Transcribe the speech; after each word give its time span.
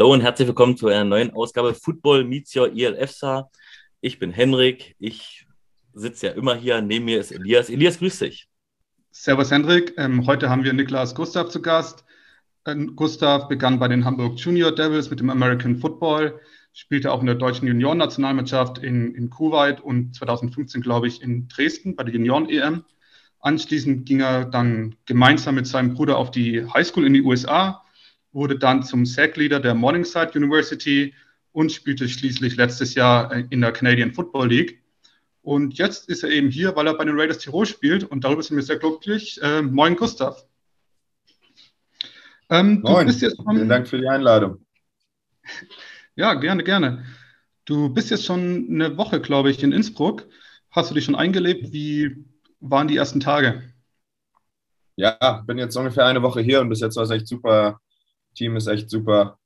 Hallo 0.00 0.14
und 0.14 0.22
herzlich 0.22 0.48
willkommen 0.48 0.78
zu 0.78 0.86
einer 0.86 1.04
neuen 1.04 1.30
Ausgabe 1.34 1.74
Football 1.74 2.24
Meets 2.24 2.56
Your 2.56 2.74
ELFSA. 2.74 3.50
Ich 4.00 4.18
bin 4.18 4.30
Henrik, 4.30 4.96
ich 4.98 5.46
sitze 5.92 6.28
ja 6.28 6.32
immer 6.32 6.54
hier, 6.54 6.80
neben 6.80 7.04
mir 7.04 7.20
ist 7.20 7.32
Elias. 7.32 7.68
Elias, 7.68 7.98
grüß 7.98 8.20
dich. 8.20 8.48
Servus 9.10 9.50
Henrik, 9.50 9.92
ähm, 9.98 10.26
heute 10.26 10.48
haben 10.48 10.64
wir 10.64 10.72
Niklas 10.72 11.14
Gustav 11.14 11.50
zu 11.50 11.60
Gast. 11.60 12.06
Ähm, 12.66 12.96
Gustav 12.96 13.46
begann 13.48 13.78
bei 13.78 13.88
den 13.88 14.06
Hamburg 14.06 14.38
Junior 14.38 14.74
Devils 14.74 15.10
mit 15.10 15.20
dem 15.20 15.28
American 15.28 15.76
Football, 15.76 16.40
spielte 16.72 17.12
auch 17.12 17.20
in 17.20 17.26
der 17.26 17.34
deutschen 17.34 17.68
Juniorennationalmannschaft 17.68 18.78
in, 18.78 19.14
in 19.14 19.28
Kuwait 19.28 19.82
und 19.82 20.14
2015, 20.14 20.80
glaube 20.80 21.08
ich, 21.08 21.20
in 21.20 21.46
Dresden 21.48 21.94
bei 21.94 22.04
der 22.04 22.14
Junioren-EM. 22.14 22.86
Anschließend 23.40 24.06
ging 24.06 24.20
er 24.20 24.46
dann 24.46 24.96
gemeinsam 25.04 25.56
mit 25.56 25.66
seinem 25.66 25.92
Bruder 25.92 26.16
auf 26.16 26.30
die 26.30 26.64
Highschool 26.64 27.04
in 27.04 27.12
die 27.12 27.22
USA, 27.22 27.82
wurde 28.32 28.58
dann 28.58 28.82
zum 28.82 29.06
SAC-Leader 29.06 29.60
der 29.60 29.74
Morningside 29.74 30.32
University 30.34 31.14
und 31.52 31.72
spielte 31.72 32.08
schließlich 32.08 32.56
letztes 32.56 32.94
Jahr 32.94 33.32
äh, 33.32 33.44
in 33.50 33.60
der 33.60 33.72
Canadian 33.72 34.12
Football 34.12 34.48
League. 34.48 34.82
Und 35.42 35.78
jetzt 35.78 36.08
ist 36.08 36.22
er 36.22 36.30
eben 36.30 36.50
hier, 36.50 36.76
weil 36.76 36.86
er 36.86 36.94
bei 36.94 37.04
den 37.04 37.18
Raiders 37.18 37.38
Tirol 37.38 37.66
spielt 37.66 38.04
und 38.04 38.24
darüber 38.24 38.42
sind 38.42 38.56
wir 38.56 38.62
sehr 38.62 38.78
glücklich. 38.78 39.40
Äh, 39.42 39.62
moin, 39.62 39.96
Gustav. 39.96 40.44
Ähm, 42.50 42.80
moin, 42.82 43.10
schon, 43.10 43.30
vielen 43.50 43.68
Dank 43.68 43.88
für 43.88 43.98
die 43.98 44.08
Einladung. 44.08 44.64
Ja, 46.16 46.34
gerne, 46.34 46.64
gerne. 46.64 47.06
Du 47.64 47.88
bist 47.88 48.10
jetzt 48.10 48.26
schon 48.26 48.66
eine 48.68 48.98
Woche, 48.98 49.20
glaube 49.20 49.50
ich, 49.50 49.62
in 49.62 49.72
Innsbruck. 49.72 50.26
Hast 50.70 50.90
du 50.90 50.94
dich 50.94 51.04
schon 51.04 51.14
eingelebt? 51.14 51.72
Wie 51.72 52.26
waren 52.58 52.88
die 52.88 52.96
ersten 52.96 53.20
Tage? 53.20 53.62
Ja, 54.96 55.42
bin 55.46 55.56
jetzt 55.56 55.76
ungefähr 55.76 56.04
eine 56.04 56.20
Woche 56.20 56.42
hier 56.42 56.60
und 56.60 56.68
bis 56.68 56.80
jetzt 56.80 56.96
war 56.96 57.04
es 57.04 57.10
echt 57.10 57.26
super. 57.26 57.80
Team 58.40 58.56
ist 58.56 58.68
echt 58.68 58.88
super 58.88 59.38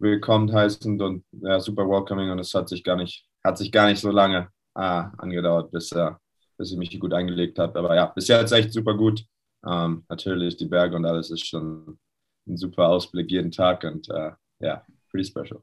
willkommen 0.00 0.52
heißend 0.52 1.00
und 1.00 1.24
ja, 1.30 1.60
super 1.60 1.88
welcoming 1.88 2.28
und 2.32 2.40
es 2.40 2.52
hat 2.54 2.68
sich 2.68 2.82
gar 2.82 2.96
nicht, 2.96 3.24
hat 3.44 3.56
sich 3.56 3.70
gar 3.70 3.86
nicht 3.86 4.00
so 4.00 4.10
lange 4.10 4.48
ah, 4.74 5.12
angedauert, 5.18 5.70
bis, 5.70 5.92
äh, 5.92 6.10
bis 6.58 6.72
ich 6.72 6.76
mich 6.76 6.98
gut 6.98 7.12
eingelegt 7.12 7.56
habe. 7.60 7.78
Aber 7.78 7.94
ja, 7.94 8.06
bis 8.06 8.26
jetzt 8.26 8.50
echt 8.50 8.72
super 8.72 8.94
gut. 8.94 9.24
Ähm, 9.64 10.04
natürlich 10.08 10.56
die 10.56 10.64
Berge 10.64 10.96
und 10.96 11.04
alles 11.04 11.30
ist 11.30 11.46
schon 11.46 12.00
ein 12.48 12.56
super 12.56 12.88
Ausblick 12.88 13.30
jeden 13.30 13.52
Tag 13.52 13.84
und 13.84 14.10
äh, 14.10 14.32
ja, 14.58 14.84
pretty 15.08 15.24
special. 15.24 15.62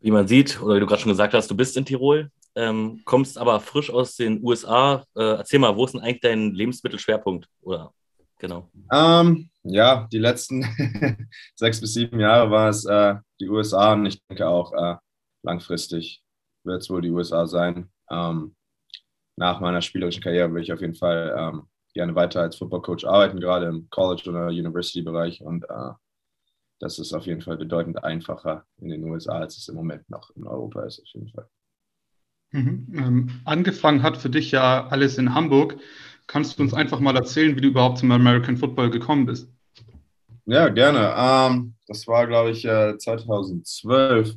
Wie 0.00 0.10
man 0.10 0.28
sieht, 0.28 0.60
oder 0.60 0.76
wie 0.76 0.80
du 0.80 0.86
gerade 0.86 1.00
schon 1.00 1.12
gesagt 1.12 1.32
hast, 1.32 1.50
du 1.50 1.56
bist 1.56 1.78
in 1.78 1.86
Tirol, 1.86 2.30
ähm, 2.56 3.00
kommst 3.06 3.38
aber 3.38 3.58
frisch 3.60 3.90
aus 3.90 4.16
den 4.16 4.44
USA. 4.44 5.02
Äh, 5.16 5.38
erzähl 5.38 5.60
mal, 5.60 5.74
wo 5.74 5.86
ist 5.86 5.92
denn 5.92 6.02
eigentlich 6.02 6.20
dein 6.20 6.52
Lebensmittelschwerpunkt? 6.52 7.48
Oder 7.62 7.94
genau. 8.38 8.70
Ähm, 8.92 9.50
ja, 9.62 10.08
die 10.12 10.18
letzten 10.18 10.64
sechs 11.54 11.80
bis 11.80 11.94
sieben 11.94 12.20
Jahre 12.20 12.50
war 12.50 12.68
es 12.68 12.84
äh, 12.84 13.16
die 13.40 13.48
USA 13.48 13.92
und 13.92 14.06
ich 14.06 14.20
denke 14.26 14.46
auch 14.48 14.72
äh, 14.72 14.96
langfristig 15.42 16.22
wird 16.64 16.82
es 16.82 16.90
wohl 16.90 17.00
die 17.00 17.10
USA 17.10 17.46
sein. 17.46 17.90
Ähm, 18.10 18.54
nach 19.36 19.60
meiner 19.60 19.82
spielerischen 19.82 20.22
Karriere 20.22 20.52
will 20.52 20.62
ich 20.62 20.72
auf 20.72 20.80
jeden 20.80 20.94
Fall 20.94 21.34
ähm, 21.38 21.68
gerne 21.94 22.14
weiter 22.14 22.42
als 22.42 22.56
Football 22.56 22.82
Coach 22.82 23.04
arbeiten, 23.04 23.40
gerade 23.40 23.66
im 23.66 23.88
College- 23.90 24.28
oder 24.28 24.48
University-Bereich. 24.48 25.40
Und 25.40 25.64
äh, 25.64 25.92
das 26.80 26.98
ist 26.98 27.14
auf 27.14 27.26
jeden 27.26 27.40
Fall 27.40 27.56
bedeutend 27.56 28.02
einfacher 28.02 28.66
in 28.78 28.88
den 28.88 29.04
USA, 29.04 29.38
als 29.38 29.56
es 29.56 29.68
im 29.68 29.76
Moment 29.76 30.08
noch 30.10 30.30
in 30.36 30.46
Europa 30.46 30.82
ist, 30.84 31.00
auf 31.00 31.08
jeden 31.08 31.28
Fall. 31.28 31.48
Mhm. 32.52 32.86
Ähm, 32.94 33.40
angefangen 33.44 34.02
hat 34.02 34.16
für 34.16 34.30
dich 34.30 34.50
ja 34.50 34.86
alles 34.88 35.18
in 35.18 35.34
Hamburg. 35.34 35.78
Kannst 36.26 36.58
du 36.58 36.62
uns 36.62 36.74
einfach 36.74 37.00
mal 37.00 37.16
erzählen, 37.16 37.54
wie 37.56 37.60
du 37.60 37.68
überhaupt 37.68 37.98
zum 37.98 38.10
American 38.10 38.56
Football 38.56 38.90
gekommen 38.90 39.26
bist? 39.26 39.48
Ja, 40.44 40.68
gerne. 40.68 41.14
Ähm, 41.16 41.74
das 41.86 42.06
war, 42.06 42.26
glaube 42.26 42.50
ich, 42.50 42.64
äh, 42.64 42.96
2012. 42.98 44.34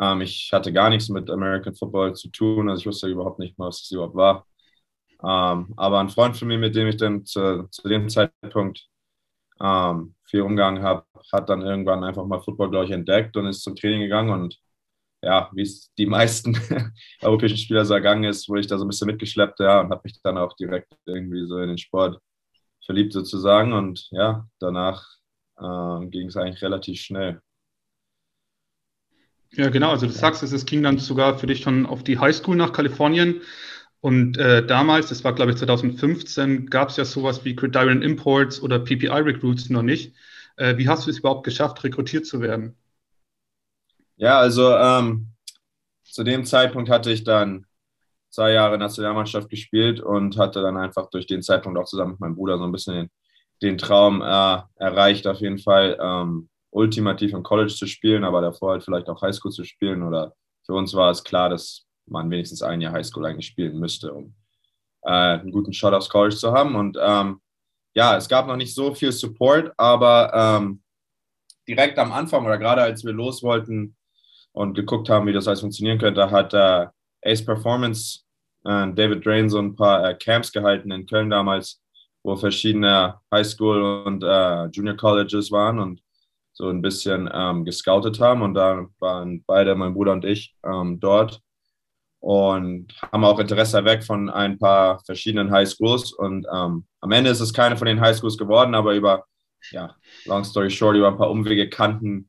Ähm, 0.00 0.20
ich 0.20 0.50
hatte 0.52 0.72
gar 0.72 0.90
nichts 0.90 1.08
mit 1.08 1.30
American 1.30 1.74
Football 1.74 2.14
zu 2.14 2.28
tun, 2.30 2.68
also 2.68 2.80
ich 2.80 2.86
wusste 2.86 3.08
überhaupt 3.08 3.38
nicht 3.38 3.58
mal, 3.58 3.68
was 3.68 3.82
es 3.82 3.90
überhaupt 3.90 4.14
war. 4.14 4.46
Ähm, 5.22 5.72
aber 5.76 6.00
ein 6.00 6.10
Freund 6.10 6.36
von 6.36 6.48
mir, 6.48 6.58
mit 6.58 6.76
dem 6.76 6.88
ich 6.88 6.96
dann 6.96 7.24
zu, 7.24 7.68
zu 7.70 7.88
dem 7.88 8.08
Zeitpunkt 8.08 8.88
ähm, 9.60 10.14
viel 10.24 10.42
umgegangen 10.42 10.82
habe, 10.82 11.04
hat 11.32 11.48
dann 11.48 11.62
irgendwann 11.62 12.04
einfach 12.04 12.24
mal 12.26 12.40
Football, 12.40 12.70
glaube 12.70 12.86
ich, 12.86 12.92
entdeckt 12.92 13.36
und 13.36 13.46
ist 13.46 13.62
zum 13.62 13.76
Training 13.76 14.02
gegangen. 14.02 14.30
Und 14.30 14.58
ja, 15.22 15.50
wie 15.54 15.62
es 15.62 15.92
die 15.98 16.06
meisten 16.06 16.56
europäischen 17.22 17.58
Spieler 17.58 17.84
so 17.84 17.94
ergangen 17.94 18.24
ist, 18.24 18.48
wurde 18.48 18.60
ich 18.60 18.66
da 18.66 18.78
so 18.78 18.84
ein 18.84 18.88
bisschen 18.88 19.08
mitgeschleppt, 19.08 19.60
ja, 19.60 19.80
und 19.80 19.90
habe 19.90 20.02
mich 20.04 20.20
dann 20.22 20.38
auch 20.38 20.54
direkt 20.56 20.92
irgendwie 21.06 21.46
so 21.46 21.58
in 21.58 21.68
den 21.68 21.78
Sport 21.78 22.20
verliebt 22.84 23.12
sozusagen. 23.12 23.72
Und 23.72 24.08
ja, 24.10 24.46
danach 24.60 25.06
äh, 25.58 26.06
ging 26.08 26.28
es 26.28 26.36
eigentlich 26.36 26.62
relativ 26.62 27.00
schnell. 27.00 27.40
Ja, 29.52 29.68
genau. 29.70 29.90
Also 29.90 30.06
du 30.06 30.12
sagst 30.12 30.42
es, 30.42 30.52
es 30.52 30.66
ging 30.66 30.82
dann 30.82 30.98
sogar 30.98 31.38
für 31.38 31.46
dich 31.46 31.60
schon 31.62 31.86
auf 31.86 32.02
die 32.04 32.18
Highschool 32.18 32.56
nach 32.56 32.72
Kalifornien. 32.72 33.40
Und 34.00 34.38
äh, 34.38 34.64
damals, 34.66 35.08
das 35.08 35.24
war 35.24 35.34
glaube 35.34 35.52
ich 35.52 35.58
2015, 35.58 36.66
gab 36.70 36.90
es 36.90 36.96
ja 36.96 37.04
sowas 37.04 37.44
wie 37.44 37.56
Gridiron 37.56 38.02
Imports 38.02 38.62
oder 38.62 38.78
PPI 38.78 39.08
Recruits 39.08 39.70
noch 39.70 39.82
nicht. 39.82 40.14
Äh, 40.56 40.76
wie 40.78 40.88
hast 40.88 41.06
du 41.06 41.10
es 41.10 41.18
überhaupt 41.18 41.44
geschafft, 41.44 41.82
rekrutiert 41.84 42.26
zu 42.26 42.40
werden? 42.40 42.76
Ja, 44.18 44.40
also 44.40 44.74
ähm, 44.74 45.28
zu 46.02 46.24
dem 46.24 46.44
Zeitpunkt 46.44 46.90
hatte 46.90 47.12
ich 47.12 47.22
dann 47.22 47.66
zwei 48.30 48.50
Jahre 48.52 48.76
Nationalmannschaft 48.76 49.48
gespielt 49.48 50.00
und 50.00 50.36
hatte 50.36 50.60
dann 50.60 50.76
einfach 50.76 51.08
durch 51.10 51.26
den 51.26 51.40
Zeitpunkt 51.40 51.78
auch 51.78 51.84
zusammen 51.84 52.12
mit 52.12 52.20
meinem 52.20 52.34
Bruder 52.34 52.58
so 52.58 52.64
ein 52.64 52.72
bisschen 52.72 52.94
den, 52.94 53.10
den 53.62 53.78
Traum 53.78 54.20
äh, 54.20 54.60
erreicht, 54.76 55.28
auf 55.28 55.38
jeden 55.38 55.58
Fall 55.58 55.96
ähm, 56.02 56.48
ultimativ 56.70 57.32
im 57.32 57.44
College 57.44 57.72
zu 57.72 57.86
spielen, 57.86 58.24
aber 58.24 58.40
davor 58.40 58.72
halt 58.72 58.82
vielleicht 58.82 59.08
auch 59.08 59.22
Highschool 59.22 59.52
zu 59.52 59.62
spielen. 59.62 60.02
Oder 60.02 60.34
für 60.66 60.74
uns 60.74 60.94
war 60.94 61.12
es 61.12 61.22
klar, 61.22 61.48
dass 61.48 61.86
man 62.06 62.28
wenigstens 62.28 62.60
ein 62.60 62.80
Jahr 62.80 62.94
Highschool 62.94 63.24
eigentlich 63.24 63.46
spielen 63.46 63.78
müsste, 63.78 64.12
um 64.12 64.34
äh, 65.02 65.10
einen 65.10 65.52
guten 65.52 65.72
Shot 65.72 65.94
aufs 65.94 66.08
College 66.08 66.34
zu 66.34 66.50
haben. 66.50 66.74
Und 66.74 66.98
ähm, 67.00 67.40
ja, 67.94 68.16
es 68.16 68.28
gab 68.28 68.48
noch 68.48 68.56
nicht 68.56 68.74
so 68.74 68.94
viel 68.94 69.12
Support, 69.12 69.72
aber 69.76 70.32
ähm, 70.34 70.82
direkt 71.68 71.98
am 72.00 72.10
Anfang 72.10 72.44
oder 72.44 72.58
gerade 72.58 72.82
als 72.82 73.04
wir 73.04 73.12
los 73.12 73.44
wollten 73.44 73.94
und 74.58 74.74
geguckt 74.74 75.08
haben, 75.08 75.28
wie 75.28 75.32
das 75.32 75.46
alles 75.46 75.60
funktionieren 75.60 75.98
könnte, 75.98 76.28
hat 76.32 76.52
äh, 76.52 76.86
Ace 77.24 77.44
Performance 77.44 78.20
äh, 78.64 78.92
David 78.92 79.24
Drain 79.24 79.48
so 79.48 79.60
ein 79.60 79.76
paar 79.76 80.04
äh, 80.04 80.14
Camps 80.16 80.50
gehalten 80.50 80.90
in 80.90 81.06
Köln 81.06 81.30
damals, 81.30 81.80
wo 82.24 82.34
verschiedene 82.34 83.20
Highschool 83.32 84.02
und 84.04 84.24
äh, 84.24 84.64
Junior 84.66 84.96
Colleges 84.96 85.52
waren 85.52 85.78
und 85.78 86.02
so 86.52 86.68
ein 86.70 86.82
bisschen 86.82 87.30
ähm, 87.32 87.64
gescoutet 87.64 88.18
haben. 88.18 88.42
Und 88.42 88.54
da 88.54 88.84
waren 88.98 89.44
beide, 89.46 89.76
mein 89.76 89.94
Bruder 89.94 90.12
und 90.12 90.24
ich, 90.24 90.56
ähm, 90.64 90.98
dort 90.98 91.40
und 92.18 92.88
haben 93.12 93.24
auch 93.24 93.38
Interesse 93.38 93.84
weg 93.84 94.02
von 94.02 94.28
ein 94.28 94.58
paar 94.58 94.98
verschiedenen 95.04 95.52
Highschools. 95.52 96.12
Und 96.12 96.48
ähm, 96.52 96.84
am 97.00 97.12
Ende 97.12 97.30
ist 97.30 97.38
es 97.38 97.52
keine 97.52 97.76
von 97.76 97.86
den 97.86 98.00
Highschools 98.00 98.36
geworden, 98.36 98.74
aber 98.74 98.94
über, 98.94 99.24
ja, 99.70 99.94
long 100.24 100.42
story 100.42 100.68
short, 100.68 100.96
über 100.96 101.06
ein 101.06 101.16
paar 101.16 101.30
Umwege 101.30 101.68
kannten 101.68 102.28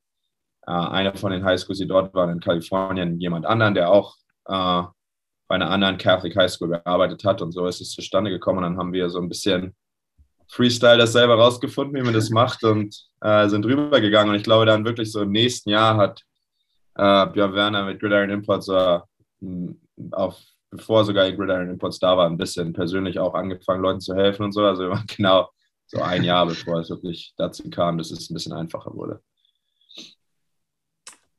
äh, 0.69 0.71
eine 0.71 1.15
von 1.15 1.31
den 1.31 1.43
Highschools, 1.43 1.79
die 1.79 1.87
dort 1.87 2.13
waren 2.13 2.29
in 2.29 2.39
Kalifornien, 2.39 3.19
jemand 3.19 3.45
anderen, 3.47 3.73
der 3.73 3.89
auch 3.89 4.15
äh, 4.45 4.83
bei 5.47 5.55
einer 5.55 5.71
anderen 5.71 5.97
Catholic 5.97 6.35
High 6.37 6.51
School 6.51 6.69
gearbeitet 6.69 7.23
hat. 7.23 7.41
Und 7.41 7.51
so 7.53 7.65
ist 7.65 7.81
es 7.81 7.91
zustande 7.91 8.29
gekommen. 8.29 8.59
Und 8.59 8.65
dann 8.65 8.77
haben 8.77 8.93
wir 8.93 9.09
so 9.09 9.19
ein 9.19 9.29
bisschen 9.29 9.75
Freestyle 10.47 10.99
das 10.99 11.13
selber 11.13 11.35
rausgefunden, 11.35 11.95
wie 11.95 12.03
man 12.03 12.13
das 12.13 12.29
macht 12.29 12.63
und 12.63 12.95
äh, 13.21 13.49
sind 13.49 13.65
rübergegangen. 13.65 14.29
Und 14.29 14.35
ich 14.35 14.43
glaube, 14.43 14.67
dann 14.67 14.85
wirklich 14.85 15.11
so 15.11 15.23
im 15.23 15.31
nächsten 15.31 15.71
Jahr 15.71 15.97
hat 15.97 16.21
äh, 16.95 17.25
Björn 17.27 17.53
Werner 17.53 17.85
mit 17.85 17.99
Gridiron 17.99 18.29
Imports 18.29 18.67
äh, 18.67 18.99
auf, 20.11 20.39
bevor 20.69 21.03
sogar 21.03 21.31
Gridiron 21.31 21.69
Imports 21.69 21.97
da 21.97 22.15
war, 22.15 22.27
ein 22.27 22.37
bisschen 22.37 22.73
persönlich 22.73 23.17
auch 23.17 23.33
angefangen, 23.33 23.81
Leuten 23.81 24.01
zu 24.01 24.15
helfen 24.15 24.43
und 24.43 24.51
so. 24.51 24.63
Also 24.63 24.93
genau 25.17 25.49
so 25.87 25.99
ein 26.01 26.23
Jahr, 26.23 26.45
bevor 26.45 26.79
es 26.79 26.91
wirklich 26.91 27.33
dazu 27.37 27.67
kam, 27.71 27.97
dass 27.97 28.11
es 28.11 28.29
ein 28.29 28.35
bisschen 28.35 28.53
einfacher 28.53 28.93
wurde. 28.93 29.19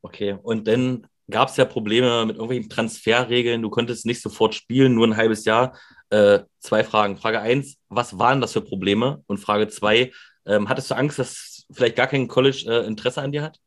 Okay, 0.01 0.37
und 0.41 0.67
dann 0.67 1.07
gab 1.29 1.49
es 1.49 1.57
ja 1.57 1.65
Probleme 1.65 2.25
mit 2.25 2.35
irgendwelchen 2.35 2.69
Transferregeln. 2.69 3.61
Du 3.61 3.69
konntest 3.69 4.05
nicht 4.05 4.21
sofort 4.21 4.53
spielen, 4.53 4.93
nur 4.93 5.07
ein 5.07 5.17
halbes 5.17 5.45
Jahr. 5.45 5.77
Äh, 6.09 6.39
zwei 6.59 6.83
Fragen. 6.83 7.17
Frage 7.17 7.39
eins, 7.39 7.77
was 7.89 8.19
waren 8.19 8.41
das 8.41 8.53
für 8.53 8.61
Probleme? 8.61 9.23
Und 9.27 9.37
Frage 9.37 9.67
zwei, 9.69 10.11
ähm, 10.45 10.67
hattest 10.69 10.91
du 10.91 10.95
Angst, 10.95 11.19
dass 11.19 11.65
vielleicht 11.71 11.95
gar 11.95 12.07
kein 12.07 12.27
College 12.27 12.65
äh, 12.67 12.85
Interesse 12.85 13.21
an 13.21 13.31
dir 13.31 13.43
hat? 13.43 13.59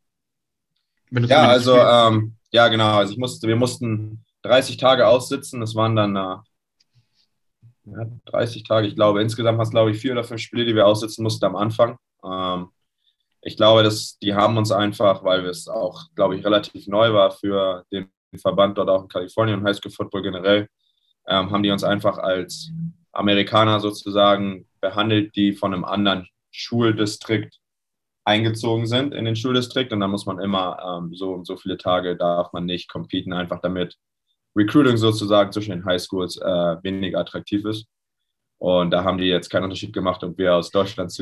Ja, 1.11 1.49
also 1.49 1.77
ähm, 1.77 2.37
ja, 2.51 2.69
genau. 2.69 2.99
Also 2.99 3.13
ich 3.13 3.19
musste, 3.19 3.49
wir 3.49 3.57
mussten 3.57 4.25
30 4.43 4.77
Tage 4.77 5.07
aussitzen. 5.07 5.61
Das 5.61 5.75
waren 5.75 5.97
dann 5.97 6.17
äh, 6.17 6.37
ja, 7.87 8.07
30 8.27 8.65
Tage. 8.65 8.89
Ich 8.89 8.95
glaube, 8.95 9.23
insgesamt 9.23 9.59
hast 9.59 9.71
glaube 9.71 9.93
ich 9.93 9.99
vier 9.99 10.13
oder 10.13 10.25
fünf 10.25 10.41
Spiele, 10.41 10.65
die 10.65 10.75
wir 10.75 10.87
aussitzen 10.87 11.23
mussten 11.23 11.45
am 11.45 11.57
Anfang. 11.57 11.97
Ähm, 12.25 12.69
ich 13.45 13.57
glaube, 13.57 13.83
dass 13.83 14.19
die 14.19 14.35
haben 14.35 14.57
uns 14.57 14.73
einfach, 14.73 15.23
weil 15.23 15.45
es 15.47 15.69
auch, 15.69 16.07
glaube 16.15 16.37
ich, 16.37 16.45
relativ 16.45 16.87
neu 16.87 17.13
war 17.13 17.31
für 17.31 17.85
den 17.93 18.11
Verband 18.39 18.79
dort 18.79 18.89
auch 18.89 19.03
in 19.03 19.09
Kalifornien 19.09 19.61
und 19.61 19.67
Highschool 19.67 19.93
Football 19.93 20.23
generell, 20.23 20.67
ähm, 21.29 21.51
haben 21.51 21.63
die 21.63 21.71
uns 21.71 21.85
einfach 21.85 22.17
als 22.17 22.71
Amerikaner 23.13 23.81
sozusagen 23.81 24.67
behandelt, 24.81 25.37
die 25.37 25.53
von 25.53 25.75
einem 25.75 25.85
anderen 25.85 26.27
Schuldistrikt 26.51 27.59
eingezogen 28.25 28.87
sind 28.87 29.13
in 29.13 29.27
den 29.27 29.37
Schuldistrikt 29.37 29.93
und 29.93 30.01
dann 30.01 30.11
muss 30.11 30.25
man 30.25 30.39
immer 30.39 30.79
ähm, 30.83 31.15
so 31.15 31.35
und 31.35 31.47
so 31.47 31.59
viele 31.59 31.77
Tage 31.77 32.17
darf 32.17 32.53
man 32.55 32.65
nicht 32.65 32.89
competen, 32.91 33.35
einfach 33.35 33.61
damit 33.61 33.99
Recruiting 34.57 34.97
sozusagen 34.97 35.53
zwischen 35.53 35.73
den 35.73 35.85
Highschools 35.85 36.39
äh, 36.39 36.83
weniger 36.83 37.19
attraktiv 37.19 37.67
ist. 37.67 37.87
Und 38.59 38.91
da 38.93 39.05
haben 39.05 39.19
die 39.19 39.25
jetzt 39.25 39.51
keinen 39.51 39.65
Unterschied 39.65 39.93
gemacht, 39.93 40.25
ob 40.25 40.39
wir 40.39 40.55
aus 40.55 40.71
Deutschland 40.71 41.13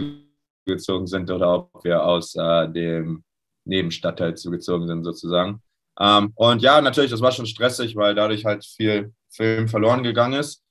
zugezogen 0.67 1.07
sind 1.07 1.31
oder 1.31 1.55
ob 1.55 1.85
wir 1.85 2.05
aus 2.05 2.35
äh, 2.35 2.69
dem 2.69 3.25
Nebenstadtteil 3.65 4.37
zugezogen 4.37 4.87
sind 4.87 5.05
sozusagen. 5.05 5.63
Ähm, 5.99 6.33
und 6.35 6.63
ja, 6.63 6.81
natürlich, 6.81 7.11
das 7.11 7.21
war 7.21 7.33
schon 7.33 7.47
stressig, 7.47 7.97
weil 7.97 8.15
dadurch 8.15 8.45
halt 8.45 8.65
viel 8.65 9.13
Film 9.31 9.69
verloren 9.69 10.03
gegangen 10.03 10.39
ist. 10.39 10.65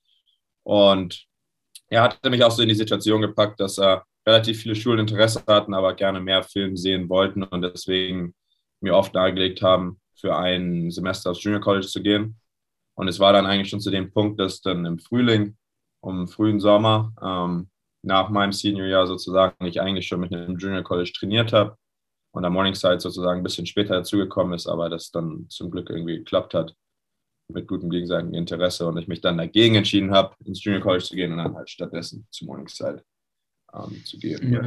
Und 0.63 1.25
er 1.89 2.03
hatte 2.03 2.29
mich 2.29 2.43
auch 2.43 2.51
so 2.51 2.61
in 2.61 2.69
die 2.69 2.75
Situation 2.75 3.21
gepackt, 3.21 3.59
dass 3.59 3.77
er 3.77 4.05
relativ 4.25 4.61
viele 4.61 4.75
Schulen 4.75 4.99
Interesse 4.99 5.43
hatten, 5.47 5.73
aber 5.73 5.95
gerne 5.95 6.19
mehr 6.19 6.43
Film 6.43 6.77
sehen 6.77 7.09
wollten 7.09 7.43
und 7.43 7.61
deswegen 7.61 8.35
mir 8.79 8.95
oft 8.95 9.13
nahegelegt 9.13 9.61
haben, 9.61 9.99
für 10.15 10.35
ein 10.35 10.91
Semester 10.91 11.31
aufs 11.31 11.43
Junior 11.43 11.61
College 11.61 11.87
zu 11.87 12.01
gehen. 12.01 12.39
Und 12.95 13.07
es 13.07 13.19
war 13.19 13.33
dann 13.33 13.47
eigentlich 13.47 13.69
schon 13.69 13.79
zu 13.79 13.89
dem 13.89 14.11
Punkt, 14.11 14.39
dass 14.39 14.61
dann 14.61 14.85
im 14.85 14.99
Frühling, 14.99 15.57
um 16.01 16.27
frühen 16.27 16.59
Sommer, 16.59 17.13
ähm, 17.21 17.70
nach 18.03 18.29
meinem 18.29 18.51
Seniorjahr 18.51 19.07
sozusagen, 19.07 19.65
ich 19.65 19.81
eigentlich 19.81 20.07
schon 20.07 20.19
mit 20.19 20.33
einem 20.33 20.57
Junior 20.57 20.83
College 20.83 21.11
trainiert 21.13 21.53
habe 21.53 21.77
und 22.31 22.45
am 22.45 22.53
Morningside 22.53 22.99
sozusagen 22.99 23.41
ein 23.41 23.43
bisschen 23.43 23.65
später 23.65 23.95
dazugekommen 23.95 24.53
ist, 24.53 24.67
aber 24.67 24.89
das 24.89 25.11
dann 25.11 25.45
zum 25.49 25.69
Glück 25.69 25.89
irgendwie 25.89 26.17
geklappt 26.17 26.53
hat 26.53 26.75
mit 27.49 27.67
gutem 27.67 27.89
gegenseitigen 27.89 28.33
Interesse 28.33 28.87
und 28.87 28.97
ich 28.97 29.07
mich 29.07 29.21
dann 29.21 29.37
dagegen 29.37 29.75
entschieden 29.75 30.11
habe, 30.11 30.35
ins 30.45 30.63
Junior 30.63 30.81
College 30.81 31.03
zu 31.03 31.15
gehen 31.15 31.31
und 31.31 31.37
dann 31.39 31.55
halt 31.55 31.69
stattdessen 31.69 32.25
zu 32.31 32.45
Morningside 32.45 33.03
ähm, 33.73 34.05
zu 34.05 34.17
gehen. 34.17 34.53
Ja. 34.53 34.63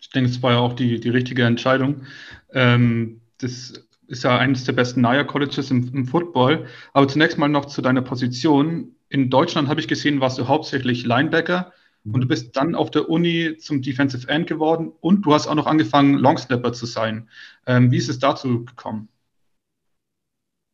Ich 0.00 0.10
denke, 0.10 0.30
es 0.30 0.42
war 0.42 0.52
ja 0.52 0.58
auch 0.58 0.74
die, 0.74 1.00
die 1.00 1.08
richtige 1.08 1.44
Entscheidung. 1.44 2.06
Ähm, 2.52 3.22
das 3.38 3.84
ist 4.06 4.22
ja 4.22 4.38
eines 4.38 4.64
der 4.64 4.74
besten 4.74 5.00
Naya 5.00 5.24
Colleges 5.24 5.70
im, 5.70 5.90
im, 5.94 6.06
Football. 6.06 6.66
Aber 6.92 7.08
zunächst 7.08 7.38
mal 7.38 7.48
noch 7.48 7.64
zu 7.64 7.82
deiner 7.82 8.02
Position. 8.02 8.94
In 9.08 9.30
Deutschland 9.30 9.68
habe 9.68 9.80
ich 9.80 9.88
gesehen, 9.88 10.20
warst 10.20 10.38
du 10.38 10.46
hauptsächlich 10.46 11.04
Linebacker 11.04 11.72
und 12.04 12.20
du 12.20 12.26
bist 12.28 12.54
dann 12.56 12.74
auf 12.74 12.90
der 12.90 13.08
Uni 13.08 13.56
zum 13.58 13.80
Defensive 13.80 14.28
End 14.28 14.46
geworden 14.46 14.92
und 15.00 15.22
du 15.22 15.32
hast 15.32 15.46
auch 15.46 15.54
noch 15.54 15.66
angefangen, 15.66 16.14
Longsnapper 16.14 16.72
zu 16.72 16.86
sein. 16.86 17.30
Ähm, 17.66 17.90
wie 17.90 17.96
ist 17.96 18.10
es 18.10 18.18
dazu 18.18 18.64
gekommen? 18.64 19.08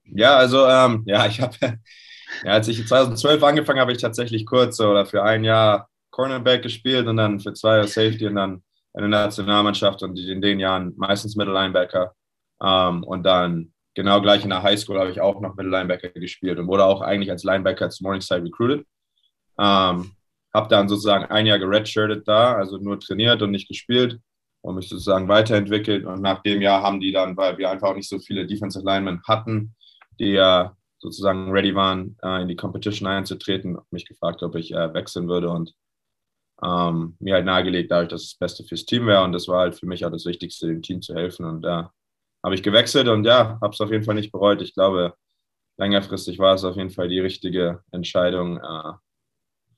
Ja, 0.04 0.36
also 0.36 0.66
ähm, 0.66 1.04
ja, 1.06 1.26
ich 1.26 1.40
habe, 1.40 1.56
ja, 2.44 2.52
als 2.52 2.66
ich 2.66 2.84
2012 2.86 3.42
angefangen 3.42 3.80
habe, 3.80 3.92
ich 3.92 3.98
tatsächlich 3.98 4.44
kurz 4.44 4.80
oder 4.80 5.06
für 5.06 5.22
ein 5.22 5.44
Jahr 5.44 5.88
Cornerback 6.10 6.62
gespielt 6.62 7.06
und 7.06 7.16
dann 7.16 7.38
für 7.38 7.52
zwei 7.52 7.76
Jahre 7.76 7.88
Safety 7.88 8.26
und 8.26 8.34
dann 8.34 8.62
in 8.94 9.02
der 9.02 9.08
Nationalmannschaft 9.08 10.02
und 10.02 10.18
in 10.18 10.42
den 10.42 10.58
Jahren 10.58 10.92
meistens 10.96 11.36
Middle 11.36 11.54
Linebacker. 11.54 12.12
Ähm, 12.60 13.04
und 13.04 13.22
dann 13.22 13.72
genau 13.94 14.20
gleich 14.20 14.42
in 14.42 14.50
der 14.50 14.64
Highschool 14.64 14.98
habe 14.98 15.12
ich 15.12 15.20
auch 15.20 15.40
noch 15.40 15.54
Middle 15.54 15.70
Linebacker 15.70 16.08
gespielt 16.08 16.58
und 16.58 16.66
wurde 16.66 16.84
auch 16.84 17.00
eigentlich 17.00 17.30
als 17.30 17.44
Linebacker 17.44 17.88
zu 17.90 18.02
Morningside 18.02 18.42
recruited. 18.42 18.84
Ähm, 19.58 20.10
habe 20.52 20.68
dann 20.68 20.88
sozusagen 20.88 21.26
ein 21.26 21.46
Jahr 21.46 21.58
geredshirtet 21.58 22.26
da, 22.26 22.54
also 22.54 22.78
nur 22.78 22.98
trainiert 22.98 23.42
und 23.42 23.50
nicht 23.50 23.68
gespielt 23.68 24.20
und 24.62 24.76
mich 24.76 24.88
sozusagen 24.88 25.28
weiterentwickelt. 25.28 26.04
Und 26.04 26.22
nach 26.22 26.42
dem 26.42 26.60
Jahr 26.62 26.82
haben 26.82 27.00
die 27.00 27.12
dann, 27.12 27.36
weil 27.36 27.58
wir 27.58 27.70
einfach 27.70 27.88
auch 27.88 27.96
nicht 27.96 28.08
so 28.08 28.18
viele 28.18 28.46
Defensive 28.46 28.84
Linemen 28.84 29.22
hatten, 29.26 29.74
die 30.18 30.32
ja 30.32 30.76
sozusagen 30.98 31.50
ready 31.50 31.74
waren, 31.74 32.16
äh, 32.22 32.42
in 32.42 32.48
die 32.48 32.56
Competition 32.56 33.08
einzutreten, 33.08 33.78
mich 33.90 34.06
gefragt, 34.06 34.42
ob 34.42 34.54
ich 34.54 34.72
äh, 34.72 34.92
wechseln 34.92 35.28
würde 35.28 35.50
und 35.50 35.72
ähm, 36.62 37.16
mir 37.20 37.34
halt 37.34 37.46
nahegelegt, 37.46 37.90
dadurch, 37.90 38.08
dass 38.10 38.22
das 38.22 38.34
Beste 38.34 38.64
fürs 38.64 38.84
Team 38.84 39.06
wäre. 39.06 39.24
Und 39.24 39.32
das 39.32 39.48
war 39.48 39.60
halt 39.60 39.76
für 39.76 39.86
mich 39.86 40.04
auch 40.04 40.10
das 40.10 40.26
Wichtigste, 40.26 40.66
dem 40.66 40.82
Team 40.82 41.00
zu 41.00 41.14
helfen. 41.14 41.46
Und 41.46 41.62
da 41.62 41.92
habe 42.44 42.54
ich 42.54 42.62
gewechselt 42.62 43.08
und 43.08 43.24
ja, 43.24 43.58
habe 43.62 43.72
es 43.72 43.80
auf 43.80 43.90
jeden 43.90 44.04
Fall 44.04 44.14
nicht 44.14 44.32
bereut. 44.32 44.60
Ich 44.60 44.74
glaube, 44.74 45.14
längerfristig 45.78 46.38
war 46.38 46.54
es 46.54 46.64
auf 46.64 46.76
jeden 46.76 46.90
Fall 46.90 47.08
die 47.08 47.20
richtige 47.20 47.82
Entscheidung, 47.92 48.58
äh, 48.58 48.92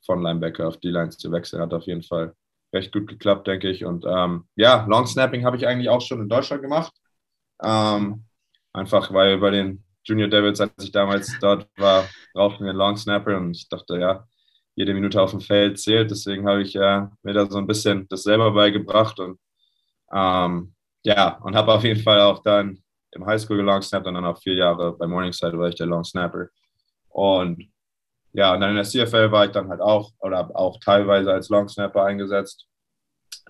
von 0.05 0.23
Linebacker 0.23 0.69
auf 0.69 0.79
D-Line 0.79 1.11
zu 1.11 1.31
wechseln. 1.33 1.63
Hat 1.63 1.75
auf 1.75 1.85
jeden 1.85 2.03
Fall 2.03 2.35
recht 2.73 2.93
gut 2.93 3.09
geklappt, 3.09 3.47
denke 3.47 3.71
ich. 3.71 3.85
Und 3.85 4.05
ähm, 4.07 4.47
ja, 4.57 4.85
Long 4.87 5.07
Snapping 5.07 5.45
habe 5.45 5.57
ich 5.57 5.67
eigentlich 5.67 5.89
auch 5.89 6.01
schon 6.01 6.21
in 6.21 6.29
Deutschland 6.29 6.63
gemacht. 6.63 6.93
Ähm, 7.63 8.25
einfach 8.73 9.13
weil 9.13 9.39
bei 9.39 9.51
den 9.51 9.85
Junior 10.05 10.29
Devils, 10.29 10.61
als 10.61 10.73
ich 10.83 10.93
damals 10.93 11.37
dort 11.41 11.69
war, 11.77 12.09
brauchten 12.35 12.65
wir 12.65 12.71
einen 12.71 12.79
Long 12.79 12.97
Snapper 12.97 13.37
und 13.37 13.57
ich 13.57 13.69
dachte, 13.69 13.99
ja, 13.99 14.27
jede 14.75 14.95
Minute 14.95 15.21
auf 15.21 15.31
dem 15.31 15.41
Feld 15.41 15.79
zählt. 15.79 16.11
Deswegen 16.11 16.49
habe 16.49 16.63
ich 16.63 16.73
ja 16.73 17.11
mir 17.23 17.35
da 17.35 17.47
so 17.47 17.59
ein 17.59 17.67
bisschen 17.67 18.09
das 18.09 18.25
selber 18.25 18.53
beigebracht 18.53 19.21
und 19.21 19.39
ähm, 20.13 20.75
ja, 21.05 21.39
und 21.39 21.57
habe 21.57 21.73
auf 21.73 21.85
jeden 21.85 22.01
Fall 22.03 22.21
auch 22.21 22.43
dann 22.43 22.83
im 23.13 23.27
Highschool 23.27 23.59
gelong-snapped 23.59 24.07
und 24.07 24.15
dann 24.15 24.25
auch 24.25 24.39
vier 24.39 24.55
Jahre 24.55 24.97
bei 24.97 25.07
Morningside 25.07 25.59
war 25.59 25.69
ich 25.69 25.75
der 25.75 25.87
Long 25.87 26.05
Snapper. 26.05 26.49
Und 27.09 27.72
ja, 28.33 28.55
und 28.55 28.61
dann 28.61 28.71
in 28.71 28.77
der 28.77 28.85
CFL 28.85 29.31
war 29.31 29.47
ich 29.47 29.53
dann 29.53 29.69
halt 29.69 29.81
auch 29.81 30.13
oder 30.21 30.51
auch 30.55 30.79
teilweise 30.81 31.33
als 31.33 31.49
Long 31.51 31.69
Snapper 31.69 32.05
eingesetzt. 32.05 32.67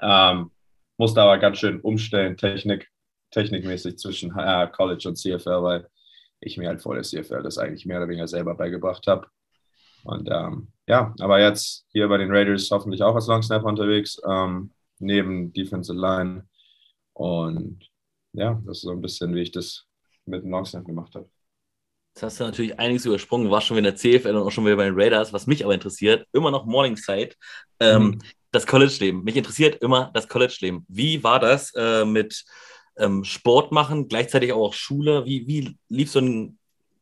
Ähm, 0.01 0.51
musste 0.99 1.23
aber 1.23 1.39
ganz 1.39 1.59
schön 1.59 1.81
umstellen, 1.81 2.37
Technik, 2.37 2.89
technikmäßig 3.31 3.99
zwischen 3.99 4.37
äh, 4.37 4.69
College 4.73 5.09
und 5.09 5.17
CFL, 5.17 5.63
weil 5.63 5.89
ich 6.41 6.57
mir 6.59 6.69
halt 6.69 6.83
vor 6.83 6.95
der 6.95 7.05
CFL 7.05 7.43
das 7.43 7.59
eigentlich 7.59 7.87
mehr 7.87 7.99
oder 7.99 8.09
weniger 8.09 8.29
selber 8.29 8.55
beigebracht 8.55 9.07
habe. 9.07 9.29
Und 10.05 10.29
ähm, 10.31 10.73
ja, 10.89 11.15
aber 11.21 11.41
jetzt 11.41 11.87
hier 11.93 12.09
bei 12.09 12.19
den 12.19 12.31
Raiders 12.33 12.71
hoffentlich 12.71 13.03
auch 13.03 13.15
als 13.15 13.29
Long 13.29 13.43
Snapper 13.43 13.67
unterwegs, 13.67 14.21
ähm, 14.29 14.73
neben 14.99 15.53
Defensive 15.53 15.99
Line. 15.99 16.49
Und 17.13 17.89
ja, 18.33 18.61
das 18.67 18.79
ist 18.79 18.83
so 18.83 18.91
ein 18.91 19.01
bisschen, 19.01 19.35
wie 19.35 19.43
ich 19.43 19.53
das 19.53 19.87
mit 20.27 20.43
dem 20.43 20.51
Long 20.51 20.65
Snap 20.65 20.85
gemacht 20.85 21.15
habe. 21.15 21.29
Jetzt 22.15 22.23
hast 22.23 22.41
du 22.41 22.45
natürlich 22.45 22.79
einiges 22.79 23.07
übersprungen, 23.07 23.51
warst 23.51 23.67
schon 23.67 23.77
wieder 23.77 23.89
in 23.89 23.95
der 23.95 24.21
CFL 24.21 24.37
und 24.37 24.47
auch 24.47 24.51
schon 24.51 24.67
wieder 24.67 24.77
bei 24.77 24.85
den 24.85 25.01
Raiders. 25.01 25.33
Was 25.33 25.47
mich 25.47 25.65
aber 25.65 25.73
interessiert, 25.73 26.27
immer 26.33 26.51
noch 26.51 26.67
Morningside, 26.67 27.35
ähm, 27.81 28.03
mhm. 28.03 28.19
das 28.51 28.67
College-Leben. 28.67 29.25
Mich 29.25 29.37
interessiert 29.37 29.83
immer 29.83 30.11
das 30.13 30.29
College-Leben. 30.29 30.85
Wie 30.89 31.25
war 31.25 31.41
das 31.41 31.73
äh, 31.75 32.05
mit 32.05 32.45
ähm, 32.99 33.25
Sport 33.25 33.73
machen, 33.73 34.09
gleichzeitig 34.09 34.53
auch 34.53 34.75
Schule? 34.75 35.25
Wie, 35.25 35.47
wie 35.47 35.79
lief 35.89 36.11
so 36.11 36.19
ein 36.19 36.59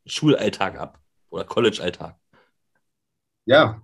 Schulalltag 0.07 0.79
ab 0.79 1.01
oder 1.31 1.45
College-Alltag? 1.45 2.17
Ja, 3.47 3.83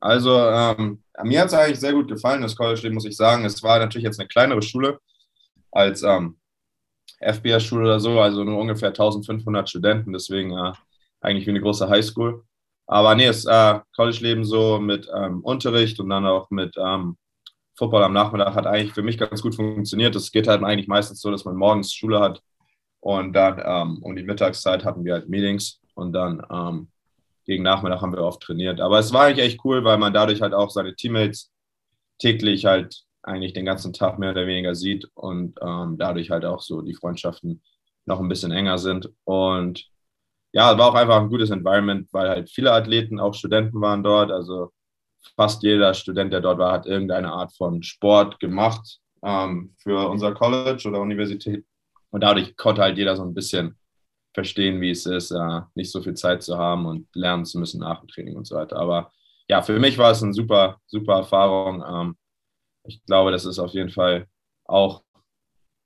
also 0.00 0.36
ähm, 0.36 1.04
mir 1.22 1.40
hat 1.40 1.48
es 1.48 1.54
eigentlich 1.54 1.78
sehr 1.78 1.92
gut 1.92 2.08
gefallen, 2.08 2.42
das 2.42 2.56
College-Leben, 2.56 2.96
muss 2.96 3.04
ich 3.04 3.16
sagen. 3.16 3.44
Es 3.44 3.62
war 3.62 3.78
natürlich 3.78 4.04
jetzt 4.04 4.18
eine 4.18 4.28
kleinere 4.28 4.60
Schule 4.60 4.98
als 5.70 6.02
ähm, 6.02 6.36
FBS-Schule 7.20 7.84
oder 7.84 8.00
so, 8.00 8.20
also 8.20 8.44
nur 8.44 8.58
ungefähr 8.58 8.88
1500 8.88 9.68
Studenten, 9.68 10.12
deswegen 10.12 10.52
äh, 10.56 10.72
eigentlich 11.20 11.46
wie 11.46 11.50
eine 11.50 11.60
große 11.60 11.88
Highschool. 11.88 12.44
Aber 12.86 13.14
nee, 13.14 13.26
das 13.26 13.44
äh, 13.46 13.80
College-Leben 13.96 14.44
so 14.44 14.78
mit 14.78 15.08
ähm, 15.14 15.40
Unterricht 15.42 15.98
und 16.00 16.10
dann 16.10 16.26
auch 16.26 16.50
mit 16.50 16.74
ähm, 16.76 17.16
Football 17.76 18.04
am 18.04 18.12
Nachmittag 18.12 18.54
hat 18.54 18.66
eigentlich 18.66 18.92
für 18.92 19.02
mich 19.02 19.18
ganz 19.18 19.42
gut 19.42 19.54
funktioniert. 19.54 20.14
Es 20.14 20.30
geht 20.30 20.46
halt 20.46 20.62
eigentlich 20.62 20.88
meistens 20.88 21.20
so, 21.20 21.30
dass 21.30 21.44
man 21.44 21.56
morgens 21.56 21.92
Schule 21.92 22.20
hat 22.20 22.42
und 23.00 23.32
dann 23.32 23.60
ähm, 23.64 24.02
um 24.02 24.14
die 24.16 24.22
Mittagszeit 24.22 24.84
hatten 24.84 25.04
wir 25.04 25.14
halt 25.14 25.28
Meetings 25.28 25.80
und 25.94 26.12
dann 26.12 26.42
ähm, 26.50 26.88
gegen 27.46 27.62
Nachmittag 27.62 28.00
haben 28.00 28.12
wir 28.12 28.22
oft 28.22 28.42
trainiert. 28.42 28.80
Aber 28.80 28.98
es 28.98 29.12
war 29.12 29.24
eigentlich 29.24 29.44
echt 29.44 29.64
cool, 29.64 29.84
weil 29.84 29.98
man 29.98 30.12
dadurch 30.12 30.40
halt 30.40 30.54
auch 30.54 30.70
seine 30.70 30.94
Teammates 30.94 31.50
täglich 32.18 32.64
halt 32.64 33.04
eigentlich 33.24 33.52
den 33.52 33.64
ganzen 33.64 33.92
Tag 33.92 34.18
mehr 34.18 34.30
oder 34.30 34.46
weniger 34.46 34.74
sieht 34.74 35.08
und 35.14 35.58
ähm, 35.62 35.96
dadurch 35.98 36.30
halt 36.30 36.44
auch 36.44 36.60
so 36.60 36.82
die 36.82 36.94
Freundschaften 36.94 37.62
noch 38.06 38.20
ein 38.20 38.28
bisschen 38.28 38.52
enger 38.52 38.78
sind. 38.78 39.10
Und 39.24 39.86
ja, 40.52 40.76
war 40.78 40.90
auch 40.90 40.94
einfach 40.94 41.20
ein 41.20 41.30
gutes 41.30 41.50
Environment, 41.50 42.08
weil 42.12 42.28
halt 42.28 42.50
viele 42.50 42.72
Athleten, 42.72 43.18
auch 43.18 43.34
Studenten 43.34 43.80
waren 43.80 44.02
dort. 44.02 44.30
Also 44.30 44.72
fast 45.36 45.62
jeder 45.62 45.94
Student, 45.94 46.32
der 46.32 46.40
dort 46.40 46.58
war, 46.58 46.72
hat 46.72 46.86
irgendeine 46.86 47.32
Art 47.32 47.52
von 47.56 47.82
Sport 47.82 48.38
gemacht 48.40 49.00
ähm, 49.22 49.74
für 49.78 50.08
unser 50.08 50.32
College 50.32 50.86
oder 50.88 51.00
Universität. 51.00 51.64
Und 52.10 52.22
dadurch 52.22 52.56
konnte 52.56 52.82
halt 52.82 52.98
jeder 52.98 53.16
so 53.16 53.24
ein 53.24 53.34
bisschen 53.34 53.76
verstehen, 54.34 54.80
wie 54.80 54.90
es 54.90 55.06
ist, 55.06 55.30
äh, 55.30 55.60
nicht 55.74 55.90
so 55.90 56.02
viel 56.02 56.14
Zeit 56.14 56.42
zu 56.42 56.58
haben 56.58 56.86
und 56.86 57.08
lernen 57.14 57.44
zu 57.44 57.58
müssen 57.58 57.80
nach 57.80 58.00
dem 58.00 58.08
Training 58.08 58.36
und 58.36 58.46
so 58.46 58.56
weiter. 58.56 58.76
Aber 58.76 59.12
ja, 59.48 59.62
für 59.62 59.78
mich 59.78 59.98
war 59.98 60.10
es 60.10 60.22
eine 60.22 60.34
super, 60.34 60.78
super 60.86 61.14
Erfahrung. 61.14 61.82
Ähm, 61.86 62.16
ich 62.86 63.04
glaube, 63.04 63.30
das 63.32 63.44
ist 63.44 63.58
auf 63.58 63.72
jeden 63.72 63.90
Fall 63.90 64.26
auch 64.64 65.02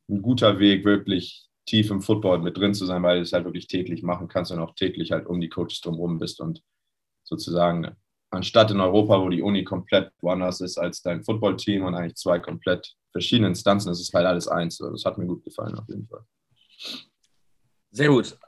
ein 0.08 0.22
guter 0.22 0.58
Weg, 0.58 0.84
wirklich 0.84 1.46
tief 1.66 1.90
im 1.90 2.00
Football 2.00 2.38
mit 2.38 2.56
drin 2.56 2.74
zu 2.74 2.86
sein, 2.86 3.02
weil 3.02 3.18
du 3.18 3.22
es 3.22 3.32
halt 3.32 3.44
wirklich 3.44 3.66
täglich 3.66 4.02
machen 4.02 4.28
kannst 4.28 4.50
und 4.50 4.58
auch 4.58 4.74
täglich 4.74 5.12
halt 5.12 5.26
um 5.26 5.40
die 5.40 5.50
Coaches 5.50 5.80
drumherum 5.80 6.18
bist 6.18 6.40
und 6.40 6.62
sozusagen 7.24 7.94
anstatt 8.30 8.70
in 8.70 8.80
Europa, 8.80 9.20
wo 9.20 9.28
die 9.28 9.42
Uni 9.42 9.64
komplett 9.64 10.12
woanders 10.20 10.60
ist 10.60 10.78
als 10.78 11.02
dein 11.02 11.22
Footballteam 11.22 11.84
und 11.84 11.94
eigentlich 11.94 12.16
zwei 12.16 12.38
komplett 12.38 12.94
verschiedene 13.12 13.48
Instanzen, 13.48 13.92
ist 13.92 14.00
es 14.00 14.12
halt 14.12 14.26
alles 14.26 14.48
eins. 14.48 14.78
Das 14.78 15.04
hat 15.04 15.18
mir 15.18 15.26
gut 15.26 15.44
gefallen 15.44 15.78
auf 15.78 15.88
jeden 15.88 16.06
Fall. 16.06 16.24
Sehr 17.90 18.08
gut. 18.08 18.38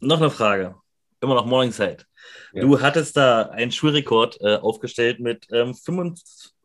Noch 0.00 0.20
eine 0.20 0.30
Frage. 0.30 0.76
Immer 1.20 1.34
noch 1.34 1.46
Morningside. 1.46 2.04
Ja. 2.52 2.62
Du 2.62 2.80
hattest 2.80 3.16
da 3.16 3.42
einen 3.42 3.70
Schulrekord 3.70 4.40
äh, 4.40 4.56
aufgestellt 4.56 5.20
mit 5.20 5.46
ähm, 5.52 5.74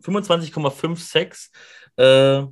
25,56. 0.05 1.49
Äh, 1.97 2.45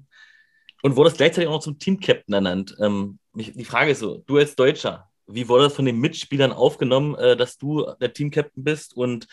und 0.83 0.97
wurdest 0.97 1.17
gleichzeitig 1.17 1.47
auch 1.47 1.53
noch 1.53 1.61
zum 1.61 1.79
Team-Captain 1.79 2.33
ernannt. 2.33 2.75
Ähm, 2.79 3.17
die 3.33 3.65
Frage 3.65 3.91
ist 3.91 3.99
so, 3.99 4.17
du 4.25 4.37
als 4.37 4.55
Deutscher, 4.55 5.09
wie 5.27 5.47
wurde 5.47 5.63
das 5.63 5.73
von 5.73 5.85
den 5.85 5.99
Mitspielern 5.99 6.51
aufgenommen, 6.51 7.15
äh, 7.15 7.37
dass 7.37 7.57
du 7.57 7.85
der 8.01 8.13
Team-Captain 8.13 8.63
bist? 8.63 8.95
Und 8.95 9.27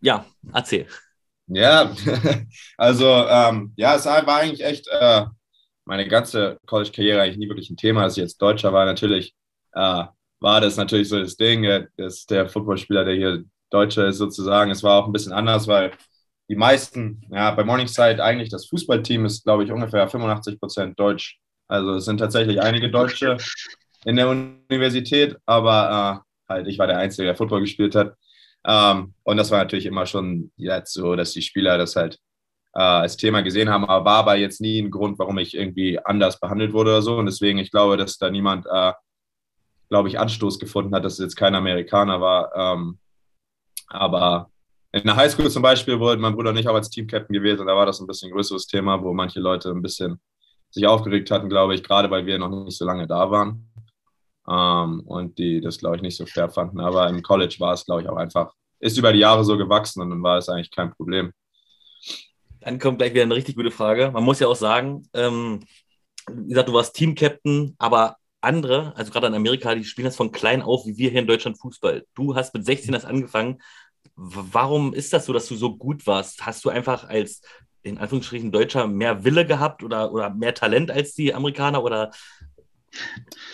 ja, 0.00 0.24
erzähl. 0.52 0.86
Ja, 1.48 1.92
also 2.76 3.06
ähm, 3.06 3.72
ja, 3.76 3.96
es 3.96 4.06
war 4.06 4.26
eigentlich 4.28 4.64
echt 4.64 4.86
äh, 4.88 5.26
meine 5.84 6.06
ganze 6.06 6.58
College-Karriere 6.66 7.22
eigentlich 7.22 7.38
nie 7.38 7.48
wirklich 7.48 7.70
ein 7.70 7.76
Thema. 7.76 8.02
Als 8.02 8.16
ich 8.16 8.22
jetzt 8.22 8.40
Deutscher 8.40 8.72
war, 8.72 8.84
natürlich 8.86 9.34
äh, 9.72 10.04
war 10.40 10.60
das 10.60 10.76
natürlich 10.76 11.08
so 11.08 11.18
das 11.18 11.36
Ding, 11.36 11.86
dass 11.96 12.26
der 12.26 12.48
Footballspieler, 12.48 13.04
der 13.04 13.14
hier 13.14 13.44
Deutscher 13.70 14.06
ist 14.06 14.18
sozusagen. 14.18 14.70
Es 14.70 14.82
war 14.82 15.02
auch 15.02 15.06
ein 15.06 15.12
bisschen 15.12 15.32
anders, 15.32 15.66
weil 15.66 15.92
die 16.48 16.56
meisten, 16.56 17.22
ja, 17.30 17.50
bei 17.50 17.64
Morningside 17.64 18.22
eigentlich 18.22 18.50
das 18.50 18.66
Fußballteam 18.66 19.24
ist, 19.24 19.44
glaube 19.44 19.64
ich, 19.64 19.72
ungefähr 19.72 20.08
85 20.08 20.60
Prozent 20.60 20.98
Deutsch. 20.98 21.38
Also 21.68 21.94
es 21.94 22.04
sind 22.04 22.18
tatsächlich 22.18 22.60
einige 22.60 22.90
Deutsche 22.90 23.36
in 24.04 24.16
der 24.16 24.28
Universität, 24.28 25.36
aber 25.46 26.22
äh, 26.48 26.52
halt 26.52 26.68
ich 26.68 26.78
war 26.78 26.86
der 26.86 26.98
Einzige, 26.98 27.26
der 27.26 27.36
Football 27.36 27.60
gespielt 27.60 27.96
hat. 27.96 28.14
Ähm, 28.64 29.14
und 29.24 29.36
das 29.36 29.50
war 29.50 29.58
natürlich 29.58 29.86
immer 29.86 30.06
schon 30.06 30.52
jetzt 30.56 30.92
so, 30.92 31.16
dass 31.16 31.32
die 31.32 31.42
Spieler 31.42 31.78
das 31.78 31.96
halt 31.96 32.18
äh, 32.74 32.80
als 32.80 33.16
Thema 33.16 33.42
gesehen 33.42 33.68
haben, 33.68 33.84
aber 33.84 34.04
war 34.04 34.18
aber 34.18 34.36
jetzt 34.36 34.60
nie 34.60 34.80
ein 34.80 34.90
Grund, 34.90 35.18
warum 35.18 35.38
ich 35.38 35.56
irgendwie 35.56 35.98
anders 35.98 36.38
behandelt 36.38 36.72
wurde 36.72 36.90
oder 36.90 37.02
so. 37.02 37.16
Und 37.16 37.26
deswegen, 37.26 37.58
ich 37.58 37.70
glaube, 37.72 37.96
dass 37.96 38.18
da 38.18 38.30
niemand, 38.30 38.66
äh, 38.66 38.92
glaube 39.88 40.08
ich, 40.08 40.18
Anstoß 40.18 40.58
gefunden 40.58 40.94
hat, 40.94 41.04
dass 41.04 41.14
es 41.14 41.20
jetzt 41.20 41.36
kein 41.36 41.54
Amerikaner 41.54 42.20
war. 42.20 42.52
Ähm, 42.54 42.98
aber 43.88 44.50
in 44.96 45.04
der 45.04 45.16
Highschool 45.16 45.50
zum 45.50 45.62
Beispiel 45.62 46.00
wurde 46.00 46.20
mein 46.20 46.34
Bruder 46.34 46.52
nicht 46.52 46.68
auch 46.68 46.74
als 46.74 46.88
Teamcaptain 46.88 47.34
gewählt 47.34 47.60
und 47.60 47.66
da 47.66 47.76
war 47.76 47.86
das 47.86 48.00
ein 48.00 48.06
bisschen 48.06 48.30
größeres 48.30 48.66
Thema, 48.66 49.02
wo 49.02 49.12
manche 49.12 49.40
Leute 49.40 49.70
ein 49.70 49.82
bisschen 49.82 50.20
sich 50.70 50.86
aufgeregt 50.86 51.30
hatten, 51.30 51.48
glaube 51.48 51.74
ich, 51.74 51.82
gerade 51.82 52.10
weil 52.10 52.24
wir 52.24 52.38
noch 52.38 52.48
nicht 52.48 52.78
so 52.78 52.84
lange 52.86 53.06
da 53.06 53.30
waren 53.30 53.70
ähm, 54.48 55.00
und 55.00 55.38
die 55.38 55.60
das, 55.60 55.78
glaube 55.78 55.96
ich, 55.96 56.02
nicht 56.02 56.16
so 56.16 56.24
fair 56.24 56.48
fanden. 56.48 56.80
Aber 56.80 57.08
im 57.08 57.22
College 57.22 57.56
war 57.58 57.74
es, 57.74 57.84
glaube 57.84 58.02
ich, 58.02 58.08
auch 58.08 58.16
einfach, 58.16 58.52
ist 58.80 58.96
über 58.96 59.12
die 59.12 59.18
Jahre 59.18 59.44
so 59.44 59.58
gewachsen 59.58 60.00
und 60.00 60.10
dann 60.10 60.22
war 60.22 60.38
es 60.38 60.48
eigentlich 60.48 60.70
kein 60.70 60.92
Problem. 60.92 61.32
Dann 62.60 62.78
kommt 62.78 62.98
gleich 62.98 63.12
wieder 63.12 63.22
eine 63.22 63.34
richtig 63.34 63.54
gute 63.54 63.70
Frage. 63.70 64.10
Man 64.10 64.24
muss 64.24 64.40
ja 64.40 64.48
auch 64.48 64.56
sagen, 64.56 65.06
ähm, 65.12 65.60
wie 66.30 66.48
gesagt, 66.48 66.68
du 66.68 66.72
warst 66.72 66.96
Teamcaptain, 66.96 67.74
aber 67.78 68.16
andere, 68.40 68.94
also 68.96 69.12
gerade 69.12 69.26
in 69.26 69.34
Amerika, 69.34 69.74
die 69.74 69.84
spielen 69.84 70.06
das 70.06 70.16
von 70.16 70.32
klein 70.32 70.62
auf, 70.62 70.86
wie 70.86 70.96
wir 70.96 71.10
hier 71.10 71.20
in 71.20 71.26
Deutschland 71.26 71.58
Fußball. 71.58 72.04
Du 72.14 72.34
hast 72.34 72.54
mit 72.54 72.64
16 72.64 72.92
das 72.92 73.04
angefangen 73.04 73.58
warum 74.14 74.94
ist 74.94 75.12
das 75.12 75.26
so, 75.26 75.32
dass 75.32 75.46
du 75.46 75.56
so 75.56 75.76
gut 75.76 76.06
warst? 76.06 76.44
Hast 76.44 76.64
du 76.64 76.70
einfach 76.70 77.08
als 77.08 77.42
in 77.82 77.98
Anführungsstrichen 77.98 78.50
Deutscher 78.50 78.86
mehr 78.86 79.24
Wille 79.24 79.46
gehabt 79.46 79.82
oder, 79.82 80.12
oder 80.12 80.30
mehr 80.30 80.54
Talent 80.54 80.90
als 80.90 81.14
die 81.14 81.32
Amerikaner 81.32 81.82
oder? 81.82 82.10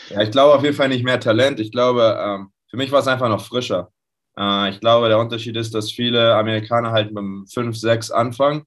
Ja, 0.09 0.23
ich 0.23 0.30
glaube 0.30 0.54
auf 0.54 0.62
jeden 0.62 0.76
Fall 0.76 0.88
nicht 0.88 1.04
mehr 1.04 1.21
Talent. 1.21 1.61
Ich 1.61 1.71
glaube, 1.71 2.18
ähm, 2.18 2.52
für 2.68 2.76
mich 2.76 2.90
war 2.90 3.00
es 3.00 3.09
einfach 3.09 3.28
noch 3.28 3.44
frischer. 3.44 3.90
Äh, 4.38 4.71
ich 4.71 4.80
glaube, 4.80 5.09
der 5.09 5.18
Unterschied 5.18 5.56
ist, 5.56 5.75
dass 5.75 5.92
viele 5.92 6.35
Amerikaner 6.35 6.92
halt 6.92 7.12
mit 7.12 7.52
5, 7.52 7.76
6 7.76 8.11
anfangen 8.11 8.64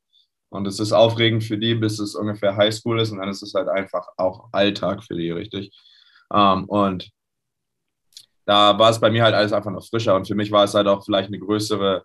und 0.50 0.68
es 0.68 0.80
ist 0.80 0.92
aufregend 0.92 1.44
für 1.44 1.58
die, 1.58 1.76
bis 1.76 2.00
es 2.00 2.16
ungefähr 2.16 2.56
Highschool 2.56 3.00
ist 3.00 3.12
und 3.12 3.20
dann 3.20 3.30
ist 3.30 3.42
es 3.42 3.54
halt 3.54 3.68
einfach 3.68 4.08
auch 4.18 4.50
Alltag 4.52 5.04
für 5.04 5.16
die, 5.16 5.32
richtig? 5.32 5.72
Ähm, 6.34 6.66
und 6.66 7.10
da 8.46 8.78
war 8.78 8.90
es 8.90 9.00
bei 9.00 9.10
mir 9.12 9.24
halt 9.24 9.36
alles 9.36 9.54
einfach 9.54 9.72
noch 9.72 9.86
frischer 9.86 10.16
und 10.16 10.28
für 10.28 10.36
mich 10.36 10.52
war 10.52 10.64
es 10.64 10.74
halt 10.74 10.88
auch 10.88 11.04
vielleicht 11.04 11.30
eine 11.30 11.40
größere, 11.40 12.04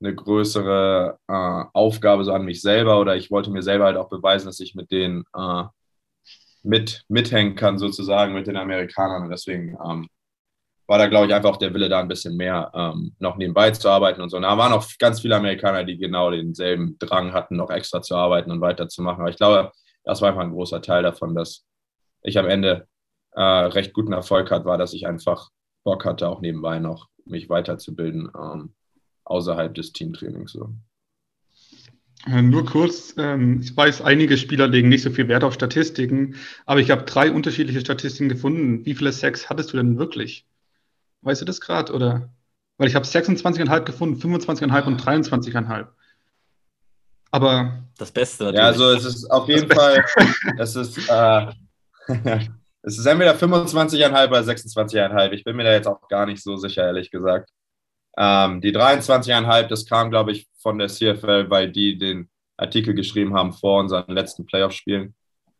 eine 0.00 0.14
größere 0.14 1.18
äh, 1.28 1.64
Aufgabe 1.72 2.24
so 2.24 2.32
an 2.32 2.44
mich 2.44 2.62
selber 2.62 3.00
oder 3.00 3.16
ich 3.16 3.30
wollte 3.30 3.50
mir 3.50 3.62
selber 3.62 3.86
halt 3.86 3.96
auch 3.96 4.08
beweisen, 4.08 4.46
dass 4.46 4.60
ich 4.60 4.74
mit 4.74 4.90
denen 4.90 5.24
äh, 5.34 5.64
mit, 6.62 7.04
mithängen 7.08 7.54
kann, 7.54 7.78
sozusagen 7.78 8.34
mit 8.34 8.46
den 8.46 8.56
Amerikanern 8.56 9.24
und 9.24 9.30
deswegen 9.30 9.76
ähm, 9.84 10.08
war 10.86 10.98
da, 10.98 11.06
glaube 11.06 11.26
ich, 11.28 11.34
einfach 11.34 11.50
auch 11.50 11.56
der 11.56 11.72
Wille, 11.72 11.88
da 11.88 12.00
ein 12.00 12.08
bisschen 12.08 12.36
mehr 12.36 12.70
ähm, 12.74 13.14
noch 13.20 13.36
nebenbei 13.36 13.70
zu 13.70 13.88
arbeiten 13.88 14.20
und 14.22 14.30
so. 14.30 14.36
Und 14.36 14.42
da 14.42 14.58
waren 14.58 14.72
auch 14.72 14.84
ganz 14.98 15.20
viele 15.20 15.36
Amerikaner, 15.36 15.84
die 15.84 15.96
genau 15.96 16.32
denselben 16.32 16.98
Drang 16.98 17.32
hatten, 17.32 17.56
noch 17.56 17.70
extra 17.70 18.02
zu 18.02 18.16
arbeiten 18.16 18.50
und 18.50 18.60
weiterzumachen. 18.60 19.20
Aber 19.20 19.30
ich 19.30 19.36
glaube, 19.36 19.70
das 20.02 20.20
war 20.20 20.30
einfach 20.30 20.42
ein 20.42 20.50
großer 20.50 20.82
Teil 20.82 21.04
davon, 21.04 21.36
dass 21.36 21.64
ich 22.22 22.36
am 22.38 22.48
Ende 22.48 22.88
äh, 23.32 23.40
recht 23.40 23.92
guten 23.92 24.12
Erfolg 24.12 24.50
hatte, 24.50 24.64
war, 24.64 24.78
dass 24.78 24.92
ich 24.92 25.06
einfach 25.06 25.50
Bock 25.84 26.04
hatte, 26.04 26.28
auch 26.28 26.40
nebenbei 26.40 26.78
noch 26.78 27.08
mich 27.24 27.48
weiterzubilden, 27.48 28.30
ähm, 28.36 28.74
außerhalb 29.24 29.74
des 29.74 29.92
Teamtrainings. 29.92 30.52
So. 30.52 30.74
Äh, 32.26 32.42
nur 32.42 32.66
kurz, 32.66 33.14
ähm, 33.16 33.60
ich 33.62 33.74
weiß, 33.74 34.02
einige 34.02 34.36
Spieler 34.36 34.66
legen 34.66 34.88
nicht 34.88 35.02
so 35.02 35.10
viel 35.10 35.28
Wert 35.28 35.44
auf 35.44 35.54
Statistiken, 35.54 36.36
aber 36.66 36.80
ich 36.80 36.90
habe 36.90 37.04
drei 37.04 37.32
unterschiedliche 37.32 37.80
Statistiken 37.80 38.28
gefunden. 38.28 38.84
Wie 38.84 38.94
viele 38.94 39.12
Sex 39.12 39.48
hattest 39.48 39.72
du 39.72 39.78
denn 39.78 39.98
wirklich? 39.98 40.46
Weißt 41.22 41.40
du 41.40 41.44
das 41.46 41.60
gerade? 41.60 41.92
Oder? 41.92 42.30
Weil 42.76 42.88
ich 42.88 42.94
habe 42.94 43.06
26,5 43.06 43.80
gefunden, 43.84 44.20
25,5 44.20 44.86
und 44.86 45.00
23,5. 45.02 45.86
Aber. 47.30 47.84
Das 47.96 48.10
Beste 48.10 48.44
natürlich. 48.44 48.60
Ja, 48.60 48.66
also 48.66 48.90
es 48.90 49.04
ist 49.04 49.30
auf 49.30 49.48
jeden 49.48 49.70
Fall, 49.70 50.04
es 50.58 50.76
ist, 50.76 50.98
äh, 51.08 51.52
Es 52.82 52.98
ist 52.98 53.06
entweder 53.06 53.34
25,5 53.34 54.28
oder 54.28 54.40
26,5. 54.40 55.32
Ich 55.32 55.44
bin 55.44 55.56
mir 55.56 55.64
da 55.64 55.72
jetzt 55.72 55.86
auch 55.86 56.08
gar 56.08 56.26
nicht 56.26 56.42
so 56.42 56.56
sicher, 56.56 56.84
ehrlich 56.84 57.10
gesagt. 57.10 57.50
Ähm, 58.16 58.60
die 58.60 58.74
23,5, 58.74 59.68
das 59.68 59.86
kam, 59.86 60.10
glaube 60.10 60.32
ich, 60.32 60.48
von 60.58 60.78
der 60.78 60.88
CFL, 60.88 61.50
weil 61.50 61.70
die 61.70 61.98
den 61.98 62.28
Artikel 62.56 62.94
geschrieben 62.94 63.34
haben 63.34 63.52
vor 63.52 63.80
unseren 63.80 64.12
letzten 64.12 64.46
Playoff-Spielen. 64.46 65.14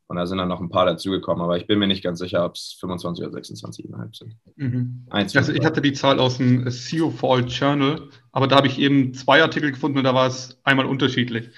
Und 0.07 0.17
da 0.17 0.27
sind 0.27 0.39
dann 0.39 0.49
noch 0.49 0.61
ein 0.61 0.71
paar 0.71 0.87
dazugekommen. 0.87 1.43
Aber 1.43 1.57
ich 1.57 1.69
bin 1.69 1.79
mir 1.79 1.87
nicht 1.87 2.03
ganz 2.03 2.19
sicher, 2.19 2.45
ob 2.45 2.57
es 2.57 2.77
25 2.81 3.25
oder 3.25 3.39
26,5 3.39 4.19
sind. 4.19 4.37
Mhm. 4.57 5.07
Also 5.09 5.53
ich 5.53 5.65
hatte 5.65 5.81
die 5.81 5.93
Zahl 5.93 6.19
aus 6.19 6.39
dem 6.39 6.69
CEO 6.69 7.11
Fall 7.11 7.47
Journal, 7.47 8.09
aber 8.33 8.49
da 8.49 8.57
habe 8.57 8.67
ich 8.67 8.81
eben 8.81 9.15
zwei 9.15 9.41
Artikel 9.41 9.71
gefunden 9.71 9.99
und 9.99 10.05
da 10.05 10.12
war 10.12 10.27
es 10.27 10.59
einmal 10.65 10.87
unterschiedlich. 10.87 11.50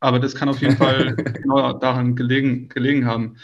Aber 0.00 0.18
das 0.18 0.34
kann 0.34 0.48
auf 0.48 0.60
jeden 0.60 0.76
Fall 0.76 1.14
genau 1.42 1.72
daran 1.74 2.16
gelegen, 2.16 2.68
gelegen 2.68 3.06
haben. 3.06 3.36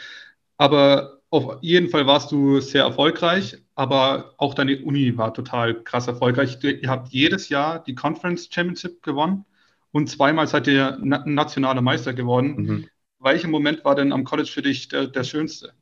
Aber 0.60 1.22
auf 1.30 1.56
jeden 1.62 1.88
Fall 1.88 2.06
warst 2.06 2.30
du 2.32 2.60
sehr 2.60 2.84
erfolgreich, 2.84 3.56
aber 3.76 4.34
auch 4.36 4.52
deine 4.52 4.78
Uni 4.82 5.16
war 5.16 5.32
total 5.32 5.82
krass 5.84 6.06
erfolgreich. 6.06 6.62
Ihr 6.62 6.90
habt 6.90 7.08
jedes 7.08 7.48
Jahr 7.48 7.82
die 7.82 7.94
Conference 7.94 8.46
Championship 8.52 9.02
gewonnen 9.02 9.46
und 9.90 10.10
zweimal 10.10 10.46
seid 10.46 10.66
ihr 10.66 10.98
na 11.00 11.24
nationaler 11.24 11.80
Meister 11.80 12.12
geworden. 12.12 12.56
Mhm. 12.56 12.88
Welcher 13.20 13.48
Moment 13.48 13.86
war 13.86 13.94
denn 13.94 14.12
am 14.12 14.24
College 14.24 14.50
für 14.52 14.60
dich 14.60 14.86
der, 14.88 15.06
der 15.06 15.24
schönste? 15.24 15.72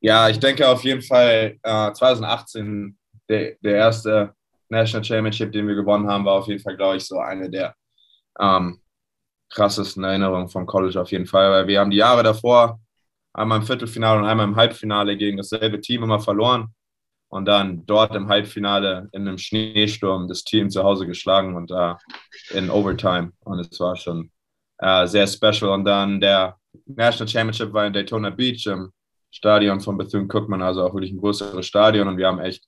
Ja, 0.00 0.28
ich 0.28 0.38
denke 0.38 0.68
auf 0.68 0.84
jeden 0.84 1.00
Fall 1.00 1.56
äh, 1.62 1.92
2018 1.94 2.98
der, 3.30 3.56
der 3.62 3.74
erste 3.74 4.34
National 4.68 5.02
Championship, 5.02 5.50
den 5.52 5.66
wir 5.66 5.76
gewonnen 5.76 6.06
haben, 6.06 6.26
war 6.26 6.34
auf 6.34 6.48
jeden 6.48 6.60
Fall, 6.60 6.76
glaube 6.76 6.98
ich, 6.98 7.06
so 7.06 7.20
eine 7.20 7.48
der 7.48 7.74
ähm, 8.38 8.82
krassesten 9.50 10.04
Erinnerungen 10.04 10.48
vom 10.48 10.66
College 10.66 11.00
auf 11.00 11.10
jeden 11.10 11.26
Fall, 11.26 11.50
weil 11.50 11.66
wir 11.66 11.80
haben 11.80 11.90
die 11.90 11.96
Jahre 11.96 12.22
davor 12.22 12.80
einmal 13.32 13.58
im 13.58 13.66
Viertelfinale 13.66 14.20
und 14.20 14.26
einmal 14.26 14.46
im 14.46 14.56
Halbfinale 14.56 15.16
gegen 15.16 15.36
dasselbe 15.36 15.80
Team 15.80 16.02
immer 16.02 16.20
verloren 16.20 16.74
und 17.28 17.44
dann 17.44 17.84
dort 17.86 18.14
im 18.14 18.28
Halbfinale 18.28 19.08
in 19.12 19.28
einem 19.28 19.38
Schneesturm 19.38 20.28
das 20.28 20.44
Team 20.44 20.70
zu 20.70 20.82
Hause 20.82 21.06
geschlagen 21.06 21.56
und 21.56 21.70
da 21.70 21.98
äh, 22.50 22.58
in 22.58 22.70
Overtime 22.70 23.32
und 23.44 23.60
es 23.60 23.78
war 23.80 23.96
schon 23.96 24.30
äh, 24.78 25.06
sehr 25.06 25.26
special 25.26 25.70
und 25.70 25.84
dann 25.84 26.20
der 26.20 26.56
National 26.86 27.28
Championship 27.28 27.72
war 27.72 27.86
in 27.86 27.92
Daytona 27.92 28.30
Beach 28.30 28.66
im 28.66 28.92
Stadion 29.30 29.80
von 29.80 29.98
Bethune-Cookman, 29.98 30.62
also 30.62 30.84
auch 30.84 30.94
wirklich 30.94 31.12
ein 31.12 31.20
größeres 31.20 31.66
Stadion 31.66 32.08
und 32.08 32.16
wir 32.16 32.26
haben 32.26 32.40
echt, 32.40 32.64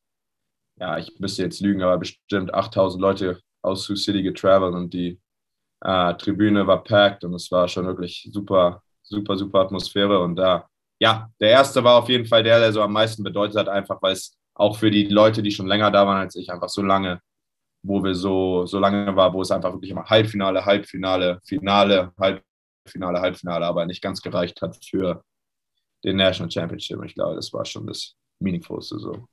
ja, 0.79 0.99
ich 0.99 1.19
müsste 1.19 1.43
jetzt 1.43 1.61
lügen, 1.61 1.83
aber 1.83 1.99
bestimmt 1.99 2.53
8000 2.53 3.01
Leute 3.01 3.41
aus 3.63 3.85
Sioux 3.85 3.97
City 3.97 4.23
getravelt 4.23 4.75
und 4.75 4.93
die 4.93 5.19
äh, 5.83 6.15
Tribüne 6.15 6.67
war 6.67 6.83
packed 6.85 7.25
und 7.25 7.35
es 7.35 7.51
war 7.51 7.69
schon 7.69 7.87
wirklich 7.87 8.29
super, 8.33 8.83
super, 9.03 9.37
super 9.37 9.61
Atmosphäre. 9.61 10.21
Und 10.21 10.37
da, 10.37 10.57
äh, 10.59 10.63
ja, 11.01 11.31
der 11.41 11.51
erste 11.51 11.83
war 11.83 11.97
auf 11.97 12.09
jeden 12.09 12.27
Fall 12.27 12.43
der, 12.43 12.61
der 12.61 12.73
so 12.73 12.83
am 12.83 12.93
meisten 12.93 13.23
bedeutet 13.23 13.57
hat, 13.57 13.69
einfach 13.69 14.01
weil 14.03 14.13
es 14.13 14.37
auch 14.55 14.77
für 14.77 14.91
die 14.91 15.07
Leute, 15.07 15.43
die 15.43 15.51
schon 15.51 15.67
länger 15.67 15.91
da 15.91 16.07
waren 16.07 16.19
als 16.19 16.37
ich, 16.37 16.51
einfach 16.53 16.69
so 16.69 16.83
lange, 16.83 17.21
wo 17.83 18.05
wir 18.05 18.15
so, 18.15 18.67
so 18.67 18.79
lange 18.79 19.17
war, 19.17 19.33
wo 19.33 19.41
es 19.43 19.51
einfach 19.51 19.73
wirklich 19.73 19.91
immer 19.91 20.05
Halbfinale, 20.05 20.65
Halbfinale, 20.65 21.41
Finale, 21.45 22.13
Halbfinale, 22.19 23.21
Halbfinale, 23.21 23.67
aber 23.67 23.87
nicht 23.87 24.03
ganz 24.03 24.21
gereicht 24.21 24.61
hat 24.61 24.77
für 24.85 25.25
den 26.05 26.17
National 26.17 26.51
Championship. 26.51 27.03
Ich 27.05 27.15
glaube, 27.15 27.37
das 27.37 27.53
war 27.53 27.65
schon 27.65 27.87
das 27.87 28.15
Meaningfulste 28.39 28.99
so. 28.99 29.27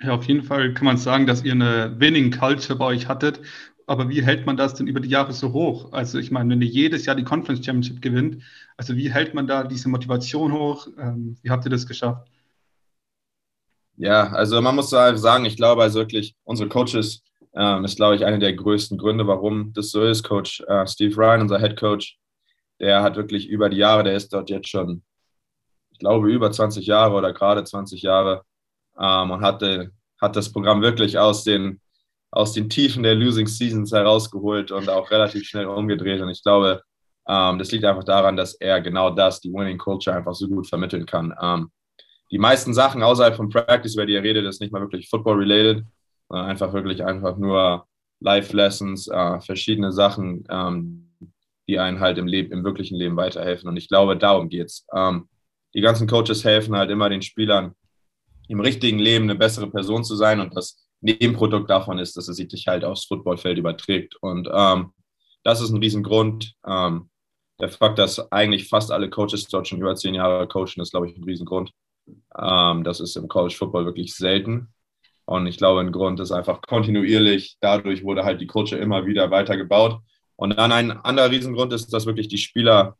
Ja, 0.00 0.14
auf 0.14 0.24
jeden 0.26 0.42
Fall 0.42 0.74
kann 0.74 0.84
man 0.84 0.96
sagen, 0.96 1.26
dass 1.26 1.42
ihr 1.42 1.52
eine 1.52 1.98
Winning 1.98 2.30
Culture 2.30 2.78
bei 2.78 2.84
euch 2.86 3.08
hattet 3.08 3.40
aber 3.88 4.08
wie 4.10 4.22
hält 4.22 4.44
man 4.44 4.58
das 4.58 4.74
denn 4.74 4.86
über 4.86 5.00
die 5.00 5.08
Jahre 5.08 5.32
so 5.32 5.52
hoch? 5.52 5.92
Also 5.92 6.18
ich 6.18 6.30
meine, 6.30 6.50
wenn 6.50 6.60
ihr 6.60 6.68
jedes 6.68 7.06
Jahr 7.06 7.16
die 7.16 7.24
Conference 7.24 7.64
Championship 7.64 8.02
gewinnt, 8.02 8.42
also 8.76 8.94
wie 8.96 9.10
hält 9.10 9.32
man 9.32 9.46
da 9.46 9.64
diese 9.64 9.88
Motivation 9.88 10.52
hoch? 10.52 10.88
Ähm, 10.98 11.38
wie 11.42 11.50
habt 11.50 11.64
ihr 11.64 11.70
das 11.70 11.86
geschafft? 11.86 12.28
Ja, 13.96 14.30
also 14.30 14.60
man 14.60 14.76
muss 14.76 14.90
sagen, 14.90 15.46
ich 15.46 15.56
glaube 15.56 15.82
also 15.82 16.00
wirklich, 16.00 16.36
unsere 16.44 16.68
Coaches 16.68 17.22
ähm, 17.54 17.84
ist, 17.84 17.96
glaube 17.96 18.14
ich, 18.14 18.26
einer 18.26 18.38
der 18.38 18.52
größten 18.54 18.98
Gründe, 18.98 19.26
warum 19.26 19.72
das 19.72 19.90
so 19.90 20.04
ist. 20.04 20.22
Coach 20.22 20.60
äh, 20.68 20.86
Steve 20.86 21.16
Ryan, 21.16 21.40
unser 21.40 21.58
Head 21.58 21.78
Coach, 21.78 22.18
der 22.80 23.02
hat 23.02 23.16
wirklich 23.16 23.48
über 23.48 23.70
die 23.70 23.78
Jahre, 23.78 24.04
der 24.04 24.14
ist 24.14 24.34
dort 24.34 24.50
jetzt 24.50 24.68
schon, 24.68 25.02
ich 25.92 25.98
glaube, 25.98 26.30
über 26.30 26.52
20 26.52 26.86
Jahre 26.86 27.14
oder 27.14 27.32
gerade 27.32 27.64
20 27.64 28.02
Jahre 28.02 28.42
ähm, 29.00 29.30
und 29.30 29.40
hatte, 29.40 29.92
hat 30.20 30.36
das 30.36 30.52
Programm 30.52 30.82
wirklich 30.82 31.18
aus 31.18 31.42
den, 31.42 31.80
aus 32.30 32.52
den 32.52 32.68
Tiefen 32.68 33.02
der 33.02 33.14
Losing 33.14 33.46
Seasons 33.46 33.92
herausgeholt 33.92 34.70
und 34.70 34.88
auch 34.88 35.10
relativ 35.10 35.44
schnell 35.44 35.66
umgedreht. 35.66 36.20
Und 36.20 36.28
ich 36.28 36.42
glaube, 36.42 36.82
ähm, 37.28 37.58
das 37.58 37.70
liegt 37.72 37.84
einfach 37.84 38.04
daran, 38.04 38.36
dass 38.36 38.54
er 38.54 38.80
genau 38.80 39.10
das, 39.10 39.40
die 39.40 39.52
Winning 39.52 39.78
Culture, 39.78 40.16
einfach 40.16 40.34
so 40.34 40.48
gut 40.48 40.66
vermitteln 40.66 41.06
kann. 41.06 41.34
Ähm, 41.40 41.70
die 42.30 42.38
meisten 42.38 42.74
Sachen 42.74 43.02
außerhalb 43.02 43.36
von 43.36 43.48
Practice, 43.48 43.94
über 43.94 44.06
die 44.06 44.14
er 44.14 44.22
redet, 44.22 44.46
ist 44.46 44.60
nicht 44.60 44.72
mal 44.72 44.82
wirklich 44.82 45.08
Football-related, 45.08 45.84
sondern 46.28 46.46
einfach 46.46 46.72
wirklich 46.72 47.02
einfach 47.04 47.36
nur 47.38 47.86
Life-Lessons, 48.20 49.08
äh, 49.08 49.40
verschiedene 49.40 49.92
Sachen, 49.92 50.44
ähm, 50.50 51.10
die 51.68 51.78
einen 51.78 52.00
halt 52.00 52.18
im, 52.18 52.26
Leben, 52.26 52.52
im 52.52 52.64
wirklichen 52.64 52.96
Leben 52.96 53.16
weiterhelfen. 53.16 53.68
Und 53.68 53.76
ich 53.76 53.88
glaube, 53.88 54.16
darum 54.16 54.48
geht's. 54.48 54.86
Ähm, 54.94 55.28
die 55.74 55.80
ganzen 55.80 56.08
Coaches 56.08 56.44
helfen 56.44 56.76
halt 56.76 56.90
immer 56.90 57.08
den 57.08 57.22
Spielern, 57.22 57.74
im 58.48 58.60
richtigen 58.60 58.98
Leben 58.98 59.24
eine 59.24 59.34
bessere 59.34 59.70
Person 59.70 60.02
zu 60.04 60.16
sein. 60.16 60.40
Und 60.40 60.56
das 60.56 60.87
Nebenprodukt 61.00 61.70
davon 61.70 61.98
ist, 61.98 62.16
dass 62.16 62.28
es 62.28 62.36
sich 62.36 62.66
halt 62.66 62.84
aufs 62.84 63.04
Footballfeld 63.04 63.58
überträgt. 63.58 64.16
Und 64.20 64.48
ähm, 64.52 64.92
das 65.44 65.60
ist 65.60 65.70
ein 65.70 65.78
Riesengrund. 65.78 66.54
Ähm, 66.66 67.10
der 67.60 67.68
Fakt, 67.70 67.98
dass 67.98 68.30
eigentlich 68.30 68.68
fast 68.68 68.92
alle 68.92 69.10
Coaches 69.10 69.46
dort 69.48 69.68
schon 69.68 69.80
über 69.80 69.94
zehn 69.94 70.14
Jahre 70.14 70.46
coachen, 70.46 70.80
ist, 70.80 70.90
glaube 70.90 71.08
ich, 71.08 71.16
ein 71.16 71.24
Riesengrund. 71.24 71.72
Ähm, 72.38 72.84
das 72.84 73.00
ist 73.00 73.16
im 73.16 73.28
College 73.28 73.54
Football 73.54 73.84
wirklich 73.84 74.14
selten. 74.14 74.72
Und 75.24 75.46
ich 75.46 75.58
glaube, 75.58 75.80
ein 75.80 75.92
Grund 75.92 76.20
ist 76.20 76.32
einfach 76.32 76.62
kontinuierlich. 76.62 77.58
Dadurch 77.60 78.02
wurde 78.02 78.24
halt 78.24 78.40
die 78.40 78.46
Culture 78.46 78.80
immer 78.80 79.06
wieder 79.06 79.30
weitergebaut. 79.30 80.00
Und 80.36 80.56
dann 80.56 80.72
ein 80.72 80.92
anderer 80.92 81.30
Riesengrund 81.30 81.72
ist, 81.72 81.92
dass 81.92 82.06
wirklich 82.06 82.28
die 82.28 82.38
Spieler 82.38 82.96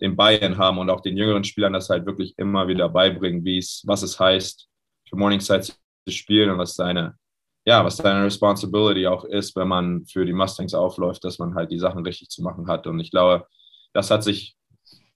den 0.00 0.16
Buy-in 0.16 0.58
haben 0.58 0.78
und 0.78 0.90
auch 0.90 1.00
den 1.00 1.16
jüngeren 1.16 1.44
Spielern 1.44 1.72
das 1.72 1.88
halt 1.88 2.06
wirklich 2.06 2.34
immer 2.38 2.68
wieder 2.68 2.88
beibringen, 2.88 3.44
wie 3.44 3.58
es, 3.58 3.82
was 3.86 4.02
es 4.02 4.20
heißt, 4.20 4.68
für 5.08 5.16
Morningside 5.16 5.62
zu 5.62 5.72
spielen 6.12 6.50
und 6.50 6.58
was 6.58 6.74
seine, 6.74 7.16
ja, 7.64 7.84
was 7.84 7.96
seine 7.96 8.24
Responsibility 8.24 9.06
auch 9.06 9.24
ist, 9.24 9.56
wenn 9.56 9.68
man 9.68 10.06
für 10.06 10.24
die 10.24 10.32
Mustangs 10.32 10.74
aufläuft, 10.74 11.24
dass 11.24 11.38
man 11.38 11.54
halt 11.54 11.70
die 11.70 11.78
Sachen 11.78 12.04
richtig 12.04 12.28
zu 12.28 12.42
machen 12.42 12.68
hat. 12.68 12.86
Und 12.86 13.00
ich 13.00 13.10
glaube, 13.10 13.46
das 13.92 14.10
hat 14.10 14.24
sich, 14.24 14.56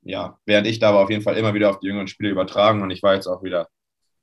ja, 0.03 0.39
während 0.47 0.67
ich 0.67 0.79
da 0.79 0.95
war, 0.95 1.03
auf 1.03 1.11
jeden 1.11 1.23
Fall 1.23 1.37
immer 1.37 1.55
wieder 1.55 1.71
auf 1.71 1.81
die 1.81 1.87
jüngeren 1.87 2.09
Spieler 2.09 2.31
übertragen. 2.31 2.83
Und 2.83 2.91
ich 2.91 3.03
war 3.03 3.15
jetzt 3.15 3.27
auch 3.27 3.43
wieder 3.43 3.69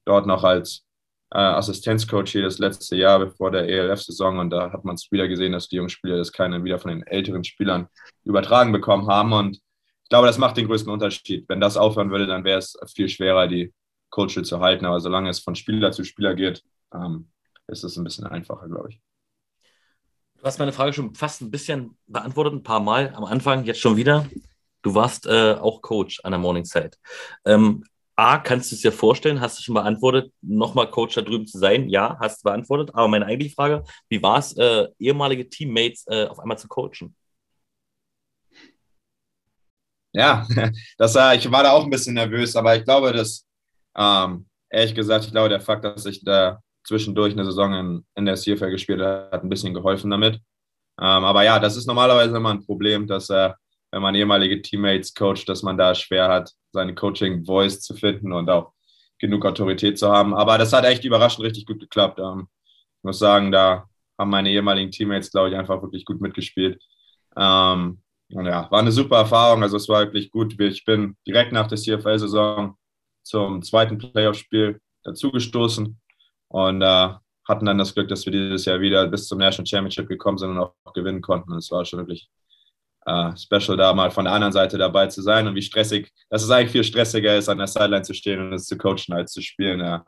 dort 0.06 0.26
noch 0.26 0.44
als 0.44 0.86
äh, 1.32 1.38
Assistenzcoach 1.38 2.30
hier 2.30 2.44
das 2.44 2.60
letzte 2.60 2.96
Jahr 2.96 3.20
bevor 3.20 3.52
der 3.52 3.68
ELF-Saison 3.68 4.40
und 4.40 4.50
da 4.50 4.72
hat 4.72 4.84
man 4.84 4.96
es 4.96 5.12
wieder 5.12 5.28
gesehen, 5.28 5.52
dass 5.52 5.68
die 5.68 5.76
jungen 5.76 5.90
Spieler 5.90 6.18
das 6.18 6.32
keine 6.32 6.64
wieder 6.64 6.80
von 6.80 6.90
den 6.90 7.04
älteren 7.04 7.44
Spielern 7.44 7.88
übertragen 8.24 8.72
bekommen 8.72 9.08
haben 9.08 9.34
und 9.34 9.58
ich 9.58 10.10
glaube, 10.10 10.26
das 10.26 10.40
macht 10.40 10.58
den 10.58 10.66
größten 10.66 10.92
Unterschied. 10.92 11.48
Wenn 11.48 11.62
das 11.62 11.78
aufhören 11.78 12.10
würde, 12.10 12.26
dann 12.26 12.44
wäre 12.44 12.58
es 12.58 12.76
viel 12.96 13.10
schwerer, 13.10 13.48
die 13.48 13.72
Culture 14.10 14.44
zu 14.44 14.60
halten, 14.60 14.86
aber 14.86 15.00
solange 15.00 15.30
es 15.30 15.40
von 15.40 15.56
Spieler 15.56 15.92
zu 15.92 16.04
Spieler 16.04 16.36
geht, 16.36 16.64
ähm, 16.94 17.30
ist 17.68 17.84
es 17.84 17.98
ein 17.98 18.04
bisschen 18.04 18.26
einfacher, 18.26 18.68
glaube 18.68 18.90
ich. 18.90 19.02
Du 20.38 20.44
hast 20.46 20.58
meine 20.58 20.72
Frage 20.72 20.94
schon 20.94 21.14
fast 21.16 21.42
ein 21.42 21.52
bisschen 21.52 21.98
beantwortet, 22.08 22.54
ein 22.54 22.64
paar 22.64 22.80
Mal 22.80 23.14
am 23.16 23.26
Anfang, 23.26 23.66
jetzt 23.66 23.82
schon 23.82 23.98
wieder. 23.98 24.26
Du 24.82 24.96
warst 24.96 25.26
äh, 25.28 25.56
auch 25.60 25.82
Coach 25.82 26.22
an 26.24 26.32
der 26.32 26.40
Morningside. 26.40 26.92
Ähm, 27.46 27.84
A, 28.16 28.38
kannst 28.38 28.72
du 28.72 28.76
es 28.76 28.82
dir 28.82 28.92
vorstellen, 28.92 29.40
hast 29.40 29.60
du 29.60 29.64
schon 29.64 29.76
beantwortet, 29.76 30.34
nochmal 30.42 30.90
Coach 30.90 31.16
da 31.16 31.22
drüben 31.22 31.48
zu 31.48 31.58
sein? 31.58 31.90
Ja, 31.90 32.18
hast 32.20 32.40
du 32.40 32.50
beantwortet. 32.50 32.94
Aber 32.94 33.08
meine 33.08 33.26
eigentliche 33.26 33.56
Frage, 33.56 33.84
wie 34.10 34.22
war 34.22 34.40
es, 34.40 34.58
äh, 34.58 34.88
ehemalige 35.00 35.50
Teammates 35.50 36.06
äh, 36.08 36.26
auf 36.26 36.40
einmal 36.40 36.58
zu 36.58 36.68
coachen? 36.68 37.16
Ja, 40.14 40.48
das, 40.98 41.16
äh, 41.16 41.38
ich 41.38 41.52
war 41.52 41.64
da 41.64 41.72
auch 41.72 41.84
ein 41.84 41.90
bisschen 41.90 42.16
nervös, 42.16 42.56
aber 42.56 42.76
ich 42.76 42.84
glaube, 42.84 43.14
dass, 43.14 43.46
ähm, 43.96 44.48
ehrlich 44.70 44.96
gesagt, 44.96 45.26
ich 45.26 45.32
glaube, 45.32 45.50
der 45.50 45.62
Fakt, 45.62 45.84
dass 45.84 46.06
ich 46.06 46.24
da 46.24 46.60
zwischendurch 46.84 47.34
eine 47.34 47.46
Saison 47.46 47.74
in, 47.74 48.06
in 48.16 48.26
der 48.26 48.36
CFL 48.36 48.72
gespielt 48.72 49.02
habe, 49.02 49.30
hat 49.32 49.44
ein 49.44 49.50
bisschen 49.50 49.74
geholfen 49.74 50.10
damit. 50.10 50.36
Ähm, 50.36 51.24
aber 51.24 51.44
ja, 51.44 51.60
das 51.60 51.78
ist 51.78 51.88
normalerweise 51.88 52.36
immer 52.36 52.50
ein 52.52 52.66
Problem, 52.66 53.08
dass 53.08 53.30
äh, 53.30 53.52
wenn 53.92 54.02
man 54.02 54.16
ehemalige 54.16 54.62
Teammates 54.62 55.14
coacht, 55.14 55.48
dass 55.48 55.64
man 55.64 55.78
da 55.78 55.96
schwer 55.96 56.28
hat, 56.28 56.52
seine 56.72 56.94
Coaching-Voice 56.94 57.82
zu 57.82 57.96
finden 57.96 58.34
und 58.34 58.50
auch 58.50 58.74
genug 59.20 59.46
Autorität 59.46 59.98
zu 59.98 60.10
haben. 60.12 60.34
Aber 60.34 60.58
das 60.58 60.74
hat 60.74 60.86
echt 60.86 61.04
überraschend 61.04 61.46
richtig 61.46 61.66
gut 61.66 61.80
geklappt. 61.80 62.20
Ähm, 62.20 62.48
ich 62.98 63.04
muss 63.04 63.20
sagen, 63.20 63.52
da 63.52 63.86
haben 64.18 64.30
meine 64.30 64.50
ehemaligen 64.50 64.92
Teammates, 64.92 65.32
glaube 65.32 65.50
ich, 65.50 65.56
einfach 65.56 65.82
wirklich 65.82 66.06
gut 66.06 66.22
mitgespielt. 66.22 66.82
Ähm, 67.38 68.02
und 68.32 68.46
ja, 68.46 68.70
war 68.70 68.80
eine 68.80 68.92
super 68.92 69.18
Erfahrung. 69.18 69.64
Also 69.64 69.78
es 69.78 69.90
war 69.90 70.02
wirklich 70.02 70.32
gut. 70.32 70.60
Ich 70.60 70.86
bin 70.86 71.16
direkt 71.26 71.52
nach 71.52 71.68
der 71.68 71.78
CFL-Saison 71.78 72.76
zum 73.30 73.62
zweiten 73.62 74.00
Playoff-Spiel 74.00 74.82
dazugestoßen 75.04 76.00
und 76.48 76.82
äh, 76.82 77.10
hatten 77.48 77.66
dann 77.66 77.78
das 77.78 77.94
Glück, 77.94 78.08
dass 78.08 78.26
wir 78.26 78.32
dieses 78.32 78.66
Jahr 78.66 78.82
wieder 78.82 79.08
bis 79.08 79.28
zum 79.28 79.38
National 79.38 79.68
Championship 79.68 80.08
gekommen 80.08 80.40
sind 80.40 80.50
und 80.50 80.58
auch 80.58 80.74
gewinnen 80.94 81.22
konnten. 81.22 81.54
Es 81.54 81.70
war 81.70 81.86
schon 81.86 82.00
wirklich 82.00 82.28
äh, 83.06 83.38
Special, 83.38 83.78
da 83.78 83.94
mal 83.94 84.10
von 84.10 84.26
der 84.26 84.34
anderen 84.34 84.54
Seite 84.54 84.78
dabei 84.78 85.08
zu 85.08 85.22
sein 85.22 85.48
und 85.48 85.56
wie 85.56 85.62
stressig, 85.62 86.12
dass 86.30 86.44
es 86.44 86.50
eigentlich 86.50 86.72
viel 86.72 86.84
stressiger 86.84 87.38
ist, 87.38 87.50
an 87.50 87.60
der 87.60 87.68
Sideline 87.68 88.02
zu 88.02 88.14
stehen 88.14 88.40
und 88.40 88.54
es 88.54 88.66
zu 88.66 88.78
coachen 88.78 89.14
als 89.14 89.32
zu 89.32 89.42
spielen. 89.42 89.80
Ja, 89.80 90.06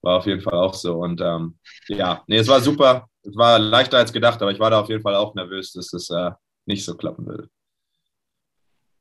war 0.00 0.18
auf 0.18 0.26
jeden 0.26 0.40
Fall 0.40 0.54
auch 0.54 0.74
so. 0.74 0.96
Und 0.96 1.20
ähm, 1.20 1.58
ja, 1.88 2.22
nee, 2.26 2.36
es 2.38 2.48
war 2.48 2.60
super. 2.60 3.06
Es 3.22 3.36
war 3.36 3.58
leichter 3.58 3.98
als 3.98 4.12
gedacht, 4.12 4.40
aber 4.40 4.50
ich 4.50 4.58
war 4.58 4.70
da 4.70 4.80
auf 4.80 4.88
jeden 4.88 5.02
Fall 5.02 5.14
auch 5.14 5.34
nervös, 5.34 5.72
dass 5.72 5.92
es 5.92 6.08
äh, 6.10 6.30
nicht 6.66 6.84
so 6.84 6.96
klappen 6.96 7.26
würde. 7.26 7.48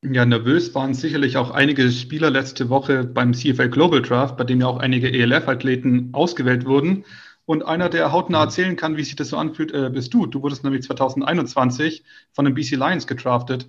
Ja, 0.04 0.26
nervös 0.26 0.74
waren 0.74 0.96
sicherlich 0.96 1.38
auch 1.38 1.52
einige 1.52 1.92
Spieler 1.92 2.32
letzte 2.32 2.70
Woche 2.70 3.04
beim 3.04 3.34
CFL 3.36 3.70
Global 3.70 4.02
Draft, 4.02 4.36
bei 4.36 4.44
dem 4.44 4.60
ja 4.60 4.66
auch 4.68 4.80
einige 4.80 5.12
ELF-Athleten 5.12 6.10
ausgewählt 6.14 6.66
wurden. 6.66 7.06
Und 7.46 7.64
einer, 7.64 7.88
der 7.88 8.12
hautnah 8.12 8.40
mhm. 8.40 8.46
erzählen 8.46 8.76
kann, 8.76 8.98
wie 8.98 9.04
sich 9.04 9.16
das 9.16 9.30
so 9.30 9.38
anfühlt, 9.38 9.72
äh, 9.74 9.92
bist 9.92 10.14
du. 10.14 10.26
Du 10.26 10.42
wurdest 10.42 10.64
nämlich 10.64 10.84
2021 10.84 12.04
von 12.32 12.46
den 12.46 12.56
BC 12.56 12.72
Lions 12.72 13.06
gedraftet. 13.06 13.68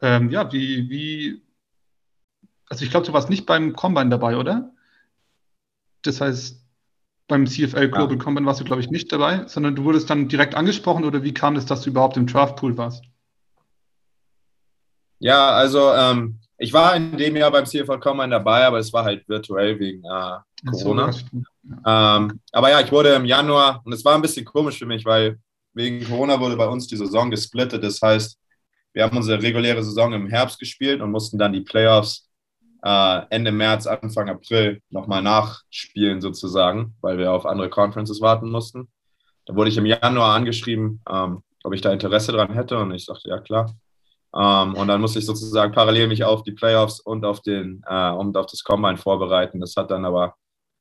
Ähm, 0.00 0.30
ja, 0.30 0.50
wie, 0.50 0.88
wie, 0.88 1.42
also 2.70 2.82
ich 2.82 2.90
glaube, 2.90 3.06
du 3.06 3.12
warst 3.12 3.28
nicht 3.28 3.44
beim 3.44 3.74
Combine 3.74 4.08
dabei, 4.08 4.38
oder? 4.38 4.72
Das 6.02 6.22
heißt, 6.22 6.64
beim 7.28 7.46
CFL 7.46 7.88
Global 7.88 8.16
ja. 8.16 8.22
Combine 8.22 8.46
warst 8.46 8.60
du, 8.60 8.64
glaube 8.64 8.80
ich, 8.80 8.90
nicht 8.90 9.12
dabei, 9.12 9.46
sondern 9.46 9.74
du 9.74 9.84
wurdest 9.84 10.08
dann 10.08 10.28
direkt 10.28 10.54
angesprochen 10.54 11.04
oder 11.04 11.22
wie 11.22 11.34
kam 11.34 11.56
es, 11.56 11.66
dass 11.66 11.82
du 11.82 11.90
überhaupt 11.90 12.16
im 12.16 12.26
Draftpool 12.26 12.78
warst? 12.78 13.04
Ja, 15.18 15.50
also 15.50 15.92
ähm, 15.92 16.38
ich 16.58 16.72
war 16.72 16.96
in 16.96 17.16
dem 17.16 17.36
Jahr 17.36 17.50
beim 17.50 17.66
CFL 17.66 17.98
Combine 17.98 18.30
dabei, 18.30 18.64
aber 18.64 18.78
es 18.78 18.92
war 18.92 19.04
halt 19.04 19.28
virtuell 19.28 19.78
wegen 19.78 20.02
äh, 20.04 20.70
Corona. 20.70 21.12
So, 21.12 21.20
ähm, 21.86 22.40
aber 22.52 22.70
ja, 22.70 22.80
ich 22.80 22.90
wurde 22.90 23.14
im 23.14 23.24
Januar 23.24 23.82
und 23.84 23.92
es 23.92 24.04
war 24.04 24.14
ein 24.14 24.22
bisschen 24.22 24.44
komisch 24.44 24.78
für 24.78 24.86
mich, 24.86 25.04
weil 25.04 25.38
wegen 25.74 26.04
Corona 26.04 26.40
wurde 26.40 26.56
bei 26.56 26.66
uns 26.66 26.86
die 26.86 26.96
Saison 26.96 27.30
gesplittet. 27.30 27.84
Das 27.84 28.00
heißt, 28.00 28.38
wir 28.94 29.04
haben 29.04 29.16
unsere 29.16 29.42
reguläre 29.42 29.82
Saison 29.82 30.12
im 30.14 30.28
Herbst 30.28 30.58
gespielt 30.58 31.02
und 31.02 31.10
mussten 31.10 31.38
dann 31.38 31.52
die 31.52 31.60
Playoffs 31.60 32.30
äh, 32.82 33.22
Ende 33.30 33.52
März, 33.52 33.86
Anfang 33.86 34.30
April 34.30 34.80
nochmal 34.90 35.22
nachspielen 35.22 36.20
sozusagen, 36.20 36.94
weil 37.02 37.18
wir 37.18 37.32
auf 37.32 37.44
andere 37.44 37.68
Conferences 37.68 38.20
warten 38.20 38.48
mussten. 38.50 38.88
Da 39.44 39.54
wurde 39.54 39.70
ich 39.70 39.76
im 39.76 39.86
Januar 39.86 40.34
angeschrieben, 40.34 41.02
ähm, 41.10 41.42
ob 41.62 41.74
ich 41.74 41.80
da 41.80 41.92
Interesse 41.92 42.32
dran 42.32 42.52
hätte 42.52 42.78
und 42.78 42.92
ich 42.92 43.04
sagte, 43.04 43.28
ja 43.28 43.38
klar. 43.38 43.74
Ähm, 44.34 44.74
und 44.74 44.88
dann 44.88 45.00
musste 45.00 45.18
ich 45.18 45.26
sozusagen 45.26 45.72
parallel 45.72 46.08
mich 46.08 46.24
auf 46.24 46.42
die 46.42 46.52
Playoffs 46.52 47.00
und 47.00 47.24
auf, 47.24 47.40
den, 47.40 47.82
äh, 47.86 48.10
und 48.10 48.36
auf 48.36 48.46
das 48.46 48.62
Combine 48.62 48.96
vorbereiten. 48.96 49.60
Das 49.60 49.74
hat 49.76 49.90
dann 49.90 50.04
aber 50.04 50.34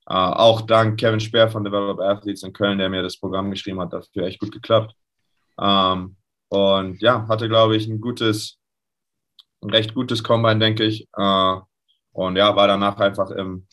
äh, 0.08 0.14
auch 0.14 0.62
dank 0.62 1.00
Kevin 1.00 1.20
Speer 1.20 1.50
von 1.50 1.64
Develop 1.64 2.00
Athletes 2.00 2.44
in 2.44 2.54
Köln, 2.54 2.78
der 2.78 2.90
mir 2.90 3.02
das 3.02 3.18
Programm 3.18 3.52
geschrieben 3.52 3.82
hat, 3.82 3.94
dafür 3.94 4.26
echt 4.26 4.40
gut 4.40 4.52
geklappt. 4.52 4.94
Ähm, 5.60 6.18
und 6.50 7.02
ja, 7.02 7.28
hatte, 7.28 7.50
glaube 7.50 7.76
ich, 7.76 7.88
ein 7.88 8.02
gutes, 8.02 8.60
ein 9.62 9.70
recht 9.70 9.94
gutes 9.96 10.24
Combine, 10.24 10.60
denke 10.60 10.84
ich. 10.84 11.08
Äh, 11.18 11.56
und 12.12 12.36
ja, 12.38 12.56
war 12.56 12.68
danach 12.68 12.98
einfach 13.00 13.32
im, 13.32 13.68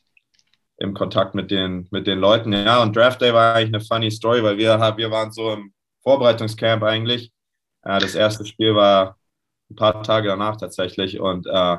im 0.79 0.95
Kontakt 0.95 1.35
mit 1.35 1.51
den, 1.51 1.87
mit 1.91 2.07
den 2.07 2.19
Leuten. 2.19 2.53
Ja, 2.53 2.83
und 2.83 2.97
Draft 2.97 3.21
Day 3.21 3.33
war 3.33 3.55
eigentlich 3.55 3.75
eine 3.75 3.85
funny 3.85 4.11
Story, 4.11 4.43
weil 4.43 4.59
wir, 4.59 4.79
wir 4.97 5.11
waren 5.11 5.33
so 5.33 5.53
im 5.53 5.73
Vorbereitungscamp 6.03 6.83
eigentlich. 6.83 7.33
Äh, 7.83 8.01
das 8.01 8.15
erste 8.15 8.47
Spiel 8.47 8.75
war 8.75 9.17
ein 9.73 9.77
paar 9.77 10.03
Tage 10.03 10.29
danach 10.29 10.57
tatsächlich 10.57 11.21
und 11.21 11.47
äh, 11.47 11.79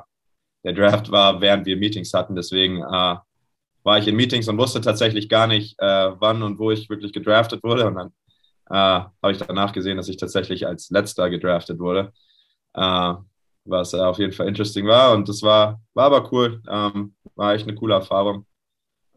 der 0.63 0.73
Draft 0.73 1.11
war, 1.11 1.41
während 1.41 1.65
wir 1.65 1.77
Meetings 1.77 2.13
hatten. 2.13 2.35
Deswegen 2.35 2.81
äh, 2.81 3.15
war 3.83 3.97
ich 3.97 4.07
in 4.07 4.15
Meetings 4.15 4.47
und 4.47 4.57
wusste 4.57 4.81
tatsächlich 4.81 5.29
gar 5.29 5.47
nicht, 5.47 5.79
äh, 5.79 6.11
wann 6.19 6.41
und 6.43 6.59
wo 6.59 6.71
ich 6.71 6.89
wirklich 6.89 7.13
gedraftet 7.13 7.63
wurde. 7.63 7.87
Und 7.87 7.95
dann 7.95 8.07
äh, 8.69 9.05
habe 9.21 9.31
ich 9.31 9.37
danach 9.39 9.73
gesehen, 9.73 9.97
dass 9.97 10.09
ich 10.09 10.17
tatsächlich 10.17 10.65
als 10.65 10.89
letzter 10.89 11.29
gedraftet 11.29 11.79
wurde, 11.79 12.13
äh, 12.73 13.13
was 13.65 13.93
auf 13.93 14.19
jeden 14.19 14.33
Fall 14.33 14.47
interesting 14.47 14.87
war. 14.87 15.13
Und 15.13 15.29
das 15.29 15.41
war, 15.43 15.81
war 15.93 16.05
aber 16.05 16.31
cool, 16.31 16.61
ähm, 16.69 17.15
war 17.35 17.53
echt 17.53 17.67
eine 17.67 17.75
coole 17.75 17.95
Erfahrung. 17.95 18.45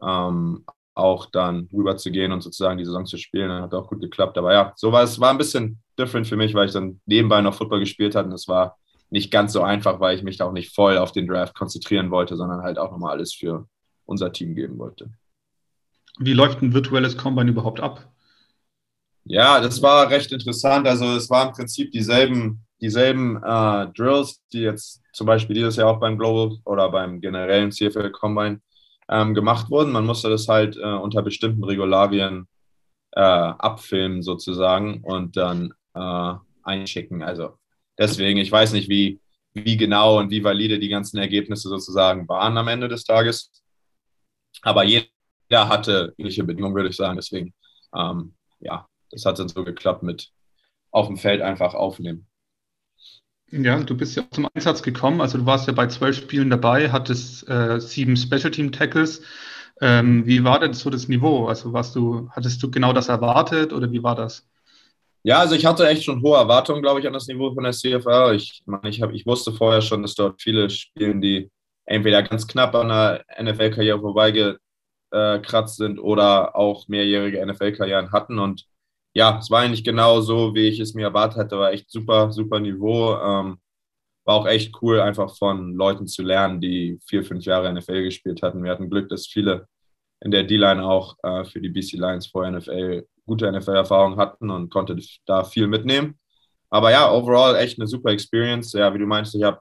Ähm, 0.01 0.65
auch 0.97 1.27
dann 1.27 1.69
rüber 1.71 1.97
zu 1.97 2.11
gehen 2.11 2.31
und 2.31 2.41
sozusagen 2.41 2.77
die 2.77 2.85
Saison 2.85 3.05
zu 3.05 3.17
spielen. 3.17 3.51
Hat 3.51 3.73
auch 3.73 3.87
gut 3.87 4.01
geklappt. 4.01 4.37
Aber 4.37 4.53
ja, 4.53 4.73
so 4.75 4.91
war 4.91 5.03
es 5.03 5.19
war 5.19 5.31
ein 5.31 5.37
bisschen 5.37 5.81
different 5.97 6.27
für 6.27 6.37
mich, 6.37 6.53
weil 6.53 6.67
ich 6.67 6.73
dann 6.73 7.01
nebenbei 7.05 7.41
noch 7.41 7.53
Football 7.53 7.79
gespielt 7.79 8.15
hatte. 8.15 8.27
Und 8.27 8.33
es 8.33 8.47
war 8.47 8.77
nicht 9.09 9.31
ganz 9.31 9.53
so 9.53 9.61
einfach, 9.61 9.99
weil 9.99 10.17
ich 10.17 10.23
mich 10.23 10.37
da 10.37 10.45
auch 10.45 10.51
nicht 10.51 10.73
voll 10.73 10.97
auf 10.97 11.11
den 11.11 11.27
Draft 11.27 11.55
konzentrieren 11.55 12.11
wollte, 12.11 12.35
sondern 12.35 12.61
halt 12.61 12.77
auch 12.77 12.91
nochmal 12.91 13.13
alles 13.13 13.33
für 13.33 13.67
unser 14.05 14.31
Team 14.31 14.55
geben 14.55 14.77
wollte. 14.79 15.11
Wie 16.19 16.33
läuft 16.33 16.61
ein 16.61 16.73
virtuelles 16.73 17.15
Combine 17.15 17.51
überhaupt 17.51 17.79
ab? 17.79 18.11
Ja, 19.23 19.59
das 19.59 19.81
war 19.81 20.09
recht 20.09 20.31
interessant. 20.31 20.87
Also 20.87 21.05
es 21.15 21.29
waren 21.29 21.49
im 21.49 21.53
Prinzip 21.53 21.91
dieselben, 21.91 22.65
dieselben 22.81 23.37
äh, 23.43 23.87
Drills, 23.93 24.41
die 24.51 24.61
jetzt 24.61 25.01
zum 25.13 25.27
Beispiel 25.27 25.55
dieses 25.55 25.75
Jahr 25.75 25.89
auch 25.89 25.99
beim 25.99 26.17
Global 26.17 26.57
oder 26.65 26.89
beim 26.89 27.21
generellen 27.21 27.71
CFL 27.71 28.09
Combine 28.11 28.61
ähm, 29.09 29.33
gemacht 29.33 29.69
wurden. 29.69 29.91
Man 29.91 30.05
musste 30.05 30.29
das 30.29 30.47
halt 30.47 30.77
äh, 30.77 30.81
unter 30.81 31.21
bestimmten 31.21 31.63
Regularien 31.63 32.47
äh, 33.11 33.21
abfilmen 33.21 34.21
sozusagen 34.21 35.01
und 35.03 35.37
dann 35.37 35.73
äh, 35.93 36.33
einschicken. 36.63 37.23
Also 37.23 37.57
deswegen, 37.97 38.39
ich 38.39 38.51
weiß 38.51 38.73
nicht, 38.73 38.89
wie, 38.89 39.19
wie 39.53 39.77
genau 39.77 40.19
und 40.19 40.29
wie 40.29 40.43
valide 40.43 40.79
die 40.79 40.89
ganzen 40.89 41.17
Ergebnisse 41.17 41.69
sozusagen 41.69 42.27
waren 42.27 42.57
am 42.57 42.67
Ende 42.67 42.87
des 42.87 43.03
Tages. 43.03 43.51
Aber 44.61 44.83
jeder 44.83 45.07
hatte 45.51 46.13
ähnliche 46.17 46.43
Bedingungen, 46.43 46.75
würde 46.75 46.89
ich 46.89 46.95
sagen. 46.95 47.15
Deswegen, 47.15 47.53
ähm, 47.95 48.35
ja, 48.59 48.87
das 49.11 49.25
hat 49.25 49.39
dann 49.39 49.49
so 49.49 49.63
geklappt 49.63 50.03
mit 50.03 50.31
auf 50.91 51.07
dem 51.07 51.17
Feld 51.17 51.41
einfach 51.41 51.73
aufnehmen. 51.73 52.27
Ja, 53.51 53.81
du 53.81 53.95
bist 53.95 54.15
ja 54.17 54.23
auch 54.23 54.29
zum 54.31 54.47
Einsatz 54.53 54.83
gekommen. 54.83 55.21
Also 55.21 55.37
du 55.37 55.45
warst 55.45 55.67
ja 55.67 55.73
bei 55.73 55.87
zwölf 55.87 56.17
Spielen 56.17 56.49
dabei, 56.49 56.91
hattest 56.91 57.47
äh, 57.47 57.79
sieben 57.79 58.17
Special 58.17 58.51
Team 58.51 58.71
Tackles. 58.71 59.21
Ähm, 59.79 60.25
wie 60.25 60.43
war 60.43 60.59
denn 60.59 60.73
so 60.73 60.89
das 60.89 61.07
Niveau? 61.07 61.47
Also 61.47 61.71
warst 61.71 61.95
du, 61.95 62.29
hattest 62.31 62.61
du 62.61 62.69
genau 62.69 62.93
das 62.93 63.07
erwartet 63.09 63.71
oder 63.71 63.91
wie 63.91 64.03
war 64.03 64.15
das? 64.15 64.47
Ja, 65.23 65.39
also 65.39 65.55
ich 65.55 65.65
hatte 65.65 65.87
echt 65.87 66.03
schon 66.03 66.21
hohe 66.23 66.37
Erwartungen, 66.37 66.81
glaube 66.81 66.99
ich, 66.99 67.07
an 67.07 67.13
das 67.13 67.27
Niveau 67.27 67.53
von 67.53 67.63
der 67.63 67.73
CFL. 67.73 68.33
Ich 68.35 68.63
meine, 68.65 68.89
ich, 68.89 69.01
ich 69.01 69.25
wusste 69.25 69.51
vorher 69.53 69.81
schon, 69.81 70.01
dass 70.01 70.15
dort 70.15 70.41
viele 70.41 70.69
spielen, 70.69 71.21
die 71.21 71.49
entweder 71.85 72.23
ganz 72.23 72.47
knapp 72.47 72.75
an 72.75 72.89
der 72.89 73.25
NFL-Karriere 73.41 73.99
vorbeigekratzt 73.99 75.77
sind 75.77 75.99
oder 75.99 76.55
auch 76.55 76.87
mehrjährige 76.87 77.45
NFL-Karrieren 77.45 78.11
hatten. 78.11 78.39
Und 78.39 78.65
ja, 79.17 79.39
es 79.39 79.49
war 79.49 79.61
eigentlich 79.61 79.83
genau 79.83 80.21
so, 80.21 80.53
wie 80.53 80.67
ich 80.67 80.79
es 80.79 80.93
mir 80.93 81.05
erwartet 81.07 81.39
hatte. 81.39 81.57
War 81.57 81.71
echt 81.71 81.89
super, 81.89 82.31
super 82.31 82.59
Niveau. 82.59 83.15
Ähm, 83.15 83.59
war 84.25 84.35
auch 84.35 84.47
echt 84.47 84.75
cool, 84.81 84.99
einfach 84.99 85.35
von 85.35 85.73
Leuten 85.73 86.05
zu 86.07 86.21
lernen, 86.21 86.61
die 86.61 86.99
vier, 87.07 87.23
fünf 87.23 87.43
Jahre 87.45 87.73
NFL 87.73 88.03
gespielt 88.03 88.43
hatten. 88.43 88.63
Wir 88.63 88.71
hatten 88.71 88.91
Glück, 88.91 89.09
dass 89.09 89.25
viele 89.25 89.67
in 90.21 90.29
der 90.31 90.43
D-Line 90.43 90.85
auch 90.85 91.17
äh, 91.23 91.45
für 91.45 91.59
die 91.61 91.69
BC 91.69 91.93
Lions 91.93 92.27
vor 92.27 92.49
NFL 92.49 93.07
gute 93.25 93.51
NFL-Erfahrungen 93.51 94.19
hatten 94.19 94.51
und 94.51 94.69
konnte 94.69 94.95
da 95.25 95.43
viel 95.43 95.67
mitnehmen. 95.67 96.19
Aber 96.69 96.91
ja, 96.91 97.11
overall 97.11 97.55
echt 97.55 97.79
eine 97.79 97.87
super 97.87 98.11
Experience. 98.11 98.73
Ja, 98.73 98.93
wie 98.93 98.99
du 98.99 99.07
meinst, 99.07 99.33
ich 99.33 99.43
habe 99.43 99.59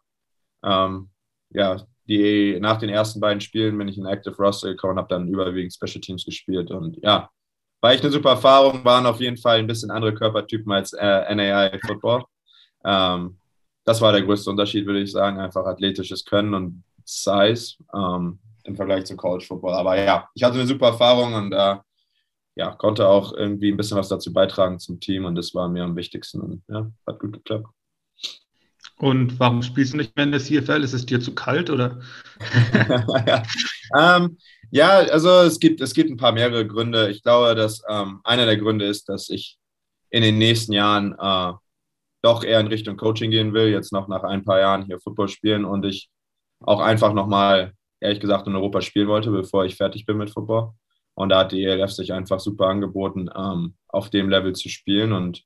ähm, 0.64 1.10
ja, 1.50 1.82
die, 2.08 2.58
nach 2.60 2.78
den 2.78 2.90
ersten 2.90 3.20
beiden 3.20 3.40
Spielen 3.40 3.78
bin 3.78 3.88
ich 3.88 3.96
in 3.96 4.04
Active 4.06 4.36
Roster 4.36 4.68
gekommen 4.68 4.98
habe 4.98 5.08
dann 5.08 5.28
überwiegend 5.28 5.72
Special 5.72 6.00
Teams 6.02 6.26
gespielt. 6.26 6.70
Und 6.70 6.98
ja, 7.02 7.30
war 7.80 7.92
echt 7.92 8.02
eine 8.02 8.12
super 8.12 8.30
Erfahrung, 8.30 8.84
waren 8.84 9.06
auf 9.06 9.20
jeden 9.20 9.36
Fall 9.36 9.58
ein 9.58 9.66
bisschen 9.66 9.90
andere 9.90 10.14
Körpertypen 10.14 10.72
als 10.72 10.92
äh, 10.92 11.34
NAI 11.34 11.78
Football. 11.86 12.24
Ähm, 12.84 13.38
das 13.84 14.00
war 14.00 14.12
der 14.12 14.22
größte 14.22 14.50
Unterschied, 14.50 14.86
würde 14.86 15.02
ich 15.02 15.12
sagen, 15.12 15.38
einfach 15.38 15.64
athletisches 15.64 16.24
Können 16.24 16.54
und 16.54 16.84
Size 17.04 17.76
ähm, 17.94 18.38
im 18.64 18.76
Vergleich 18.76 19.04
zu 19.04 19.16
College 19.16 19.44
Football. 19.46 19.74
Aber 19.74 19.96
ja, 20.00 20.28
ich 20.34 20.42
hatte 20.42 20.54
eine 20.54 20.66
super 20.66 20.88
Erfahrung 20.88 21.34
und 21.34 21.52
äh, 21.52 21.76
ja, 22.56 22.72
konnte 22.72 23.06
auch 23.06 23.32
irgendwie 23.32 23.70
ein 23.70 23.76
bisschen 23.76 23.98
was 23.98 24.08
dazu 24.08 24.32
beitragen 24.32 24.78
zum 24.78 24.98
Team 24.98 25.24
und 25.24 25.34
das 25.36 25.54
war 25.54 25.68
mir 25.68 25.84
am 25.84 25.94
wichtigsten 25.94 26.40
und 26.40 26.62
ja, 26.68 26.90
hat 27.06 27.20
gut 27.20 27.34
geklappt. 27.34 27.68
Und 28.98 29.38
warum 29.38 29.62
spielst 29.62 29.92
du 29.92 29.98
nicht 29.98 30.16
mehr 30.16 30.24
in 30.24 30.32
der 30.32 30.40
CFL? 30.40 30.82
Ist 30.82 30.92
es 30.92 31.06
dir 31.06 31.20
zu 31.20 31.34
kalt 31.34 31.70
oder? 31.70 32.00
ja. 33.26 33.42
Ähm, 33.96 34.36
ja, 34.72 34.98
also 34.98 35.42
es 35.42 35.60
gibt, 35.60 35.80
es 35.80 35.94
gibt 35.94 36.10
ein 36.10 36.16
paar 36.16 36.32
mehrere 36.32 36.66
Gründe. 36.66 37.08
Ich 37.08 37.22
glaube, 37.22 37.54
dass 37.54 37.82
ähm, 37.88 38.20
einer 38.24 38.46
der 38.46 38.56
Gründe 38.56 38.84
ist, 38.84 39.08
dass 39.08 39.28
ich 39.28 39.58
in 40.10 40.22
den 40.22 40.38
nächsten 40.38 40.72
Jahren 40.72 41.14
äh, 41.18 41.52
doch 42.22 42.42
eher 42.42 42.58
in 42.58 42.66
Richtung 42.66 42.96
Coaching 42.96 43.30
gehen 43.30 43.54
will, 43.54 43.68
jetzt 43.68 43.92
noch 43.92 44.08
nach 44.08 44.24
ein 44.24 44.44
paar 44.44 44.58
Jahren 44.58 44.84
hier 44.84 44.98
Football 44.98 45.28
spielen 45.28 45.64
und 45.64 45.84
ich 45.84 46.10
auch 46.60 46.80
einfach 46.80 47.12
nochmal, 47.12 47.74
ehrlich 48.00 48.20
gesagt, 48.20 48.48
in 48.48 48.56
Europa 48.56 48.80
spielen 48.80 49.08
wollte, 49.08 49.30
bevor 49.30 49.64
ich 49.64 49.76
fertig 49.76 50.04
bin 50.06 50.16
mit 50.16 50.30
Football. 50.30 50.72
Und 51.14 51.28
da 51.28 51.40
hat 51.40 51.52
die 51.52 51.64
ELF 51.64 51.92
sich 51.92 52.12
einfach 52.12 52.40
super 52.40 52.66
angeboten, 52.66 53.30
ähm, 53.34 53.76
auf 53.88 54.10
dem 54.10 54.28
Level 54.28 54.54
zu 54.54 54.68
spielen 54.68 55.12
und 55.12 55.44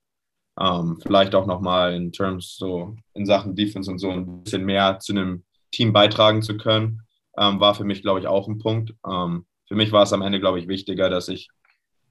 ähm, 0.61 0.99
vielleicht 1.03 1.35
auch 1.35 1.47
nochmal 1.47 1.95
in 1.95 2.13
Terms 2.13 2.57
so 2.57 2.97
in 3.15 3.27
Sachen 3.27 3.57
Defense 3.57 3.91
und 3.91 3.99
so 3.99 4.11
ein 4.11 4.43
bisschen 4.43 4.65
mehr 4.65 4.99
zu 4.99 5.13
einem 5.13 5.45
Team 5.71 5.93
beitragen 5.93 6.43
zu 6.43 6.57
können 6.57 7.03
ähm, 7.39 7.61
war 7.61 7.75
für 7.75 7.85
mich, 7.85 8.03
glaube 8.03 8.21
ich, 8.21 8.27
auch 8.27 8.49
ein 8.49 8.59
Punkt. 8.59 8.95
Ähm, 9.07 9.47
für 9.67 9.75
mich 9.75 9.93
war 9.93 10.03
es 10.03 10.13
am 10.13 10.23
Ende, 10.23 10.41
glaube 10.41 10.59
ich, 10.59 10.69
wichtiger, 10.69 11.09
dass 11.11 11.29
ich 11.29 11.49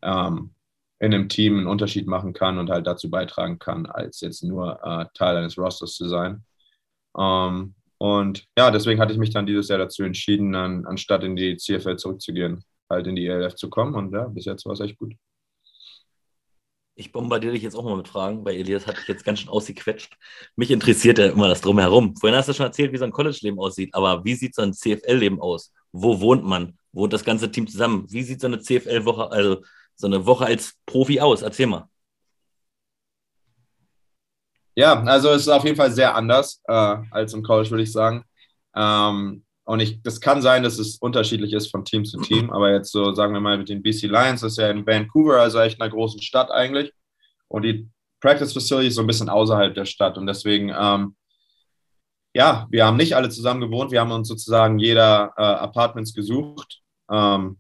ähm, 0.02 0.52
in 1.00 1.14
einem 1.14 1.30
Team 1.30 1.58
einen 1.58 1.68
Unterschied 1.68 2.08
machen 2.08 2.34
kann 2.34 2.58
und 2.58 2.70
halt 2.70 2.88
dazu 2.88 3.10
beitragen 3.10 3.60
kann, 3.60 3.86
als 3.86 4.22
jetzt 4.22 4.44
nur 4.44 4.80
äh, 4.84 5.06
Teil 5.14 5.38
eines 5.38 5.58
Rosters 5.58 5.96
zu 5.96 6.08
sein. 6.08 6.44
Ähm, 7.18 7.76
und 7.98 8.46
ja, 8.58 8.72
deswegen 8.72 9.00
hatte 9.02 9.14
ich 9.14 9.20
mich 9.20 9.32
dann 9.32 9.46
dieses 9.46 9.68
Jahr 9.68 9.80
dazu 9.80 10.04
entschieden, 10.04 10.56
an, 10.56 10.86
anstatt 10.86 11.24
in 11.24 11.36
die 11.36 11.58
CFL 11.58 11.98
zurückzugehen, 11.98 12.64
halt 12.90 13.08
in 13.08 13.16
die 13.16 13.28
ELF 13.28 13.56
zu 13.56 13.70
kommen. 13.70 13.94
Und 13.94 14.14
ja, 14.14 14.26
bis 14.28 14.46
jetzt 14.46 14.66
war 14.66 14.74
es 14.74 14.80
echt 14.80 14.98
gut. 14.98 15.14
Ich 17.00 17.14
bombardiere 17.14 17.54
dich 17.54 17.64
jetzt 17.64 17.76
auch 17.76 17.86
mal 17.86 17.96
mit 17.96 18.10
Fragen, 18.10 18.44
weil 18.44 18.58
Elias 18.58 18.86
hat 18.86 18.98
dich 18.98 19.08
jetzt 19.08 19.24
ganz 19.24 19.40
schön 19.40 19.48
ausgequetscht. 19.48 20.18
Mich 20.58 20.70
interessiert 20.70 21.18
ja 21.18 21.28
immer 21.28 21.48
das 21.48 21.62
Drumherum. 21.62 22.14
Vorhin 22.18 22.38
hast 22.38 22.50
du 22.50 22.54
schon 22.54 22.66
erzählt, 22.66 22.92
wie 22.92 22.98
so 22.98 23.06
ein 23.06 23.14
College-Leben 23.14 23.58
aussieht, 23.58 23.96
aber 23.96 24.26
wie 24.26 24.36
sieht 24.36 24.54
so 24.54 24.64
ein 24.64 24.74
CFL-Leben 24.74 25.40
aus? 25.40 25.72
Wo 25.94 26.20
wohnt 26.20 26.44
man? 26.44 26.78
Wohnt 26.92 27.14
das 27.14 27.24
ganze 27.24 27.50
Team 27.50 27.68
zusammen? 27.68 28.06
Wie 28.10 28.22
sieht 28.22 28.42
so 28.42 28.48
eine 28.48 28.60
CFL-Woche, 28.60 29.32
also 29.32 29.62
so 29.96 30.08
eine 30.08 30.26
Woche 30.26 30.46
als 30.48 30.74
Profi 30.86 31.22
aus? 31.22 31.42
Erzähl 31.42 31.68
mal. 31.68 31.88
Ja, 34.76 35.02
also 35.04 35.30
es 35.30 35.44
ist 35.44 35.48
auf 35.48 35.64
jeden 35.64 35.78
Fall 35.78 35.94
sehr 35.94 36.14
anders 36.14 36.62
äh, 36.68 36.98
als 37.12 37.34
im 37.34 37.44
College, 37.44 37.70
würde 37.70 37.84
ich 37.84 37.94
sagen. 37.94 38.26
Ähm, 38.76 39.46
und 39.70 39.82
ich, 39.82 40.02
das 40.02 40.20
kann 40.20 40.42
sein, 40.42 40.64
dass 40.64 40.80
es 40.80 40.98
unterschiedlich 40.98 41.54
ist 41.54 41.70
von 41.70 41.86
Team 41.86 42.04
zu 42.04 42.18
Team, 42.22 42.50
aber 42.50 42.72
jetzt 42.72 42.92
so, 42.92 43.14
sagen 43.14 43.34
wir 43.34 43.40
mal, 43.40 43.60
mit 43.60 43.70
den 43.70 43.84
BC 43.84 44.08
Lions, 44.08 44.42
das 44.42 44.54
ist 44.54 44.58
ja 44.58 44.68
in 44.72 44.88
Vancouver, 44.88 45.42
also 45.42 45.60
echt 45.60 45.80
einer 45.80 45.92
großen 45.92 46.24
Stadt 46.24 46.50
eigentlich. 46.50 46.92
Und 47.48 47.62
die 47.62 47.88
Practice 48.20 48.52
Facility 48.52 48.88
ist 48.88 48.96
so 48.96 49.02
ein 49.02 49.08
bisschen 49.08 49.30
außerhalb 49.30 49.76
der 49.76 49.86
Stadt. 49.86 50.18
Und 50.18 50.26
deswegen, 50.26 50.74
ähm, 50.76 51.16
ja, 52.34 52.68
wir 52.72 52.84
haben 52.84 52.98
nicht 52.98 53.16
alle 53.16 53.30
zusammen 53.30 53.62
gewohnt. 53.62 53.92
Wir 53.92 54.00
haben 54.00 54.12
uns 54.12 54.28
sozusagen 54.28 54.80
jeder 54.80 55.34
äh, 55.38 55.44
Apartments 55.44 56.16
gesucht, 56.16 56.82
ähm, 57.12 57.60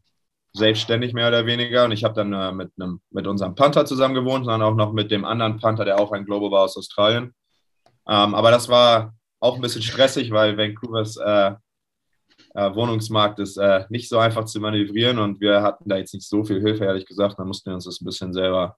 selbstständig 0.53 1.13
mehr 1.13 1.27
oder 1.27 1.45
weniger. 1.45 1.85
Und 1.85 1.91
ich 1.91 2.03
habe 2.03 2.15
dann 2.15 2.33
äh, 2.33 2.51
mit, 2.51 2.71
einem, 2.79 3.01
mit 3.11 3.27
unserem 3.27 3.53
Panther 3.53 3.85
zusammen 3.85 4.15
gewohnt, 4.15 4.45
sondern 4.45 4.63
auch 4.63 4.75
noch 4.75 4.93
mit 4.93 5.11
dem 5.11 5.25
anderen 5.25 5.59
Panther, 5.59 5.85
der 5.85 5.99
auch 5.99 6.11
ein 6.11 6.25
Global 6.25 6.49
war 6.49 6.61
aus 6.61 6.75
Australien. 6.75 7.35
Ähm, 8.07 8.33
aber 8.33 8.49
das 8.49 8.67
war 8.67 9.13
auch 9.39 9.53
ein 9.53 9.61
bisschen 9.61 9.81
stressig, 9.83 10.31
weil 10.31 10.57
Vancouvers 10.57 11.17
äh, 11.17 11.51
äh, 12.53 12.73
Wohnungsmarkt 12.73 13.39
ist 13.39 13.57
äh, 13.57 13.85
nicht 13.89 14.09
so 14.09 14.17
einfach 14.17 14.45
zu 14.45 14.59
manövrieren 14.59 15.19
und 15.19 15.39
wir 15.39 15.61
hatten 15.61 15.87
da 15.87 15.97
jetzt 15.97 16.13
nicht 16.13 16.27
so 16.27 16.43
viel 16.43 16.61
Hilfe, 16.61 16.85
ehrlich 16.85 17.05
gesagt. 17.05 17.37
Da 17.37 17.45
mussten 17.45 17.69
wir 17.69 17.75
uns 17.75 17.85
das 17.85 18.01
ein 18.01 18.05
bisschen 18.05 18.33
selber 18.33 18.77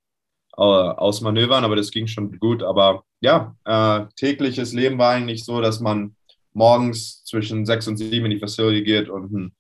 äh, 0.58 0.62
ausmanövern, 0.62 1.64
aber 1.64 1.76
das 1.76 1.92
ging 1.92 2.08
schon 2.08 2.38
gut. 2.40 2.64
Aber 2.64 3.04
ja, 3.22 3.56
äh, 3.66 4.06
tägliches 4.16 4.74
Leben 4.74 4.98
war 4.98 5.12
eigentlich 5.12 5.46
so, 5.46 5.62
dass 5.62 5.80
man 5.80 6.16
morgens 6.54 7.24
zwischen 7.24 7.66
sechs 7.66 7.88
und 7.88 7.98
sieben 7.98 8.26
in 8.26 8.32
die 8.32 8.40
Facility 8.40 8.84
geht 8.84 9.10
und 9.10 9.32
ein 9.32 9.54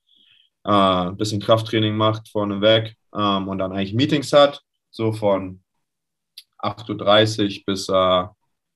äh, 0.65 1.11
bisschen 1.13 1.41
Krafttraining 1.41 1.95
macht 1.95 2.29
vorneweg 2.29 2.95
ähm, 3.15 3.47
und 3.47 3.59
dann 3.59 3.71
eigentlich 3.71 3.93
Meetings 3.93 4.33
hat, 4.33 4.61
so 4.89 5.13
von 5.13 5.61
8.30 6.59 7.59
Uhr 7.59 7.63
bis 7.65 7.89
äh, 7.89 8.25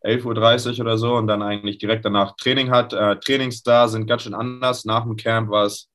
11.30 0.05 0.73
Uhr 0.75 0.81
oder 0.81 0.97
so 0.97 1.15
und 1.15 1.27
dann 1.27 1.41
eigentlich 1.41 1.77
direkt 1.77 2.05
danach 2.05 2.35
Training 2.37 2.71
hat. 2.71 2.93
Äh, 2.93 3.17
Trainings 3.19 3.63
da 3.63 3.87
sind 3.87 4.07
ganz 4.07 4.23
schön 4.23 4.33
anders. 4.33 4.85
Nach 4.85 5.03
dem 5.03 5.15
Camp 5.15 5.49
war 5.49 5.65
es 5.65 5.89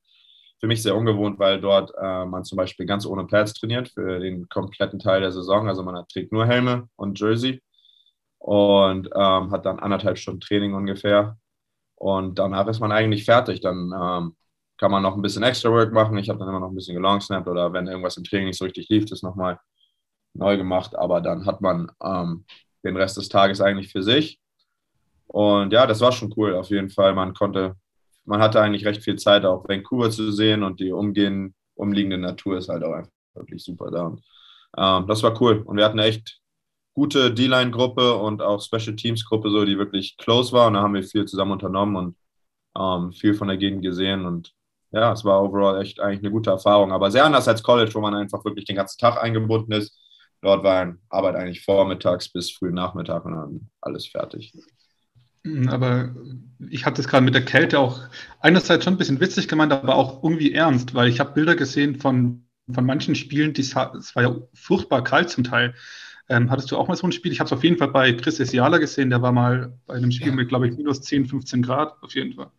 für 0.61 0.66
mich 0.66 0.83
sehr 0.83 0.96
ungewohnt, 0.96 1.38
weil 1.38 1.61
dort 1.61 1.92
äh, 2.01 2.25
man 2.27 2.44
zum 2.44 2.57
Beispiel 2.57 2.87
ganz 2.87 3.07
ohne 3.07 3.27
Pads 3.27 3.55
trainiert 3.55 3.88
für 3.88 4.20
den 4.20 4.49
kompletten 4.49 4.99
Teil 4.99 5.20
der 5.20 5.33
Saison. 5.33 5.68
Also 5.68 5.83
man 5.83 6.05
trägt 6.09 6.33
nur 6.33 6.46
Helme 6.46 6.88
und 6.96 7.18
Jersey 7.18 7.62
und 8.38 9.09
ähm, 9.14 9.51
hat 9.51 9.64
dann 9.66 9.79
anderthalb 9.79 10.18
Stunden 10.18 10.40
Training 10.40 10.75
ungefähr. 10.75 11.38
Und 11.94 12.38
danach 12.38 12.66
ist 12.66 12.81
man 12.81 12.92
eigentlich 12.92 13.25
fertig. 13.25 13.61
Dann 13.61 13.92
ähm, 13.94 14.37
kann 14.79 14.90
man 14.90 15.03
noch 15.03 15.14
ein 15.14 15.23
bisschen 15.23 15.42
Extra 15.42 15.70
Work 15.70 15.92
machen. 15.92 16.16
Ich 16.18 16.29
habe 16.29 16.38
dann 16.38 16.49
immer 16.49 16.61
noch 16.61 16.70
ein 16.70 16.75
bisschen 16.75 16.96
gelongsnapped 16.96 17.49
oder 17.49 17.73
wenn 17.73 17.87
irgendwas 17.87 18.16
im 18.16 18.25
Training 18.25 18.49
nicht 18.49 18.59
so 18.59 18.64
richtig 18.64 18.88
lief, 18.88 19.05
das 19.07 19.23
nochmal 19.23 19.59
neu 20.35 20.57
gemacht. 20.57 20.96
Aber 20.96 21.20
dann 21.20 21.46
hat 21.46 21.61
man 21.61 21.92
ähm, 22.03 22.44
den 22.85 22.97
Rest 22.97 23.16
des 23.16 23.29
Tages 23.29 23.61
eigentlich 23.61 23.93
für 23.93 24.03
sich. 24.03 24.38
Und 25.27 25.73
ja, 25.73 25.87
das 25.87 26.01
war 26.01 26.12
schon 26.12 26.33
cool 26.37 26.55
auf 26.55 26.71
jeden 26.71 26.90
Fall. 26.90 27.14
Man 27.14 27.35
konnte, 27.35 27.77
man 28.25 28.40
hatte 28.40 28.61
eigentlich 28.61 28.85
recht 28.85 29.03
viel 29.03 29.16
Zeit, 29.16 29.45
auch 29.45 29.69
Vancouver 29.69 30.11
zu 30.11 30.33
sehen 30.33 30.62
und 30.62 30.81
die 30.81 30.93
umgehen, 30.93 31.55
umliegende 31.75 32.19
Natur 32.19 32.59
ist 32.59 32.69
halt 32.69 32.83
auch 32.83 32.93
einfach 32.93 33.12
wirklich 33.35 33.62
super 33.62 33.90
da. 33.90 34.07
Und, 34.07 34.23
ähm, 34.77 35.07
das 35.07 35.23
war 35.23 35.40
cool. 35.40 35.62
Und 35.64 35.77
wir 35.77 35.85
hatten 35.85 35.99
echt 35.99 36.40
gute 36.95 37.33
D-Line-Gruppe 37.33 38.16
und 38.16 38.43
auch 38.43 38.61
Special 38.61 38.97
Teams-Gruppe, 38.97 39.51
so, 39.51 39.64
die 39.64 39.79
wirklich 39.79 40.16
close 40.16 40.53
war. 40.53 40.66
Und 40.66 40.75
da 40.75 40.83
haben 40.83 40.95
wir 40.95 41.03
viel 41.03 41.25
zusammen 41.27 41.53
unternommen 41.53 41.97
und 41.97 42.16
ähm, 42.77 43.12
viel 43.12 43.35
von 43.35 43.49
der 43.49 43.57
Gegend 43.57 43.83
gesehen. 43.83 44.27
Und 44.27 44.53
ja, 44.93 45.12
es 45.12 45.25
war 45.25 45.43
overall 45.43 45.81
echt 45.81 46.01
eigentlich 46.01 46.21
eine 46.21 46.31
gute 46.31 46.51
Erfahrung. 46.51 46.93
Aber 46.93 47.11
sehr 47.11 47.25
anders 47.25 47.49
als 47.49 47.62
College, 47.62 47.95
wo 47.95 48.01
man 48.01 48.14
einfach 48.14 48.45
wirklich 48.45 48.64
den 48.64 48.77
ganzen 48.77 48.99
Tag 48.99 49.23
eingebunden 49.23 49.73
ist. 49.73 49.97
Dort 50.42 50.64
war 50.64 50.96
Arbeit 51.11 51.37
eigentlich 51.37 51.64
vormittags 51.64 52.31
bis 52.31 52.50
frühen 52.50 52.74
Nachmittag 52.74 53.24
und 53.24 53.33
dann 53.33 53.70
alles 53.81 54.07
fertig. 54.07 54.53
Hm, 55.44 55.68
aber 55.68 56.14
ich 56.68 56.87
hatte 56.87 57.00
es 57.00 57.09
gerade 57.09 57.24
mit 57.24 57.35
der 57.35 57.44
Kälte 57.44 57.79
auch 57.79 58.00
einerseits 58.40 58.85
schon 58.85 58.94
ein 58.94 58.98
bisschen 58.98 59.20
witzig 59.20 59.48
gemeint, 59.48 59.72
aber 59.72 59.96
auch 59.96 60.22
irgendwie 60.22 60.53
ernst, 60.53 60.94
weil 60.94 61.09
ich 61.09 61.20
habe 61.20 61.33
Bilder 61.33 61.57
gesehen 61.57 61.96
von, 61.96 62.46
von 62.72 62.85
manchen 62.85 63.14
Spielen, 63.14 63.53
die, 63.53 63.62
es 63.62 63.74
war 63.74 64.22
ja 64.22 64.37
furchtbar 64.55 65.05
kalt 65.05 65.31
zum 65.31 65.44
Teil. 65.44 65.74
Ähm, 66.29 66.50
hattest 66.50 66.70
du 66.70 66.76
auch 66.76 66.88
mal 66.88 66.96
so 66.96 67.07
ein 67.07 67.12
Spiel? 67.12 67.33
Ich 67.33 67.40
habe 67.40 67.48
es 67.48 67.53
auf 67.53 67.64
jeden 67.64 67.76
Fall 67.76 67.88
bei 67.88 68.12
Chris 68.12 68.38
Esiala 68.38 68.79
gesehen, 68.79 69.11
der 69.11 69.20
war 69.20 69.33
mal 69.33 69.76
bei 69.87 69.94
einem 69.94 70.12
Spiel 70.12 70.33
mit, 70.33 70.48
glaube 70.48 70.68
ich, 70.68 70.76
minus 70.76 71.03
10, 71.03 71.26
15 71.26 71.62
Grad, 71.62 71.94
auf 72.03 72.14
jeden 72.14 72.35
Fall. 72.35 72.50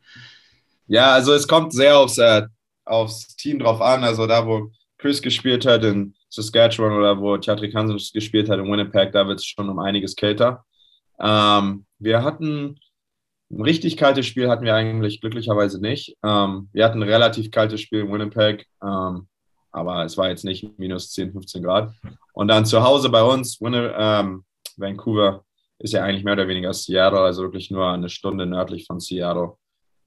Ja, 0.88 1.14
also 1.14 1.34
es 1.34 1.48
kommt 1.48 1.72
sehr 1.72 1.98
aufs, 1.98 2.18
äh, 2.18 2.48
aufs 2.84 3.36
Team 3.38 3.60
drauf 3.60 3.80
an. 3.80 4.04
Also 4.04 4.28
da, 4.28 4.46
wo 4.46 4.72
Chris 4.98 5.22
gespielt 5.22 5.66
hat 5.66 5.86
in 5.86 6.14
Saskatchewan 6.32 6.94
oder 6.94 7.20
wo 7.20 7.38
Chatrik 7.38 7.76
Hansen 7.76 7.98
gespielt 8.14 8.50
hat 8.50 8.60
in 8.60 8.72
Winnipeg, 8.72 9.12
da 9.12 9.28
wird 9.28 9.40
es 9.40 9.46
schon 9.46 9.70
um 9.70 9.80
einiges 9.80 10.16
kälter. 10.16 10.64
Ähm, 11.20 11.86
wir 12.00 12.24
hatten 12.24 12.80
ein 13.52 13.62
richtig 13.62 13.98
kaltes 13.98 14.26
Spiel 14.26 14.50
hatten 14.50 14.64
wir 14.64 14.74
eigentlich 14.74 15.20
glücklicherweise 15.20 15.82
nicht. 15.82 16.16
Ähm, 16.24 16.70
wir 16.72 16.86
hatten 16.86 17.04
ein 17.04 17.10
relativ 17.10 17.52
kaltes 17.52 17.82
Spiel 17.82 18.02
in 18.02 18.12
Winnipeg, 18.12 18.66
ähm, 18.82 19.28
aber 19.72 20.06
es 20.06 20.18
war 20.18 20.30
jetzt 20.30 20.46
nicht 20.46 20.80
minus 20.80 21.12
10, 21.12 21.34
15 21.34 21.64
Grad. 21.64 21.94
Und 22.34 22.48
dann 22.48 22.66
zu 22.66 22.82
Hause 22.82 23.10
bei 23.10 23.22
uns, 23.22 23.60
Winne, 23.60 23.94
ähm, 23.98 24.46
Vancouver 24.78 25.44
ist 25.80 25.94
ja 25.94 26.04
eigentlich 26.04 26.24
mehr 26.24 26.34
oder 26.34 26.48
weniger 26.48 26.74
Seattle, 26.74 27.20
also 27.20 27.44
wirklich 27.44 27.72
nur 27.72 27.92
eine 27.92 28.10
Stunde 28.10 28.46
nördlich 28.46 28.86
von 28.86 29.02
Seattle. 29.02 29.56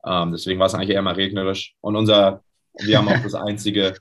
Ähm, 0.07 0.33
deswegen 0.33 0.59
war 0.59 0.67
es 0.67 0.75
eigentlich 0.75 0.91
eher 0.91 1.03
mal 1.03 1.15
regnerisch. 1.15 1.75
Und 1.81 1.97
unser, 1.97 2.43
wir 2.79 2.99
haben 2.99 3.09
auch 3.09 3.23
das 3.23 3.35
einzige 3.35 3.95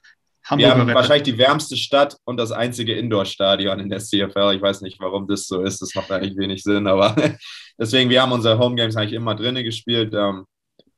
wir 0.56 0.70
haben 0.70 0.94
wahrscheinlich 0.94 1.24
die 1.24 1.38
wärmste 1.38 1.78
Stadt 1.78 2.18
und 2.26 2.38
das 2.38 2.52
einzige 2.52 2.94
Indoor-Stadion 2.96 3.80
in 3.80 3.90
der 3.90 4.00
CFL. 4.00 4.54
Ich 4.56 4.62
weiß 4.62 4.82
nicht, 4.82 5.00
warum 5.00 5.28
das 5.28 5.48
so 5.48 5.62
ist. 5.62 5.82
Das 5.82 5.96
macht 5.96 6.12
eigentlich 6.12 6.38
wenig 6.38 6.64
Sinn. 6.64 6.88
Aber 6.88 7.16
deswegen, 7.80 8.10
wir 8.10 8.22
haben 8.22 8.32
unsere 8.32 8.60
Home 8.60 8.76
Games 8.76 8.96
eigentlich 8.98 9.14
immer 9.14 9.36
drinnen 9.36 9.64
gespielt. 9.64 10.14
Ähm, 10.14 10.46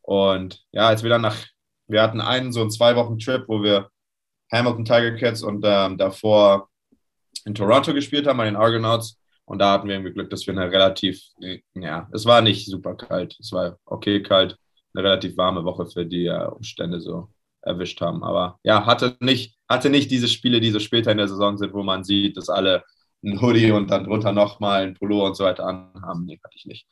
und 0.01 0.63
ja, 0.71 0.88
als 0.88 1.03
wir 1.03 1.10
dann 1.10 1.21
nach, 1.21 1.38
wir 1.88 2.01
hatten 2.01 2.21
einen 2.21 2.51
so 2.51 2.62
einen 2.62 2.71
zwei 2.71 2.95
Wochen 2.95 3.19
Trip, 3.19 3.43
wo 3.47 3.62
wir 3.62 3.89
Hamilton 4.51 4.86
Tiger 4.86 5.15
Cats 5.15 5.43
und 5.43 5.63
ähm, 5.65 5.97
davor 5.97 6.69
in 7.45 7.53
Toronto 7.53 7.93
gespielt 7.93 8.25
haben, 8.27 8.38
bei 8.38 8.45
den 8.45 8.55
Argonauts. 8.55 9.19
Und 9.45 9.60
da 9.60 9.73
hatten 9.73 9.88
wir 9.88 9.95
irgendwie 9.95 10.13
Glück, 10.13 10.31
dass 10.31 10.47
wir 10.47 10.53
eine 10.55 10.71
relativ, 10.71 11.21
ja, 11.75 12.10
es 12.12 12.25
war 12.25 12.41
nicht 12.41 12.65
super 12.65 12.95
kalt. 12.95 13.38
Es 13.39 13.51
war 13.51 13.77
okay 13.86 14.23
kalt. 14.23 14.58
Eine 14.95 15.03
relativ 15.03 15.38
warme 15.38 15.63
Woche 15.63 15.86
für 15.86 16.05
die 16.05 16.25
äh, 16.25 16.47
Umstände 16.47 16.99
so 16.99 17.29
erwischt 17.65 18.01
haben. 18.01 18.23
Aber 18.23 18.60
ja, 18.63 18.86
hatte 18.86 19.17
nicht, 19.19 19.58
hatte 19.67 19.89
nicht 19.89 20.12
diese 20.12 20.28
Spiele, 20.28 20.60
die 20.60 20.71
so 20.71 20.80
später 20.80 21.12
in 21.12 21.17
der 21.17 21.28
Saison 21.28 21.58
sind, 21.58 21.73
wo 21.73 21.84
man 21.84 22.04
sieht, 22.04 22.38
dass 22.38 22.49
alle 22.49 22.84
ein 23.23 23.41
Hoodie 23.41 23.71
und 23.71 23.89
dann 23.89 24.06
drunter 24.06 24.32
nochmal 24.32 24.84
ein 24.84 24.93
Pullover 24.93 25.25
und 25.25 25.36
so 25.36 25.43
weiter 25.43 25.65
anhaben. 25.65 26.25
Nee, 26.25 26.39
hatte 26.43 26.56
ich 26.56 26.65
nicht. 26.65 26.88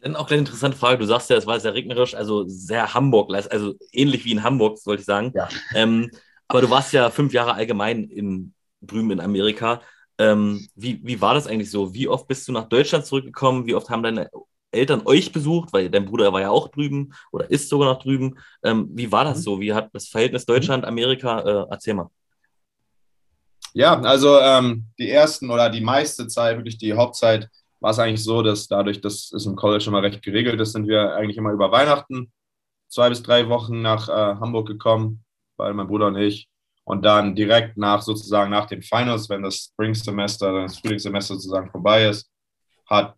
Dann 0.00 0.16
auch 0.16 0.28
eine 0.28 0.38
interessante 0.38 0.76
Frage. 0.76 0.98
Du 0.98 1.06
sagst 1.06 1.30
ja, 1.30 1.36
es 1.36 1.46
war 1.46 1.58
sehr 1.58 1.74
regnerisch, 1.74 2.14
also 2.14 2.44
sehr 2.46 2.92
Hamburg, 2.92 3.32
also 3.50 3.74
ähnlich 3.92 4.24
wie 4.26 4.32
in 4.32 4.42
Hamburg, 4.42 4.78
wollte 4.84 5.00
ich 5.00 5.06
sagen. 5.06 5.32
Ja. 5.34 5.48
Ähm, 5.74 6.10
aber 6.46 6.60
du 6.60 6.70
warst 6.70 6.92
ja 6.92 7.08
fünf 7.10 7.32
Jahre 7.32 7.54
allgemein 7.54 8.04
in, 8.04 8.52
drüben 8.82 9.10
in 9.12 9.20
Amerika. 9.20 9.80
Ähm, 10.18 10.68
wie, 10.74 11.00
wie 11.02 11.20
war 11.20 11.34
das 11.34 11.46
eigentlich 11.46 11.70
so? 11.70 11.94
Wie 11.94 12.06
oft 12.06 12.28
bist 12.28 12.46
du 12.46 12.52
nach 12.52 12.68
Deutschland 12.68 13.06
zurückgekommen? 13.06 13.66
Wie 13.66 13.74
oft 13.74 13.88
haben 13.88 14.02
deine 14.02 14.30
Eltern 14.74 15.02
euch 15.04 15.32
besucht, 15.32 15.72
weil 15.72 15.90
dein 15.90 16.04
Bruder 16.04 16.32
war 16.32 16.40
ja 16.40 16.50
auch 16.50 16.68
drüben 16.68 17.14
oder 17.32 17.50
ist 17.50 17.68
sogar 17.68 17.92
noch 17.92 18.02
drüben. 18.02 18.38
Ähm, 18.62 18.88
wie 18.92 19.10
war 19.10 19.24
das 19.24 19.38
mhm. 19.38 19.42
so? 19.42 19.60
Wie 19.60 19.72
hat 19.72 19.90
das 19.92 20.08
Verhältnis 20.08 20.46
Deutschland-Amerika? 20.46 21.40
Äh, 21.40 21.66
erzähl 21.70 21.94
mal. 21.94 22.10
Ja, 23.72 24.00
also 24.00 24.38
ähm, 24.38 24.86
die 24.98 25.10
ersten 25.10 25.50
oder 25.50 25.68
die 25.68 25.80
meiste 25.80 26.28
Zeit, 26.28 26.56
wirklich 26.56 26.78
die 26.78 26.92
Hauptzeit, 26.92 27.48
war 27.80 27.90
es 27.90 27.98
eigentlich 27.98 28.22
so, 28.22 28.42
dass 28.42 28.68
dadurch, 28.68 29.00
dass 29.00 29.32
es 29.32 29.46
im 29.46 29.56
College 29.56 29.84
immer 29.88 30.02
recht 30.02 30.22
geregelt 30.22 30.60
ist, 30.60 30.72
sind 30.72 30.86
wir 30.86 31.14
eigentlich 31.14 31.36
immer 31.36 31.52
über 31.52 31.70
Weihnachten 31.70 32.32
zwei 32.88 33.08
bis 33.08 33.22
drei 33.22 33.48
Wochen 33.48 33.82
nach 33.82 34.08
äh, 34.08 34.12
Hamburg 34.12 34.68
gekommen, 34.68 35.24
weil 35.56 35.74
mein 35.74 35.88
Bruder 35.88 36.06
und 36.06 36.16
ich. 36.16 36.48
Und 36.84 37.04
dann 37.04 37.34
direkt 37.34 37.76
nach 37.76 38.02
sozusagen 38.02 38.50
nach 38.50 38.66
den 38.66 38.82
Finals, 38.82 39.28
wenn 39.28 39.42
das 39.42 39.70
Spring-Semester, 39.72 40.62
das 40.62 40.78
Frühlingssemester 40.78 41.34
sozusagen 41.34 41.70
vorbei 41.70 42.06
ist, 42.06 42.30
hat 42.86 43.16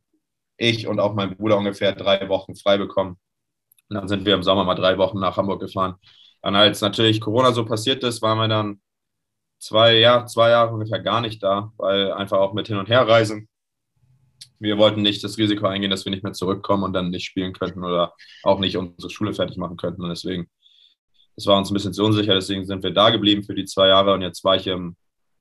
ich 0.56 0.86
und 0.86 1.00
auch 1.00 1.14
mein 1.14 1.36
Bruder 1.36 1.58
ungefähr 1.58 1.92
drei 1.92 2.28
Wochen 2.28 2.56
frei 2.56 2.78
bekommen. 2.78 3.18
Und 3.88 3.96
dann 3.96 4.08
sind 4.08 4.24
wir 4.24 4.34
im 4.34 4.42
Sommer 4.42 4.64
mal 4.64 4.74
drei 4.74 4.98
Wochen 4.98 5.20
nach 5.20 5.36
Hamburg 5.36 5.60
gefahren. 5.60 5.96
Dann 6.42 6.54
als 6.56 6.80
natürlich 6.80 7.20
Corona 7.20 7.52
so 7.52 7.64
passiert 7.64 8.04
ist, 8.04 8.22
waren 8.22 8.38
wir 8.38 8.48
dann 8.48 8.80
zwei, 9.58 9.98
ja, 9.98 10.26
zwei 10.26 10.50
Jahre 10.50 10.74
ungefähr 10.74 11.00
gar 11.00 11.20
nicht 11.20 11.42
da, 11.42 11.72
weil 11.76 12.12
einfach 12.12 12.38
auch 12.38 12.52
mit 12.52 12.68
Hin- 12.68 12.78
und 12.78 12.88
Herreisen. 12.88 13.48
Wir 14.58 14.78
wollten 14.78 15.02
nicht 15.02 15.22
das 15.22 15.38
Risiko 15.38 15.66
eingehen, 15.66 15.90
dass 15.90 16.04
wir 16.04 16.10
nicht 16.10 16.22
mehr 16.22 16.32
zurückkommen 16.32 16.84
und 16.84 16.92
dann 16.92 17.10
nicht 17.10 17.24
spielen 17.26 17.52
könnten 17.52 17.84
oder 17.84 18.14
auch 18.42 18.58
nicht 18.58 18.76
unsere 18.76 19.10
Schule 19.10 19.34
fertig 19.34 19.56
machen 19.56 19.76
könnten. 19.76 20.02
Und 20.02 20.08
deswegen, 20.10 20.48
das 21.36 21.46
war 21.46 21.58
uns 21.58 21.70
ein 21.70 21.74
bisschen 21.74 21.92
zu 21.92 22.04
unsicher, 22.04 22.34
deswegen 22.34 22.64
sind 22.64 22.82
wir 22.82 22.92
da 22.92 23.10
geblieben 23.10 23.42
für 23.44 23.54
die 23.54 23.66
zwei 23.66 23.88
Jahre. 23.88 24.14
Und 24.14 24.22
jetzt 24.22 24.44
war 24.44 24.56
ich 24.56 24.66
im 24.66 24.96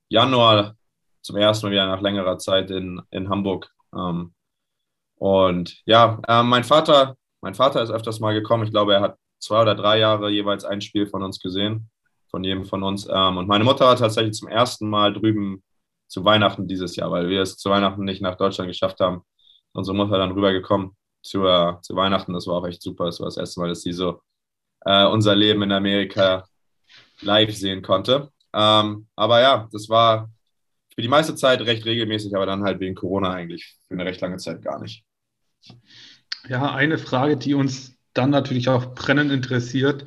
Januar 0.08 0.76
zum 1.22 1.36
ersten 1.36 1.66
Mal 1.66 1.72
wieder 1.72 1.86
nach 1.86 2.02
längerer 2.02 2.38
Zeit 2.38 2.70
in, 2.70 3.00
in 3.10 3.28
Hamburg. 3.28 3.70
Ähm, 3.94 4.34
und 5.16 5.82
ja, 5.86 6.20
äh, 6.28 6.42
mein 6.42 6.64
Vater, 6.64 7.16
mein 7.40 7.54
Vater 7.54 7.82
ist 7.82 7.90
öfters 7.90 8.20
mal 8.20 8.34
gekommen. 8.34 8.64
Ich 8.64 8.70
glaube, 8.70 8.94
er 8.94 9.00
hat 9.00 9.16
zwei 9.38 9.62
oder 9.62 9.74
drei 9.74 9.98
Jahre 9.98 10.30
jeweils 10.30 10.64
ein 10.64 10.80
Spiel 10.80 11.06
von 11.06 11.22
uns 11.22 11.40
gesehen, 11.40 11.90
von 12.30 12.44
jedem 12.44 12.64
von 12.64 12.82
uns. 12.82 13.08
Ähm, 13.10 13.38
und 13.38 13.48
meine 13.48 13.64
Mutter 13.64 13.86
war 13.86 13.96
tatsächlich 13.96 14.34
zum 14.34 14.48
ersten 14.48 14.88
Mal 14.88 15.12
drüben 15.12 15.62
zu 16.08 16.24
Weihnachten 16.24 16.68
dieses 16.68 16.96
Jahr, 16.96 17.10
weil 17.10 17.28
wir 17.28 17.42
es 17.42 17.56
zu 17.56 17.70
Weihnachten 17.70 18.04
nicht 18.04 18.22
nach 18.22 18.36
Deutschland 18.36 18.68
geschafft 18.68 19.00
haben. 19.00 19.22
Unsere 19.72 19.96
Mutter 19.96 20.18
dann 20.18 20.32
rübergekommen 20.32 20.96
zu, 21.22 21.44
äh, 21.46 21.74
zu 21.82 21.96
Weihnachten. 21.96 22.32
Das 22.32 22.46
war 22.46 22.56
auch 22.56 22.66
echt 22.66 22.82
super. 22.82 23.06
Das 23.06 23.20
war 23.20 23.26
das 23.26 23.36
erste 23.36 23.60
Mal, 23.60 23.68
dass 23.68 23.82
sie 23.82 23.92
so 23.92 24.20
äh, 24.84 25.06
unser 25.06 25.34
Leben 25.34 25.62
in 25.62 25.72
Amerika 25.72 26.46
live 27.22 27.54
sehen 27.54 27.82
konnte. 27.82 28.30
Ähm, 28.54 29.08
aber 29.16 29.40
ja, 29.40 29.68
das 29.72 29.88
war 29.88 30.30
für 30.94 31.02
die 31.02 31.08
meiste 31.08 31.34
Zeit 31.34 31.60
recht 31.62 31.84
regelmäßig, 31.84 32.34
aber 32.34 32.46
dann 32.46 32.64
halt 32.64 32.80
wegen 32.80 32.94
Corona 32.94 33.32
eigentlich 33.32 33.76
für 33.86 33.94
eine 33.94 34.04
recht 34.04 34.20
lange 34.20 34.38
Zeit 34.38 34.62
gar 34.62 34.80
nicht. 34.80 35.05
Ja, 36.48 36.74
eine 36.74 36.98
Frage, 36.98 37.36
die 37.36 37.54
uns 37.54 37.96
dann 38.14 38.30
natürlich 38.30 38.68
auch 38.68 38.94
brennend 38.94 39.32
interessiert. 39.32 40.06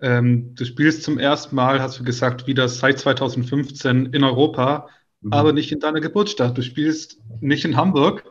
Ähm, 0.00 0.54
du 0.54 0.64
spielst 0.64 1.02
zum 1.02 1.18
ersten 1.18 1.56
Mal, 1.56 1.80
hast 1.80 1.98
du 1.98 2.04
gesagt, 2.04 2.46
wieder 2.46 2.68
seit 2.68 2.98
2015 2.98 4.06
in 4.06 4.24
Europa, 4.24 4.88
mhm. 5.20 5.32
aber 5.32 5.52
nicht 5.52 5.72
in 5.72 5.80
deiner 5.80 6.00
Geburtsstadt. 6.00 6.56
Du 6.56 6.62
spielst 6.62 7.20
nicht 7.40 7.64
in 7.64 7.76
Hamburg. 7.76 8.24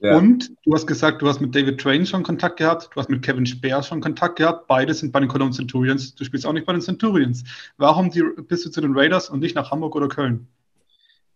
Ja. 0.00 0.16
Und 0.16 0.50
du 0.64 0.74
hast 0.74 0.88
gesagt, 0.88 1.22
du 1.22 1.28
hast 1.28 1.40
mit 1.40 1.54
David 1.54 1.80
Train 1.80 2.06
schon 2.06 2.24
Kontakt 2.24 2.56
gehabt, 2.56 2.90
du 2.92 3.00
hast 3.00 3.08
mit 3.08 3.22
Kevin 3.22 3.46
Speer 3.46 3.84
schon 3.84 4.00
Kontakt 4.00 4.36
gehabt. 4.36 4.66
Beide 4.66 4.92
sind 4.94 5.12
bei 5.12 5.20
den 5.20 5.28
Cologne 5.28 5.52
Centurions. 5.52 6.16
Du 6.16 6.24
spielst 6.24 6.44
auch 6.44 6.52
nicht 6.52 6.66
bei 6.66 6.72
den 6.72 6.82
Centurions. 6.82 7.44
Warum 7.76 8.10
die, 8.10 8.24
bist 8.48 8.66
du 8.66 8.70
zu 8.70 8.80
den 8.80 8.98
Raiders 8.98 9.30
und 9.30 9.38
nicht 9.38 9.54
nach 9.54 9.70
Hamburg 9.70 9.94
oder 9.94 10.08
Köln? 10.08 10.48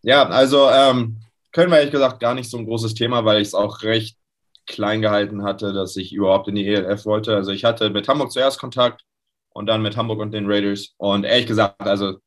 Ja, 0.03 0.29
also 0.29 0.69
ähm, 0.69 1.19
Köln 1.53 1.71
war 1.71 1.79
ehrlich 1.79 1.93
gesagt 1.93 2.19
gar 2.19 2.35
nicht 2.35 2.51
so 2.51 2.59
ein 2.59 2.67
großes 2.67 2.95
Thema, 2.95 3.25
weil 3.25 3.41
ich 3.41 3.49
es 3.49 3.55
auch 3.55 3.83
recht 3.83 4.19
klein 4.67 5.01
gehalten 5.01 5.43
hatte, 5.43 5.73
dass 5.73 5.97
ich 5.97 6.13
überhaupt 6.13 6.49
in 6.49 6.55
die 6.55 6.67
ELF 6.67 7.07
wollte. 7.07 7.35
Also 7.35 7.53
ich 7.53 7.65
hatte 7.65 7.91
mit 7.91 8.09
Hamburg 8.09 8.33
zuerst 8.33 8.59
Kontakt 8.59 9.03
und 9.51 9.67
dann 9.67 9.83
mit 9.83 9.97
Hamburg 9.97 10.21
und 10.21 10.33
den 10.33 10.51
Raiders. 10.51 10.95
Und 10.99 11.25
ehrlich 11.25 11.47
gesagt, 11.47 11.81
also 11.83 12.19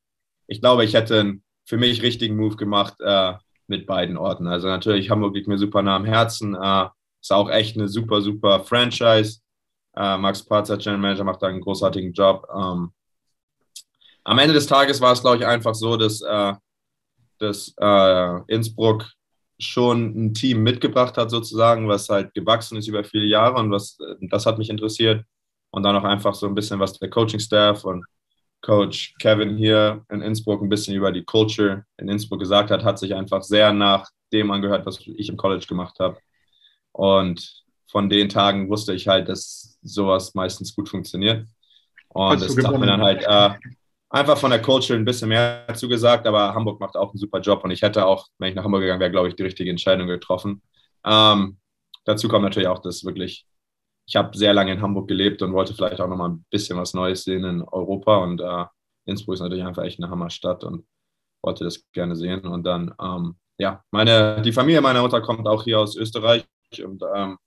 ich 0.47 0.61
glaube, 0.61 0.85
ich 0.85 0.93
hätte 0.93 1.19
einen 1.19 1.43
für 1.65 1.77
mich 1.77 2.01
richtigen 2.01 2.35
Move 2.35 2.55
gemacht 2.55 2.95
äh, 2.99 3.33
mit 3.67 3.85
beiden 3.85 4.17
Orten. 4.17 4.47
Also 4.47 4.67
natürlich, 4.67 5.09
Hamburg 5.09 5.35
liegt 5.35 5.47
mir 5.47 5.57
super 5.59 5.81
nah 5.83 5.95
am 5.95 6.05
Herzen. 6.05 6.55
Äh, 6.55 6.87
ist 7.21 7.31
auch 7.31 7.49
echt 7.49 7.77
eine 7.77 7.87
super, 7.87 8.21
super 8.21 8.61
Franchise. 8.61 9.41
Äh, 9.95 10.17
Max 10.17 10.43
Patzer, 10.43 10.77
General 10.77 10.99
Manager, 10.99 11.23
macht 11.23 11.43
da 11.43 11.47
einen 11.47 11.61
großartigen 11.61 12.13
Job. 12.13 12.47
Ähm, 12.53 12.91
am 14.23 14.39
Ende 14.39 14.53
des 14.53 14.67
Tages 14.67 15.01
war 15.01 15.13
es, 15.13 15.21
glaube 15.21 15.37
ich, 15.37 15.45
einfach 15.45 15.75
so, 15.75 15.97
dass, 15.97 16.21
äh, 16.21 16.53
dass 17.37 17.73
äh, 17.79 18.41
Innsbruck 18.47 19.05
schon 19.59 20.15
ein 20.15 20.33
Team 20.33 20.63
mitgebracht 20.63 21.17
hat, 21.17 21.29
sozusagen, 21.29 21.87
was 21.87 22.09
halt 22.09 22.33
gewachsen 22.33 22.77
ist 22.77 22.87
über 22.87 23.03
viele 23.03 23.25
Jahre 23.25 23.59
und 23.59 23.71
was, 23.71 23.97
das 24.21 24.45
hat 24.45 24.57
mich 24.57 24.69
interessiert. 24.69 25.25
Und 25.71 25.83
dann 25.83 25.95
auch 25.95 26.03
einfach 26.03 26.33
so 26.33 26.47
ein 26.47 26.55
bisschen, 26.55 26.79
was 26.79 26.93
der 26.93 27.09
Coaching-Staff 27.09 27.83
und 27.83 28.03
Coach 28.61 29.15
Kevin 29.19 29.55
hier 29.57 30.03
in 30.09 30.21
Innsbruck 30.21 30.61
ein 30.61 30.69
bisschen 30.69 30.95
über 30.95 31.11
die 31.11 31.23
Culture 31.23 31.85
in 31.97 32.09
Innsbruck 32.09 32.39
gesagt 32.39 32.71
hat, 32.71 32.83
hat 32.83 32.99
sich 32.99 33.13
einfach 33.13 33.43
sehr 33.43 33.71
nach 33.71 34.09
dem 34.33 34.51
angehört, 34.51 34.85
was 34.85 34.99
ich 34.99 35.29
im 35.29 35.37
College 35.37 35.65
gemacht 35.67 35.99
habe. 35.99 36.17
Und 36.91 37.63
von 37.87 38.09
den 38.09 38.29
Tagen 38.29 38.69
wusste 38.69 38.93
ich 38.93 39.07
halt, 39.07 39.29
dass 39.29 39.77
sowas 39.81 40.33
meistens 40.35 40.75
gut 40.75 40.89
funktioniert. 40.89 41.47
Und 42.09 42.41
es 42.41 42.55
tat 42.55 42.77
mir 42.79 42.87
dann 42.87 43.01
halt, 43.01 43.23
äh, 43.23 43.57
einfach 44.09 44.37
von 44.37 44.51
der 44.51 44.61
Culture 44.61 44.97
ein 44.97 45.05
bisschen 45.05 45.29
mehr 45.29 45.65
zugesagt, 45.75 46.25
aber 46.27 46.53
Hamburg 46.53 46.79
macht 46.79 46.95
auch 46.95 47.11
einen 47.11 47.19
super 47.19 47.39
Job 47.39 47.63
und 47.63 47.71
ich 47.71 47.81
hätte 47.81 48.05
auch, 48.05 48.27
wenn 48.39 48.49
ich 48.49 48.55
nach 48.55 48.63
Hamburg 48.63 48.81
gegangen 48.81 48.99
wäre, 48.99 49.11
glaube 49.11 49.27
ich, 49.27 49.35
die 49.35 49.43
richtige 49.43 49.69
Entscheidung 49.69 50.07
getroffen. 50.07 50.61
Ähm, 51.05 51.59
dazu 52.05 52.27
kommt 52.27 52.43
natürlich 52.43 52.67
auch, 52.67 52.79
dass 52.79 53.05
wirklich, 53.05 53.45
ich 54.07 54.15
habe 54.15 54.35
sehr 54.37 54.53
lange 54.53 54.73
in 54.73 54.81
Hamburg 54.81 55.07
gelebt 55.07 55.41
und 55.41 55.53
wollte 55.53 55.73
vielleicht 55.73 56.01
auch 56.01 56.07
nochmal 56.07 56.29
ein 56.29 56.45
bisschen 56.49 56.77
was 56.77 56.93
Neues 56.93 57.23
sehen 57.23 57.43
in 57.43 57.61
Europa 57.61 58.17
und 58.17 58.41
äh, 58.41 58.65
Innsbruck 59.05 59.35
ist 59.35 59.41
natürlich 59.41 59.63
einfach 59.63 59.83
echt 59.83 59.99
eine 59.99 60.09
Hammerstadt 60.09 60.63
und 60.63 60.85
wollte 61.43 61.63
das 61.63 61.83
gerne 61.93 62.15
sehen 62.15 62.41
und 62.41 62.63
dann, 62.63 62.93
ähm, 63.01 63.37
ja, 63.57 63.83
meine, 63.91 64.41
die 64.41 64.51
Familie 64.51 64.81
meiner 64.81 65.01
Mutter 65.01 65.21
kommt 65.21 65.47
auch 65.47 65.63
hier 65.63 65.79
aus 65.79 65.95
Österreich 65.95 66.45
und 66.83 67.03
ähm, 67.15 67.37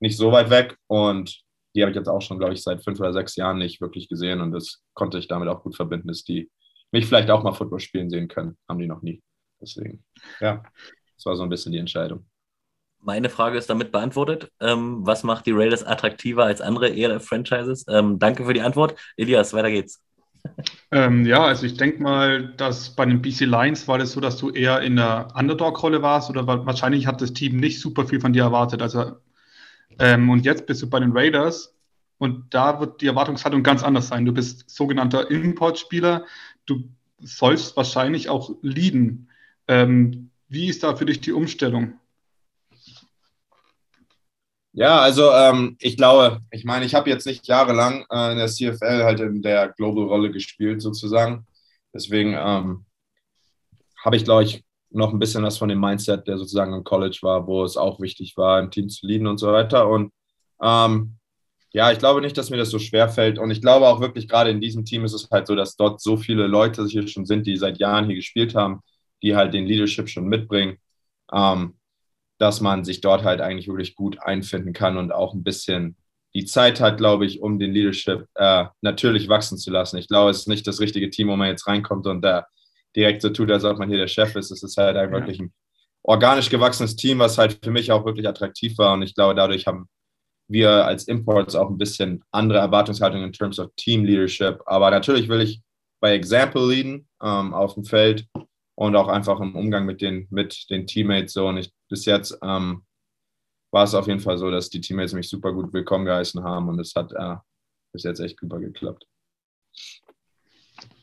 nicht 0.00 0.16
so 0.16 0.32
weit 0.32 0.50
weg 0.50 0.76
und 0.88 1.42
die 1.74 1.82
habe 1.82 1.90
ich 1.90 1.96
jetzt 1.96 2.08
auch 2.08 2.20
schon, 2.20 2.38
glaube 2.38 2.54
ich, 2.54 2.62
seit 2.62 2.82
fünf 2.84 3.00
oder 3.00 3.12
sechs 3.12 3.36
Jahren 3.36 3.58
nicht 3.58 3.80
wirklich 3.80 4.08
gesehen 4.08 4.40
und 4.40 4.52
das 4.52 4.82
konnte 4.94 5.18
ich 5.18 5.28
damit 5.28 5.48
auch 5.48 5.62
gut 5.62 5.76
verbinden, 5.76 6.08
dass 6.08 6.24
die 6.24 6.50
mich 6.92 7.06
vielleicht 7.06 7.30
auch 7.30 7.42
mal 7.42 7.52
Football 7.52 7.80
spielen 7.80 8.10
sehen 8.10 8.28
können. 8.28 8.56
Haben 8.68 8.78
die 8.78 8.86
noch 8.86 9.02
nie. 9.02 9.22
Deswegen, 9.60 10.04
ja, 10.40 10.62
das 11.16 11.26
war 11.26 11.36
so 11.36 11.42
ein 11.42 11.48
bisschen 11.48 11.72
die 11.72 11.78
Entscheidung. 11.78 12.26
Meine 13.04 13.30
Frage 13.30 13.58
ist 13.58 13.68
damit 13.68 13.90
beantwortet. 13.90 14.52
Ähm, 14.60 15.04
was 15.04 15.24
macht 15.24 15.46
die 15.46 15.52
Raiders 15.52 15.82
attraktiver 15.82 16.44
als 16.44 16.60
andere 16.60 16.90
ELF-Franchises? 16.92 17.86
Ähm, 17.88 18.18
danke 18.18 18.44
für 18.44 18.54
die 18.54 18.60
Antwort. 18.60 18.98
Elias, 19.16 19.52
weiter 19.54 19.70
geht's. 19.70 20.00
Ähm, 20.90 21.24
ja, 21.24 21.44
also 21.44 21.66
ich 21.66 21.76
denke 21.76 22.02
mal, 22.02 22.52
dass 22.56 22.94
bei 22.94 23.06
den 23.06 23.22
BC 23.22 23.40
Lions 23.40 23.88
war 23.88 23.98
das 23.98 24.12
so, 24.12 24.20
dass 24.20 24.36
du 24.36 24.50
eher 24.50 24.80
in 24.82 24.96
der 24.96 25.28
Underdog-Rolle 25.34 26.02
warst 26.02 26.30
oder 26.30 26.46
wahrscheinlich 26.46 27.06
hat 27.06 27.20
das 27.20 27.32
Team 27.32 27.56
nicht 27.56 27.80
super 27.80 28.06
viel 28.06 28.20
von 28.20 28.32
dir 28.32 28.42
erwartet. 28.42 28.82
Also 28.82 29.16
ähm, 29.98 30.30
und 30.30 30.44
jetzt 30.44 30.66
bist 30.66 30.82
du 30.82 30.90
bei 30.90 31.00
den 31.00 31.12
Raiders 31.12 31.74
und 32.18 32.54
da 32.54 32.80
wird 32.80 33.00
die 33.00 33.06
Erwartungshaltung 33.06 33.62
ganz 33.62 33.82
anders 33.82 34.08
sein. 34.08 34.24
Du 34.24 34.32
bist 34.32 34.70
sogenannter 34.70 35.30
Importspieler. 35.30 36.24
Du 36.66 36.84
sollst 37.20 37.76
wahrscheinlich 37.76 38.28
auch 38.28 38.50
leaden. 38.62 39.28
Ähm, 39.68 40.30
wie 40.48 40.68
ist 40.68 40.82
da 40.82 40.94
für 40.94 41.06
dich 41.06 41.20
die 41.20 41.32
Umstellung? 41.32 41.94
Ja, 44.74 45.00
also 45.00 45.30
ähm, 45.32 45.76
ich 45.80 45.96
glaube, 45.96 46.40
ich 46.50 46.64
meine, 46.64 46.86
ich 46.86 46.94
habe 46.94 47.10
jetzt 47.10 47.26
nicht 47.26 47.46
jahrelang 47.46 48.06
äh, 48.10 48.32
in 48.32 48.38
der 48.38 48.46
CFL 48.46 49.04
halt 49.04 49.20
in 49.20 49.42
der 49.42 49.68
Global-Rolle 49.68 50.30
gespielt 50.30 50.80
sozusagen. 50.80 51.46
Deswegen 51.92 52.34
ähm, 52.34 52.86
habe 54.02 54.16
ich, 54.16 54.24
glaube 54.24 54.44
ich, 54.44 54.64
noch 54.94 55.12
ein 55.12 55.18
bisschen 55.18 55.42
was 55.42 55.58
von 55.58 55.68
dem 55.68 55.80
Mindset, 55.80 56.26
der 56.26 56.38
sozusagen 56.38 56.74
im 56.74 56.84
College 56.84 57.18
war, 57.22 57.46
wo 57.46 57.64
es 57.64 57.76
auch 57.76 58.00
wichtig 58.00 58.36
war, 58.36 58.60
im 58.60 58.70
Team 58.70 58.88
zu 58.88 59.06
leaden 59.06 59.26
und 59.26 59.38
so 59.38 59.52
weiter. 59.52 59.88
Und 59.88 60.12
ähm, 60.62 61.16
ja, 61.72 61.90
ich 61.90 61.98
glaube 61.98 62.20
nicht, 62.20 62.36
dass 62.36 62.50
mir 62.50 62.58
das 62.58 62.70
so 62.70 62.78
schwer 62.78 63.08
fällt. 63.08 63.38
Und 63.38 63.50
ich 63.50 63.60
glaube 63.60 63.88
auch 63.88 64.00
wirklich, 64.00 64.28
gerade 64.28 64.50
in 64.50 64.60
diesem 64.60 64.84
Team 64.84 65.04
ist 65.04 65.14
es 65.14 65.28
halt 65.30 65.46
so, 65.46 65.54
dass 65.54 65.76
dort 65.76 66.00
so 66.00 66.16
viele 66.16 66.46
Leute 66.46 66.84
hier 66.86 67.06
schon 67.08 67.26
sind, 67.26 67.46
die 67.46 67.56
seit 67.56 67.78
Jahren 67.78 68.06
hier 68.06 68.16
gespielt 68.16 68.54
haben, 68.54 68.80
die 69.22 69.34
halt 69.36 69.54
den 69.54 69.66
Leadership 69.66 70.08
schon 70.08 70.26
mitbringen, 70.26 70.78
ähm, 71.32 71.76
dass 72.38 72.60
man 72.60 72.84
sich 72.84 73.00
dort 73.00 73.24
halt 73.24 73.40
eigentlich 73.40 73.68
wirklich 73.68 73.94
gut 73.94 74.20
einfinden 74.20 74.72
kann 74.72 74.96
und 74.98 75.12
auch 75.12 75.32
ein 75.34 75.44
bisschen 75.44 75.96
die 76.34 76.44
Zeit 76.44 76.80
hat, 76.80 76.98
glaube 76.98 77.26
ich, 77.26 77.40
um 77.40 77.58
den 77.58 77.72
Leadership 77.72 78.26
äh, 78.34 78.66
natürlich 78.80 79.28
wachsen 79.28 79.58
zu 79.58 79.70
lassen. 79.70 79.98
Ich 79.98 80.08
glaube, 80.08 80.30
es 80.30 80.40
ist 80.40 80.48
nicht 80.48 80.66
das 80.66 80.80
richtige 80.80 81.10
Team, 81.10 81.28
wo 81.28 81.36
man 81.36 81.48
jetzt 81.48 81.66
reinkommt 81.66 82.06
und 82.06 82.22
da 82.22 82.46
direkt 82.96 83.22
so 83.22 83.30
tut, 83.30 83.50
als 83.50 83.64
ob 83.64 83.78
man 83.78 83.88
hier 83.88 83.98
der 83.98 84.08
Chef 84.08 84.34
ist. 84.36 84.50
Es 84.50 84.62
ist 84.62 84.76
halt 84.76 84.96
ein 84.96 85.10
ja. 85.10 85.12
wirklich 85.12 85.40
ein 85.40 85.52
organisch 86.02 86.50
gewachsenes 86.50 86.96
Team, 86.96 87.18
was 87.18 87.38
halt 87.38 87.58
für 87.62 87.70
mich 87.70 87.92
auch 87.92 88.04
wirklich 88.04 88.28
attraktiv 88.28 88.76
war. 88.78 88.94
Und 88.94 89.02
ich 89.02 89.14
glaube, 89.14 89.34
dadurch 89.34 89.66
haben 89.66 89.88
wir 90.48 90.84
als 90.84 91.08
Imports 91.08 91.54
auch 91.54 91.70
ein 91.70 91.78
bisschen 91.78 92.24
andere 92.30 92.58
Erwartungshaltung 92.58 93.22
in 93.22 93.32
terms 93.32 93.58
of 93.58 93.70
Team 93.76 94.04
Leadership. 94.04 94.60
Aber 94.66 94.90
natürlich 94.90 95.28
will 95.28 95.40
ich 95.40 95.62
bei 96.00 96.14
Example 96.14 96.66
leaden 96.66 97.08
ähm, 97.22 97.54
auf 97.54 97.74
dem 97.74 97.84
Feld 97.84 98.26
und 98.74 98.96
auch 98.96 99.08
einfach 99.08 99.40
im 99.40 99.54
Umgang 99.54 99.86
mit 99.86 100.00
den, 100.00 100.26
mit 100.30 100.68
den 100.70 100.86
Teammates 100.86 101.32
so. 101.32 101.46
Und 101.46 101.58
ich, 101.58 101.72
bis 101.88 102.04
jetzt 102.04 102.36
ähm, 102.42 102.84
war 103.72 103.84
es 103.84 103.94
auf 103.94 104.08
jeden 104.08 104.20
Fall 104.20 104.36
so, 104.36 104.50
dass 104.50 104.68
die 104.68 104.80
Teammates 104.80 105.14
mich 105.14 105.28
super 105.28 105.52
gut 105.52 105.72
willkommen 105.72 106.04
geheißen 106.04 106.42
haben 106.42 106.68
und 106.68 106.78
es 106.80 106.94
hat 106.94 107.12
äh, 107.12 107.36
bis 107.92 108.02
jetzt 108.02 108.20
echt 108.20 108.38
super 108.40 108.58
geklappt. 108.58 109.06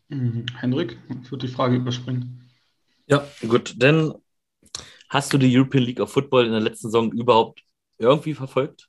Mhm. 0.09 0.45
Henrik, 0.59 0.97
ich 1.09 1.31
würde 1.31 1.47
die 1.47 1.53
Frage 1.53 1.75
überspringen. 1.75 2.49
Ja, 3.07 3.25
gut. 3.47 3.73
Denn 3.77 4.13
hast 5.09 5.31
du 5.33 5.37
die 5.37 5.55
European 5.55 5.83
League 5.83 5.99
of 5.99 6.11
Football 6.11 6.45
in 6.45 6.51
der 6.51 6.61
letzten 6.61 6.87
Saison 6.87 7.11
überhaupt 7.11 7.61
irgendwie 7.97 8.33
verfolgt? 8.33 8.87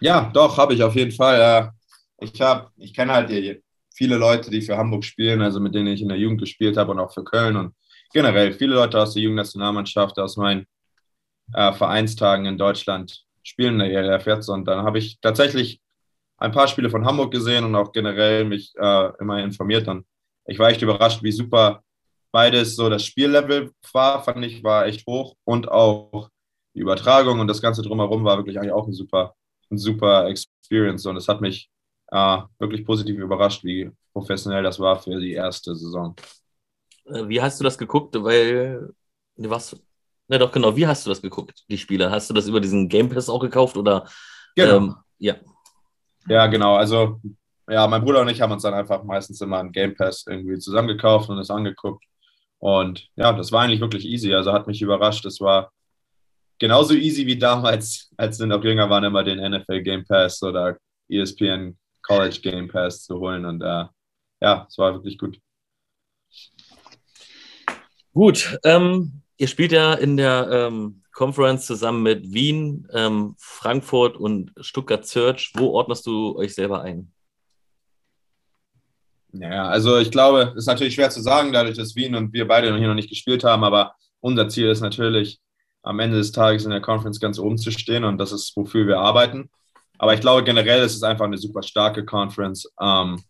Ja, 0.00 0.30
doch, 0.32 0.56
habe 0.56 0.74
ich 0.74 0.82
auf 0.82 0.94
jeden 0.94 1.12
Fall. 1.12 1.72
Ich, 2.20 2.40
hab, 2.40 2.72
ich 2.76 2.94
kenne 2.94 3.12
halt 3.12 3.62
viele 3.94 4.16
Leute, 4.16 4.50
die 4.50 4.62
für 4.62 4.76
Hamburg 4.76 5.04
spielen, 5.04 5.40
also 5.40 5.60
mit 5.60 5.74
denen 5.74 5.88
ich 5.88 6.02
in 6.02 6.08
der 6.08 6.18
Jugend 6.18 6.40
gespielt 6.40 6.76
habe 6.76 6.92
und 6.92 7.00
auch 7.00 7.12
für 7.12 7.24
Köln 7.24 7.56
und 7.56 7.74
generell 8.12 8.52
viele 8.52 8.74
Leute 8.74 9.00
aus 9.00 9.14
der 9.14 9.22
Jugendnationalmannschaft, 9.22 10.18
aus 10.18 10.36
meinen 10.36 10.66
äh, 11.52 11.72
Vereinstagen 11.72 12.46
in 12.46 12.58
Deutschland 12.58 13.24
spielen 13.42 13.80
in 13.80 13.90
der 13.90 13.92
ELF 13.92 14.26
jetzt. 14.26 14.48
Und 14.48 14.66
dann 14.66 14.84
habe 14.84 14.98
ich 14.98 15.20
tatsächlich 15.20 15.80
ein 16.38 16.52
paar 16.52 16.68
Spiele 16.68 16.90
von 16.90 17.04
Hamburg 17.04 17.32
gesehen 17.32 17.64
und 17.64 17.74
auch 17.74 17.92
generell 17.92 18.44
mich 18.44 18.72
äh, 18.76 19.12
immer 19.20 19.42
informiert. 19.42 19.88
Und 19.88 20.06
ich 20.46 20.58
war 20.58 20.70
echt 20.70 20.82
überrascht, 20.82 21.22
wie 21.22 21.32
super 21.32 21.82
beides 22.32 22.76
so 22.76 22.88
das 22.88 23.04
Spiellevel 23.04 23.72
war, 23.92 24.22
fand 24.22 24.44
ich, 24.44 24.64
war 24.64 24.86
echt 24.86 25.06
hoch 25.06 25.36
und 25.44 25.70
auch 25.70 26.28
die 26.74 26.80
Übertragung 26.80 27.38
und 27.38 27.46
das 27.46 27.62
Ganze 27.62 27.82
drumherum 27.82 28.24
war 28.24 28.36
wirklich 28.36 28.58
eigentlich 28.58 28.72
auch 28.72 28.86
ein 28.86 28.92
super, 28.92 29.34
ein 29.70 29.78
super 29.78 30.26
Experience 30.28 31.06
und 31.06 31.16
es 31.16 31.28
hat 31.28 31.40
mich 31.40 31.70
äh, 32.08 32.38
wirklich 32.58 32.84
positiv 32.84 33.18
überrascht, 33.18 33.62
wie 33.64 33.90
professionell 34.12 34.62
das 34.62 34.80
war 34.80 35.00
für 35.00 35.20
die 35.20 35.32
erste 35.32 35.74
Saison. 35.76 36.16
Äh, 37.06 37.28
wie 37.28 37.40
hast 37.40 37.60
du 37.60 37.64
das 37.64 37.78
geguckt? 37.78 38.14
Weil, 38.20 38.92
was, 39.36 39.76
na 40.26 40.38
doch, 40.38 40.50
genau, 40.50 40.74
wie 40.76 40.86
hast 40.86 41.06
du 41.06 41.10
das 41.10 41.22
geguckt, 41.22 41.64
die 41.68 41.78
Spiele? 41.78 42.10
Hast 42.10 42.30
du 42.30 42.34
das 42.34 42.48
über 42.48 42.60
diesen 42.60 42.88
Game 42.88 43.08
Pass 43.08 43.28
auch 43.28 43.40
gekauft 43.40 43.76
oder? 43.76 44.08
Genau. 44.56 44.76
Ähm, 44.76 44.94
ja. 45.18 45.36
Ja, 46.26 46.46
genau. 46.46 46.76
Also 46.76 47.20
ja, 47.68 47.86
mein 47.86 48.02
Bruder 48.04 48.20
und 48.20 48.28
ich 48.28 48.40
haben 48.40 48.52
uns 48.52 48.62
dann 48.62 48.74
einfach 48.74 49.04
meistens 49.04 49.40
immer 49.40 49.58
einen 49.58 49.72
Game 49.72 49.94
Pass 49.94 50.24
irgendwie 50.28 50.58
zusammengekauft 50.58 51.30
und 51.30 51.38
es 51.38 51.50
angeguckt. 51.50 52.04
Und 52.58 53.08
ja, 53.16 53.32
das 53.32 53.52
war 53.52 53.62
eigentlich 53.62 53.80
wirklich 53.80 54.04
easy. 54.06 54.34
Also 54.34 54.52
hat 54.52 54.66
mich 54.66 54.82
überrascht. 54.82 55.24
Es 55.24 55.40
war 55.40 55.72
genauso 56.58 56.94
easy 56.94 57.26
wie 57.26 57.38
damals, 57.38 58.10
als 58.16 58.38
wir 58.38 58.46
noch 58.46 58.64
jünger 58.64 58.88
waren, 58.90 59.04
immer 59.04 59.24
den 59.24 59.38
NFL 59.38 59.82
Game 59.82 60.04
Pass 60.04 60.42
oder 60.42 60.76
ESPN 61.08 61.78
College 62.02 62.40
Game 62.42 62.68
Pass 62.68 63.04
zu 63.04 63.18
holen. 63.18 63.44
Und 63.44 63.62
äh, 63.62 63.84
ja, 64.40 64.66
es 64.68 64.78
war 64.78 64.92
wirklich 64.94 65.18
gut. 65.18 65.38
Gut, 68.12 68.58
ähm, 68.62 69.22
ihr 69.38 69.48
spielt 69.48 69.72
ja 69.72 69.94
in 69.94 70.16
der 70.16 70.48
ähm, 70.50 71.02
Conference 71.12 71.66
zusammen 71.66 72.02
mit 72.02 72.32
Wien, 72.32 72.86
ähm, 72.92 73.34
Frankfurt 73.38 74.16
und 74.16 74.52
Stuttgart 74.60 75.06
Search. 75.06 75.52
Wo 75.54 75.70
ordnest 75.70 76.06
du 76.06 76.36
euch 76.36 76.54
selber 76.54 76.82
ein? 76.82 77.12
Ja, 79.36 79.66
also 79.66 79.98
ich 79.98 80.12
glaube, 80.12 80.52
es 80.52 80.62
ist 80.62 80.66
natürlich 80.66 80.94
schwer 80.94 81.10
zu 81.10 81.20
sagen, 81.20 81.52
dadurch, 81.52 81.76
dass 81.76 81.96
Wien 81.96 82.14
und 82.14 82.32
wir 82.32 82.46
beide 82.46 82.76
hier 82.76 82.86
noch 82.86 82.94
nicht 82.94 83.10
gespielt 83.10 83.42
haben, 83.42 83.64
aber 83.64 83.94
unser 84.20 84.48
Ziel 84.48 84.68
ist 84.68 84.80
natürlich, 84.80 85.40
am 85.82 86.00
Ende 86.00 86.16
des 86.16 86.32
Tages 86.32 86.64
in 86.64 86.70
der 86.70 86.80
Conference 86.80 87.20
ganz 87.20 87.38
oben 87.38 87.58
zu 87.58 87.70
stehen 87.70 88.04
und 88.04 88.16
das 88.18 88.32
ist, 88.32 88.56
wofür 88.56 88.86
wir 88.86 88.98
arbeiten. 88.98 89.50
Aber 89.98 90.14
ich 90.14 90.20
glaube, 90.20 90.42
generell 90.42 90.82
ist 90.82 90.94
es 90.96 91.02
einfach 91.02 91.26
eine 91.26 91.36
super 91.36 91.62
starke 91.62 92.04
Conference 92.04 92.72
ähm, 92.80 93.22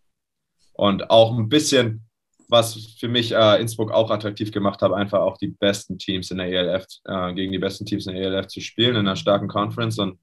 und 0.74 1.10
auch 1.10 1.36
ein 1.36 1.48
bisschen, 1.48 2.06
was 2.48 2.94
für 2.98 3.08
mich 3.08 3.32
äh, 3.32 3.60
Innsbruck 3.60 3.90
auch 3.90 4.10
attraktiv 4.10 4.52
gemacht 4.52 4.82
hat, 4.82 4.92
einfach 4.92 5.20
auch 5.20 5.38
die 5.38 5.48
besten 5.48 5.98
Teams 5.98 6.30
in 6.30 6.38
der 6.38 6.46
ELF, 6.48 6.86
äh, 7.06 7.34
gegen 7.34 7.50
die 7.50 7.58
besten 7.58 7.86
Teams 7.86 8.06
in 8.06 8.14
der 8.14 8.22
ELF 8.22 8.46
zu 8.46 8.60
spielen 8.60 8.94
in 8.94 9.06
einer 9.06 9.16
starken 9.16 9.48
Conference 9.48 9.98
und 9.98 10.18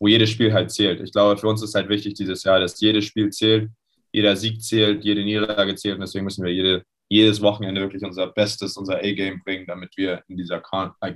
wo 0.00 0.08
jedes 0.08 0.30
Spiel 0.30 0.52
halt 0.52 0.70
zählt. 0.72 1.00
Ich 1.00 1.12
glaube, 1.12 1.38
für 1.38 1.48
uns 1.48 1.62
ist 1.62 1.74
halt 1.74 1.88
wichtig 1.88 2.14
dieses 2.14 2.44
Jahr, 2.44 2.60
dass 2.60 2.80
jedes 2.80 3.04
Spiel 3.04 3.30
zählt 3.30 3.70
jeder 4.12 4.36
Sieg 4.36 4.62
zählt, 4.62 5.04
jede 5.04 5.24
Niederlage 5.24 5.74
zählt 5.74 5.96
und 5.96 6.00
deswegen 6.00 6.24
müssen 6.24 6.44
wir 6.44 6.52
jede, 6.52 6.84
jedes 7.08 7.40
Wochenende 7.40 7.80
wirklich 7.80 8.04
unser 8.04 8.28
Bestes, 8.28 8.76
unser 8.76 8.98
A-Game 8.98 9.42
bringen, 9.44 9.66
damit 9.66 9.96
wir 9.96 10.22
in 10.28 10.36
dieser, 10.36 10.62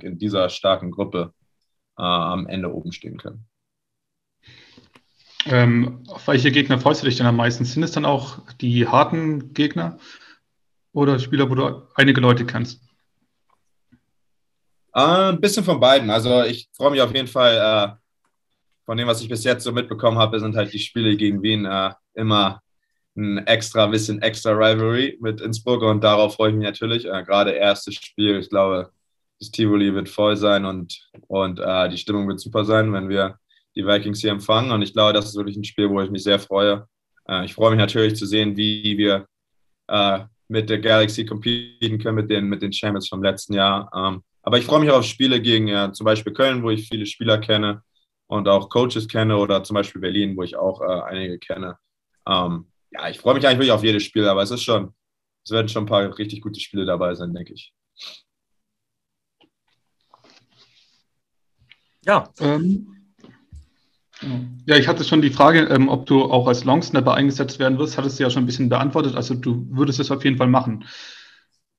in 0.01 0.17
dieser 0.17 0.49
starken 0.49 0.91
Gruppe 0.91 1.33
äh, 1.97 2.03
am 2.03 2.47
Ende 2.47 2.73
oben 2.73 2.91
stehen 2.91 3.17
können. 3.17 3.45
Ähm, 5.45 6.03
auf 6.07 6.27
welche 6.27 6.51
Gegner 6.51 6.79
freust 6.79 7.01
du 7.01 7.05
dich 7.05 7.17
denn 7.17 7.25
am 7.25 7.35
meisten? 7.35 7.65
Sind 7.65 7.83
es 7.83 7.91
dann 7.91 8.05
auch 8.05 8.39
die 8.61 8.87
harten 8.87 9.53
Gegner 9.53 9.97
oder 10.93 11.19
Spieler, 11.19 11.49
wo 11.49 11.55
du 11.55 11.87
einige 11.95 12.21
Leute 12.21 12.45
kennst? 12.45 12.81
Äh, 14.93 15.31
ein 15.31 15.41
bisschen 15.41 15.63
von 15.63 15.79
beiden. 15.79 16.09
Also 16.09 16.43
ich 16.43 16.69
freue 16.71 16.91
mich 16.91 17.01
auf 17.01 17.13
jeden 17.13 17.27
Fall, 17.27 17.57
äh, 17.57 18.03
von 18.85 18.97
dem, 18.97 19.07
was 19.07 19.21
ich 19.21 19.29
bis 19.29 19.43
jetzt 19.43 19.63
so 19.63 19.71
mitbekommen 19.71 20.17
habe, 20.17 20.39
sind 20.39 20.55
halt 20.55 20.73
die 20.73 20.79
Spiele 20.79 21.15
gegen 21.17 21.41
Wien 21.41 21.65
äh, 21.65 21.93
immer 22.13 22.61
ein 23.15 23.39
extra 23.45 23.87
bisschen 23.87 24.21
extra 24.21 24.51
Rivalry 24.51 25.17
mit 25.21 25.41
Innsbruck 25.41 25.83
und 25.83 26.03
darauf 26.03 26.35
freue 26.35 26.49
ich 26.49 26.55
mich 26.55 26.65
natürlich. 26.65 27.05
Äh, 27.05 27.23
gerade 27.23 27.51
erstes 27.51 27.95
Spiel, 27.95 28.39
ich 28.39 28.49
glaube, 28.49 28.91
das 29.39 29.51
Tivoli 29.51 29.93
wird 29.93 30.09
voll 30.09 30.37
sein 30.37 30.65
und, 30.65 31.09
und 31.27 31.59
äh, 31.59 31.89
die 31.89 31.97
Stimmung 31.97 32.27
wird 32.27 32.39
super 32.39 32.65
sein, 32.65 32.91
wenn 32.93 33.09
wir 33.09 33.37
die 33.75 33.85
Vikings 33.85 34.21
hier 34.21 34.31
empfangen. 34.31 34.71
Und 34.71 34.81
ich 34.81 34.93
glaube, 34.93 35.13
das 35.13 35.25
ist 35.25 35.35
wirklich 35.35 35.57
ein 35.57 35.63
Spiel, 35.63 35.89
wo 35.89 36.01
ich 36.01 36.09
mich 36.09 36.23
sehr 36.23 36.39
freue. 36.39 36.87
Äh, 37.27 37.45
ich 37.45 37.53
freue 37.53 37.71
mich 37.71 37.79
natürlich 37.79 38.15
zu 38.15 38.25
sehen, 38.25 38.55
wie 38.57 38.97
wir 38.97 39.27
äh, 39.87 40.19
mit 40.47 40.69
der 40.69 40.79
Galaxy 40.79 41.25
competen 41.25 41.99
können, 41.99 42.15
mit 42.15 42.29
den, 42.29 42.45
mit 42.45 42.61
den 42.61 42.73
Champions 42.73 43.09
vom 43.09 43.23
letzten 43.23 43.53
Jahr. 43.53 43.91
Ähm, 43.95 44.23
aber 44.43 44.57
ich 44.57 44.65
freue 44.65 44.79
mich 44.81 44.91
auch 44.91 44.99
auf 44.99 45.05
Spiele 45.05 45.41
gegen 45.41 45.67
ja, 45.67 45.91
zum 45.91 46.05
Beispiel 46.05 46.33
Köln, 46.33 46.63
wo 46.63 46.69
ich 46.69 46.87
viele 46.87 47.05
Spieler 47.05 47.37
kenne 47.37 47.81
und 48.27 48.47
auch 48.47 48.69
Coaches 48.69 49.07
kenne 49.07 49.37
oder 49.37 49.63
zum 49.63 49.75
Beispiel 49.75 50.01
Berlin, 50.01 50.35
wo 50.35 50.43
ich 50.43 50.55
auch 50.55 50.81
äh, 50.81 51.01
einige 51.03 51.39
kenne. 51.39 51.77
Ähm, 52.27 52.67
ja, 52.93 53.09
ich 53.09 53.19
freue 53.19 53.33
mich 53.35 53.45
eigentlich 53.45 53.59
wirklich 53.59 53.71
auf 53.71 53.83
jedes 53.83 54.03
Spiel, 54.03 54.27
aber 54.27 54.43
es 54.43 54.51
ist 54.51 54.63
schon, 54.63 54.93
es 55.43 55.51
werden 55.51 55.67
schon 55.67 55.83
ein 55.83 55.87
paar 55.87 56.17
richtig 56.17 56.41
gute 56.41 56.59
Spiele 56.59 56.85
dabei 56.85 57.15
sein, 57.15 57.33
denke 57.33 57.53
ich. 57.53 57.73
Ja. 62.05 62.29
Ähm, 62.39 62.87
ja, 64.65 64.77
ich 64.77 64.87
hatte 64.87 65.03
schon 65.03 65.21
die 65.21 65.31
Frage, 65.31 65.61
ähm, 65.61 65.89
ob 65.89 66.05
du 66.05 66.23
auch 66.23 66.47
als 66.47 66.63
Longsnapper 66.63 67.13
eingesetzt 67.13 67.59
werden 67.59 67.77
wirst, 67.77 67.97
hattest 67.97 68.19
du 68.19 68.23
ja 68.23 68.29
schon 68.29 68.43
ein 68.43 68.45
bisschen 68.45 68.69
beantwortet. 68.69 69.15
Also 69.15 69.33
du 69.33 69.67
würdest 69.69 69.99
es 69.99 70.11
auf 70.11 70.23
jeden 70.23 70.37
Fall 70.37 70.47
machen. 70.47 70.85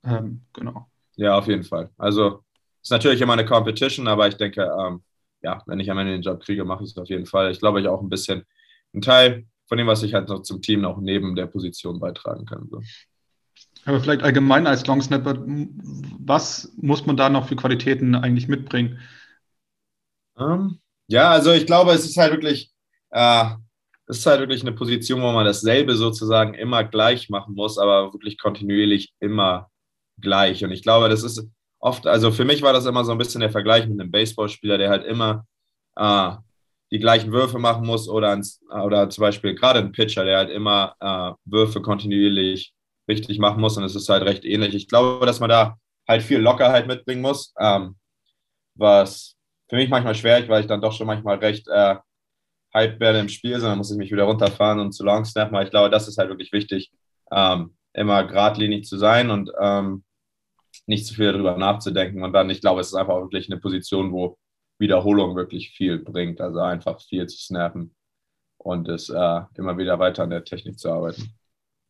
Ähm, 0.02 0.42
genau. 0.52 0.88
Ja, 1.16 1.38
auf 1.38 1.46
jeden 1.46 1.64
Fall. 1.64 1.90
Also 1.96 2.42
ist 2.82 2.90
natürlich 2.90 3.20
immer 3.20 3.34
eine 3.34 3.46
Competition, 3.46 4.08
aber 4.08 4.28
ich 4.28 4.36
denke, 4.36 4.62
ähm, 4.62 5.02
ja, 5.42 5.62
wenn 5.66 5.80
ich 5.80 5.90
am 5.90 5.98
Ende 5.98 6.12
den 6.12 6.22
Job 6.22 6.40
kriege, 6.40 6.64
mache 6.64 6.84
ich 6.84 6.90
es 6.90 6.98
auf 6.98 7.08
jeden 7.08 7.26
Fall. 7.26 7.50
Ich 7.50 7.60
glaube, 7.60 7.80
ich 7.80 7.88
auch 7.88 8.02
ein 8.02 8.10
bisschen 8.10 8.44
ein 8.92 9.00
Teil 9.00 9.46
von 9.66 9.78
dem, 9.78 9.86
was 9.86 10.02
ich 10.02 10.14
halt 10.14 10.28
noch 10.28 10.42
zum 10.42 10.62
Team 10.62 10.80
noch 10.80 10.98
neben 10.98 11.34
der 11.36 11.46
Position 11.46 12.00
beitragen 12.00 12.44
kann. 12.46 12.68
So. 12.70 12.80
Aber 13.84 14.00
vielleicht 14.00 14.22
allgemein 14.22 14.66
als 14.66 14.86
Longsnapper, 14.86 15.42
was 16.18 16.72
muss 16.76 17.06
man 17.06 17.16
da 17.16 17.28
noch 17.28 17.48
für 17.48 17.56
Qualitäten 17.56 18.14
eigentlich 18.14 18.48
mitbringen? 18.48 19.00
Um, 20.36 20.44
ähm, 20.44 20.80
ja, 21.06 21.30
also 21.30 21.52
ich 21.52 21.66
glaube, 21.66 21.92
es 21.92 22.04
ist 22.04 22.16
halt 22.16 22.32
wirklich, 22.32 22.72
äh, 23.10 23.44
es 24.06 24.18
ist 24.18 24.26
halt 24.26 24.40
wirklich 24.40 24.62
eine 24.62 24.72
Position, 24.72 25.22
wo 25.22 25.32
man 25.32 25.44
dasselbe 25.44 25.96
sozusagen 25.96 26.54
immer 26.54 26.84
gleich 26.84 27.28
machen 27.28 27.54
muss, 27.54 27.78
aber 27.78 28.12
wirklich 28.12 28.38
kontinuierlich 28.38 29.14
immer 29.20 29.70
gleich. 30.18 30.64
Und 30.64 30.72
ich 30.72 30.82
glaube, 30.82 31.08
das 31.08 31.22
ist 31.22 31.46
oft, 31.78 32.06
also 32.06 32.32
für 32.32 32.44
mich 32.44 32.62
war 32.62 32.72
das 32.72 32.86
immer 32.86 33.04
so 33.04 33.12
ein 33.12 33.18
bisschen 33.18 33.40
der 33.40 33.50
Vergleich 33.50 33.86
mit 33.86 34.00
einem 34.00 34.10
Baseballspieler, 34.10 34.78
der 34.78 34.90
halt 34.90 35.04
immer 35.04 35.46
äh, 35.96 36.32
die 36.90 36.98
gleichen 36.98 37.32
Würfe 37.32 37.58
machen 37.58 37.86
muss 37.86 38.08
oder, 38.08 38.32
ins, 38.32 38.60
oder 38.68 39.08
zum 39.10 39.22
Beispiel 39.22 39.54
gerade 39.54 39.80
ein 39.80 39.92
Pitcher, 39.92 40.24
der 40.24 40.38
halt 40.38 40.50
immer 40.50 40.94
äh, 41.00 41.32
Würfe 41.44 41.82
kontinuierlich 41.82 42.72
richtig 43.08 43.38
machen 43.38 43.60
muss 43.60 43.76
und 43.76 43.84
es 43.84 43.94
ist 43.94 44.08
halt 44.08 44.22
recht 44.24 44.44
ähnlich. 44.44 44.74
Ich 44.74 44.88
glaube, 44.88 45.26
dass 45.26 45.40
man 45.40 45.50
da 45.50 45.76
halt 46.08 46.22
viel 46.22 46.38
Lockerheit 46.38 46.86
mitbringen 46.86 47.22
muss, 47.22 47.52
ähm, 47.58 47.96
was 48.74 49.36
für 49.68 49.76
mich 49.76 49.88
manchmal 49.88 50.14
schwer, 50.14 50.46
weil 50.48 50.60
ich 50.62 50.66
dann 50.66 50.80
doch 50.80 50.92
schon 50.92 51.06
manchmal 51.06 51.36
recht 51.38 51.66
äh, 51.68 51.96
hype 52.74 53.00
werde 53.00 53.20
im 53.20 53.28
Spiel, 53.28 53.58
sondern 53.60 53.78
muss 53.78 53.90
ich 53.90 53.96
mich 53.96 54.12
wieder 54.12 54.24
runterfahren 54.24 54.80
und 54.80 54.92
zu 54.92 55.04
long 55.04 55.24
snappen. 55.24 55.54
Aber 55.54 55.64
ich 55.64 55.70
glaube, 55.70 55.90
das 55.90 56.08
ist 56.08 56.18
halt 56.18 56.28
wirklich 56.28 56.52
wichtig, 56.52 56.92
ähm, 57.30 57.76
immer 57.92 58.24
geradlinig 58.24 58.84
zu 58.84 58.98
sein 58.98 59.30
und 59.30 59.50
ähm, 59.60 60.04
nicht 60.86 61.06
zu 61.06 61.14
viel 61.14 61.32
darüber 61.32 61.56
nachzudenken. 61.56 62.22
Und 62.22 62.32
dann, 62.32 62.50
ich 62.50 62.60
glaube, 62.60 62.80
es 62.80 62.88
ist 62.88 62.94
einfach 62.94 63.20
wirklich 63.20 63.50
eine 63.50 63.60
Position, 63.60 64.12
wo 64.12 64.36
Wiederholung 64.78 65.36
wirklich 65.36 65.70
viel 65.70 65.98
bringt. 65.98 66.40
Also 66.40 66.60
einfach 66.60 67.00
viel 67.00 67.26
zu 67.26 67.38
snappen 67.38 67.94
und 68.58 68.88
es 68.88 69.08
äh, 69.08 69.40
immer 69.54 69.78
wieder 69.78 69.98
weiter 69.98 70.22
an 70.22 70.30
der 70.30 70.44
Technik 70.44 70.78
zu 70.78 70.90
arbeiten. 70.90 71.34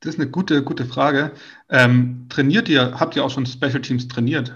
Das 0.01 0.15
ist 0.15 0.21
eine 0.21 0.31
gute, 0.31 0.63
gute 0.63 0.85
Frage. 0.85 1.33
Ähm, 1.71 2.27
trainiert 2.29 2.69
ihr, 2.69 2.99
habt 3.01 3.17
ihr 3.17 3.25
auch 3.25 3.31
schon 3.31 3.47
Special 3.47 3.81
Teams 3.81 4.07
trainiert? 4.07 4.55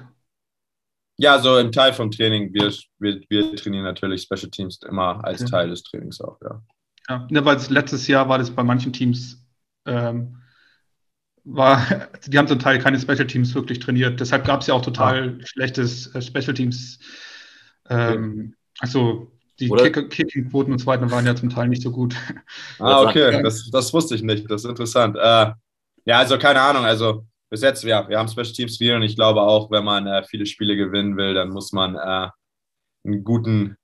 Ja, 1.16 1.38
so 1.40 1.58
im 1.58 1.72
Teil 1.72 1.92
vom 1.92 2.10
Training. 2.10 2.52
Wir, 2.52 2.72
wir, 2.98 3.20
wir 3.28 3.56
trainieren 3.56 3.84
natürlich 3.84 4.22
Special 4.22 4.50
Teams 4.50 4.78
immer 4.82 5.24
als 5.24 5.42
okay. 5.42 5.50
Teil 5.50 5.70
des 5.70 5.82
Trainings 5.82 6.20
auch, 6.20 6.38
ja. 6.42 6.62
Ja, 7.08 7.26
ja 7.30 7.44
weil 7.44 7.58
letztes 7.70 8.06
Jahr 8.06 8.28
war 8.28 8.38
das 8.38 8.50
bei 8.50 8.62
manchen 8.62 8.92
Teams, 8.92 9.44
ähm, 9.86 10.36
war, 11.44 11.84
die 12.26 12.38
haben 12.38 12.46
zum 12.46 12.58
Teil 12.58 12.78
keine 12.78 13.00
Special 13.00 13.26
Teams 13.26 13.54
wirklich 13.54 13.78
trainiert. 13.78 14.20
Deshalb 14.20 14.44
gab 14.44 14.60
es 14.60 14.66
ja 14.66 14.74
auch 14.74 14.82
total 14.82 15.38
ah. 15.40 15.46
schlechtes 15.46 16.14
äh, 16.14 16.22
Special 16.22 16.54
Teams. 16.54 16.98
Ähm. 17.88 18.54
Also 18.80 19.30
die 19.58 19.68
Kicking-Quoten 19.68 20.72
und 20.72 20.78
so 20.78 20.86
weiter 20.86 21.10
waren 21.10 21.26
ja 21.26 21.34
zum 21.34 21.50
Teil 21.50 21.68
nicht 21.68 21.82
so 21.82 21.90
gut. 21.90 22.14
Ah, 22.78 23.02
okay, 23.02 23.42
das, 23.42 23.68
das 23.70 23.92
wusste 23.92 24.14
ich 24.14 24.22
nicht. 24.22 24.48
Das 24.48 24.64
ist 24.64 24.70
interessant. 24.70 25.16
Äh, 25.16 25.52
ja, 26.04 26.18
also 26.18 26.38
keine 26.38 26.60
Ahnung. 26.60 26.84
Also 26.84 27.26
bis 27.50 27.62
jetzt, 27.62 27.82
ja, 27.84 28.08
wir 28.08 28.18
haben 28.18 28.28
Special 28.28 28.52
Teams 28.52 28.76
viel 28.76 28.94
und 28.94 29.02
ich 29.02 29.16
glaube 29.16 29.40
auch, 29.40 29.70
wenn 29.70 29.84
man 29.84 30.06
äh, 30.06 30.22
viele 30.24 30.46
Spiele 30.46 30.76
gewinnen 30.76 31.16
will, 31.16 31.34
dann 31.34 31.50
muss 31.50 31.72
man 31.72 31.96
äh, 31.96 32.30
einen, 33.04 33.24
guten, 33.24 33.76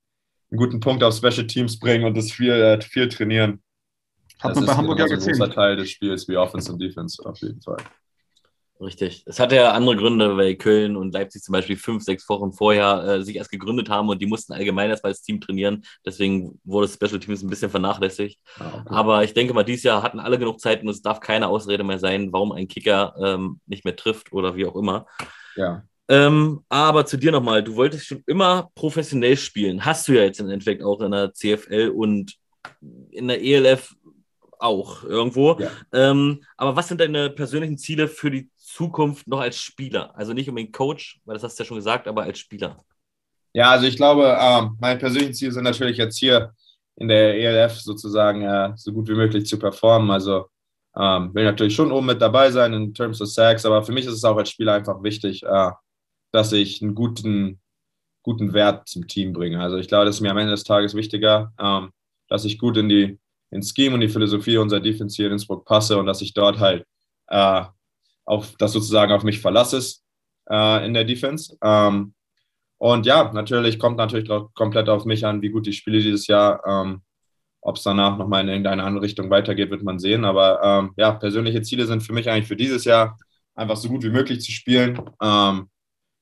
einen 0.51 0.57
guten 0.57 0.79
Punkt 0.79 1.03
auf 1.03 1.15
Special 1.15 1.47
Teams 1.47 1.79
bringen 1.79 2.05
und 2.05 2.15
das 2.15 2.31
viel, 2.31 2.51
äh, 2.51 2.79
viel 2.81 3.09
trainieren. 3.09 3.61
Hat 4.39 4.51
das 4.51 4.57
man 4.57 4.65
bei 4.65 4.75
Hamburg 4.75 4.99
ja 4.99 5.07
gesehen. 5.07 5.33
ein 5.33 5.39
großer 5.39 5.53
Teil 5.53 5.75
des 5.77 5.89
Spiels 5.89 6.27
wie 6.27 6.37
Offense 6.37 6.71
und 6.71 6.79
Defense 6.79 7.23
auf 7.25 7.37
jeden 7.39 7.61
Fall. 7.61 7.77
Richtig. 8.81 9.23
Es 9.25 9.39
hatte 9.39 9.55
ja 9.55 9.71
andere 9.71 9.95
Gründe, 9.95 10.35
weil 10.35 10.55
Köln 10.55 10.97
und 10.97 11.13
Leipzig 11.13 11.43
zum 11.43 11.53
Beispiel 11.53 11.77
fünf, 11.77 12.03
sechs 12.03 12.27
Wochen 12.27 12.51
vorher 12.51 13.03
äh, 13.03 13.23
sich 13.23 13.37
erst 13.37 13.51
gegründet 13.51 13.89
haben 13.89 14.09
und 14.09 14.21
die 14.21 14.25
mussten 14.25 14.51
allgemein 14.51 14.89
erst 14.89 15.03
mal 15.03 15.09
als 15.09 15.21
Team 15.21 15.39
trainieren. 15.39 15.85
Deswegen 16.05 16.59
wurde 16.65 16.87
das 16.87 16.95
Special 16.95 17.19
Teams 17.19 17.41
ein 17.41 17.49
bisschen 17.49 17.69
vernachlässigt. 17.69 18.37
Ah, 18.59 18.79
okay. 18.81 18.83
Aber 18.87 19.23
ich 19.23 19.33
denke 19.33 19.53
mal, 19.53 19.63
dieses 19.63 19.83
Jahr 19.83 20.03
hatten 20.03 20.19
alle 20.19 20.37
genug 20.37 20.59
Zeit 20.59 20.81
und 20.81 20.89
es 20.89 21.01
darf 21.01 21.21
keine 21.21 21.47
Ausrede 21.47 21.85
mehr 21.85 21.99
sein, 21.99 22.33
warum 22.33 22.51
ein 22.51 22.67
Kicker 22.67 23.15
ähm, 23.23 23.61
nicht 23.65 23.85
mehr 23.85 23.95
trifft 23.95 24.33
oder 24.33 24.57
wie 24.57 24.65
auch 24.65 24.75
immer. 24.75 25.05
Ja. 25.55 25.83
Ähm, 26.09 26.61
aber 26.67 27.05
zu 27.05 27.17
dir 27.17 27.31
nochmal, 27.31 27.63
du 27.63 27.75
wolltest 27.75 28.05
schon 28.05 28.23
immer 28.27 28.69
professionell 28.75 29.37
spielen. 29.37 29.85
Hast 29.85 30.07
du 30.07 30.13
ja 30.13 30.23
jetzt 30.23 30.41
im 30.41 30.49
Endeffekt 30.49 30.83
auch 30.83 30.99
in 30.99 31.11
der 31.11 31.33
CFL 31.33 31.93
und 31.95 32.35
in 33.11 33.29
der 33.29 33.41
ELF 33.41 33.95
auch 34.59 35.03
irgendwo. 35.03 35.57
Ja. 35.59 35.71
Ähm, 35.93 36.43
aber 36.57 36.75
was 36.75 36.87
sind 36.87 37.01
deine 37.01 37.29
persönlichen 37.29 37.77
Ziele 37.77 38.07
für 38.07 38.31
die 38.31 38.49
Zukunft 38.65 39.27
noch 39.27 39.39
als 39.39 39.57
Spieler? 39.57 40.15
Also 40.15 40.33
nicht 40.33 40.49
unbedingt 40.49 40.73
Coach, 40.73 41.21
weil 41.25 41.35
das 41.35 41.43
hast 41.43 41.57
du 41.57 41.63
ja 41.63 41.67
schon 41.67 41.77
gesagt, 41.77 42.07
aber 42.07 42.23
als 42.23 42.39
Spieler. 42.39 42.83
Ja, 43.53 43.71
also 43.71 43.85
ich 43.85 43.95
glaube, 43.95 44.37
ähm, 44.39 44.77
meine 44.81 44.99
persönlichen 44.99 45.33
Ziele 45.33 45.51
sind 45.51 45.63
natürlich 45.63 45.97
jetzt 45.97 46.17
hier 46.17 46.53
in 46.97 47.07
der 47.07 47.35
ELF 47.35 47.79
sozusagen 47.79 48.41
äh, 48.41 48.73
so 48.75 48.91
gut 48.91 49.07
wie 49.07 49.15
möglich 49.15 49.45
zu 49.45 49.59
performen. 49.59 50.11
Also 50.11 50.47
ähm, 50.97 51.33
will 51.33 51.43
natürlich 51.43 51.75
schon 51.75 51.91
oben 51.91 52.07
mit 52.07 52.21
dabei 52.21 52.51
sein 52.51 52.73
in 52.73 52.93
Terms 52.93 53.21
of 53.21 53.29
Sacks, 53.29 53.65
aber 53.65 53.83
für 53.83 53.91
mich 53.91 54.05
ist 54.05 54.13
es 54.13 54.23
auch 54.23 54.37
als 54.37 54.49
Spieler 54.49 54.73
einfach 54.73 55.03
wichtig, 55.03 55.43
äh, 55.43 55.71
dass 56.31 56.51
ich 56.51 56.81
einen 56.81 56.95
guten, 56.95 57.61
guten 58.23 58.53
Wert 58.53 58.87
zum 58.87 59.07
Team 59.07 59.33
bringe. 59.33 59.61
Also 59.61 59.77
ich 59.77 59.87
glaube, 59.87 60.05
das 60.05 60.15
ist 60.15 60.21
mir 60.21 60.31
am 60.31 60.37
Ende 60.37 60.51
des 60.51 60.63
Tages 60.63 60.95
wichtiger, 60.95 61.53
ähm, 61.59 61.91
dass 62.27 62.45
ich 62.45 62.57
gut 62.57 62.77
in 62.77 62.89
die 62.89 63.19
ins 63.51 63.73
Scheme 63.73 63.95
und 63.95 64.01
die 64.01 64.09
Philosophie 64.09 64.57
unserer 64.57 64.79
Defense 64.79 65.15
hier 65.15 65.27
in 65.27 65.33
Innsbruck 65.33 65.65
passe 65.65 65.97
und 65.97 66.05
dass 66.07 66.21
ich 66.21 66.33
dort 66.33 66.59
halt 66.59 66.85
äh, 67.27 67.63
auf 68.25 68.55
das 68.57 68.73
sozusagen 68.73 69.11
auf 69.11 69.23
mich 69.23 69.39
verlasse 69.39 69.79
äh, 70.49 70.85
in 70.85 70.93
der 70.93 71.05
Defense. 71.05 71.55
Ähm, 71.63 72.13
und 72.77 73.05
ja, 73.05 73.31
natürlich 73.33 73.79
kommt 73.79 73.97
natürlich 73.97 74.29
komplett 74.53 74.89
auf 74.89 75.05
mich 75.05 75.25
an, 75.25 75.41
wie 75.41 75.49
gut 75.49 75.67
ich 75.67 75.77
spiele 75.77 76.01
dieses 76.01 76.27
Jahr. 76.27 76.61
Ähm, 76.67 77.01
Ob 77.61 77.77
es 77.77 77.83
danach 77.83 78.17
nochmal 78.17 78.43
in 78.43 78.49
irgendeine 78.49 78.83
andere 78.83 79.03
Richtung 79.03 79.29
weitergeht, 79.29 79.71
wird 79.71 79.83
man 79.83 79.97
sehen. 79.97 80.25
Aber 80.25 80.61
ähm, 80.61 80.93
ja, 80.97 81.11
persönliche 81.13 81.61
Ziele 81.63 81.85
sind 81.87 82.03
für 82.03 82.13
mich 82.13 82.29
eigentlich 82.29 82.47
für 82.47 82.55
dieses 82.55 82.83
Jahr 82.85 83.17
einfach 83.55 83.77
so 83.77 83.89
gut 83.89 84.03
wie 84.03 84.09
möglich 84.11 84.41
zu 84.41 84.51
spielen. 84.51 85.01
Ähm, 85.21 85.69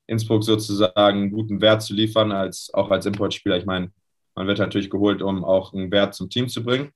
Innsbruck 0.06 0.44
sozusagen 0.44 1.18
einen 1.18 1.30
guten 1.30 1.60
Wert 1.60 1.82
zu 1.82 1.94
liefern, 1.94 2.32
als 2.32 2.70
auch 2.72 2.90
als 2.90 3.06
Importspieler. 3.06 3.56
Ich 3.58 3.66
meine, 3.66 3.90
man 4.34 4.46
wird 4.46 4.58
natürlich 4.58 4.90
geholt, 4.90 5.22
um 5.22 5.44
auch 5.44 5.72
einen 5.74 5.90
Wert 5.90 6.14
zum 6.14 6.30
Team 6.30 6.48
zu 6.48 6.62
bringen. 6.64 6.92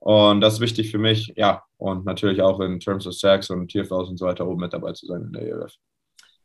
Und 0.00 0.40
das 0.40 0.54
ist 0.54 0.60
wichtig 0.60 0.90
für 0.90 0.98
mich, 0.98 1.32
ja. 1.36 1.62
Und 1.76 2.04
natürlich 2.04 2.42
auch 2.42 2.60
in 2.60 2.80
Terms 2.80 3.06
of 3.06 3.14
Sacks 3.14 3.50
und 3.50 3.70
TFLs 3.70 4.08
und 4.08 4.16
so 4.16 4.26
weiter 4.26 4.46
oben 4.46 4.60
mit 4.60 4.72
dabei 4.72 4.92
zu 4.92 5.06
sein 5.06 5.22
in 5.22 5.32
der 5.32 5.42
ELF. 5.42 5.74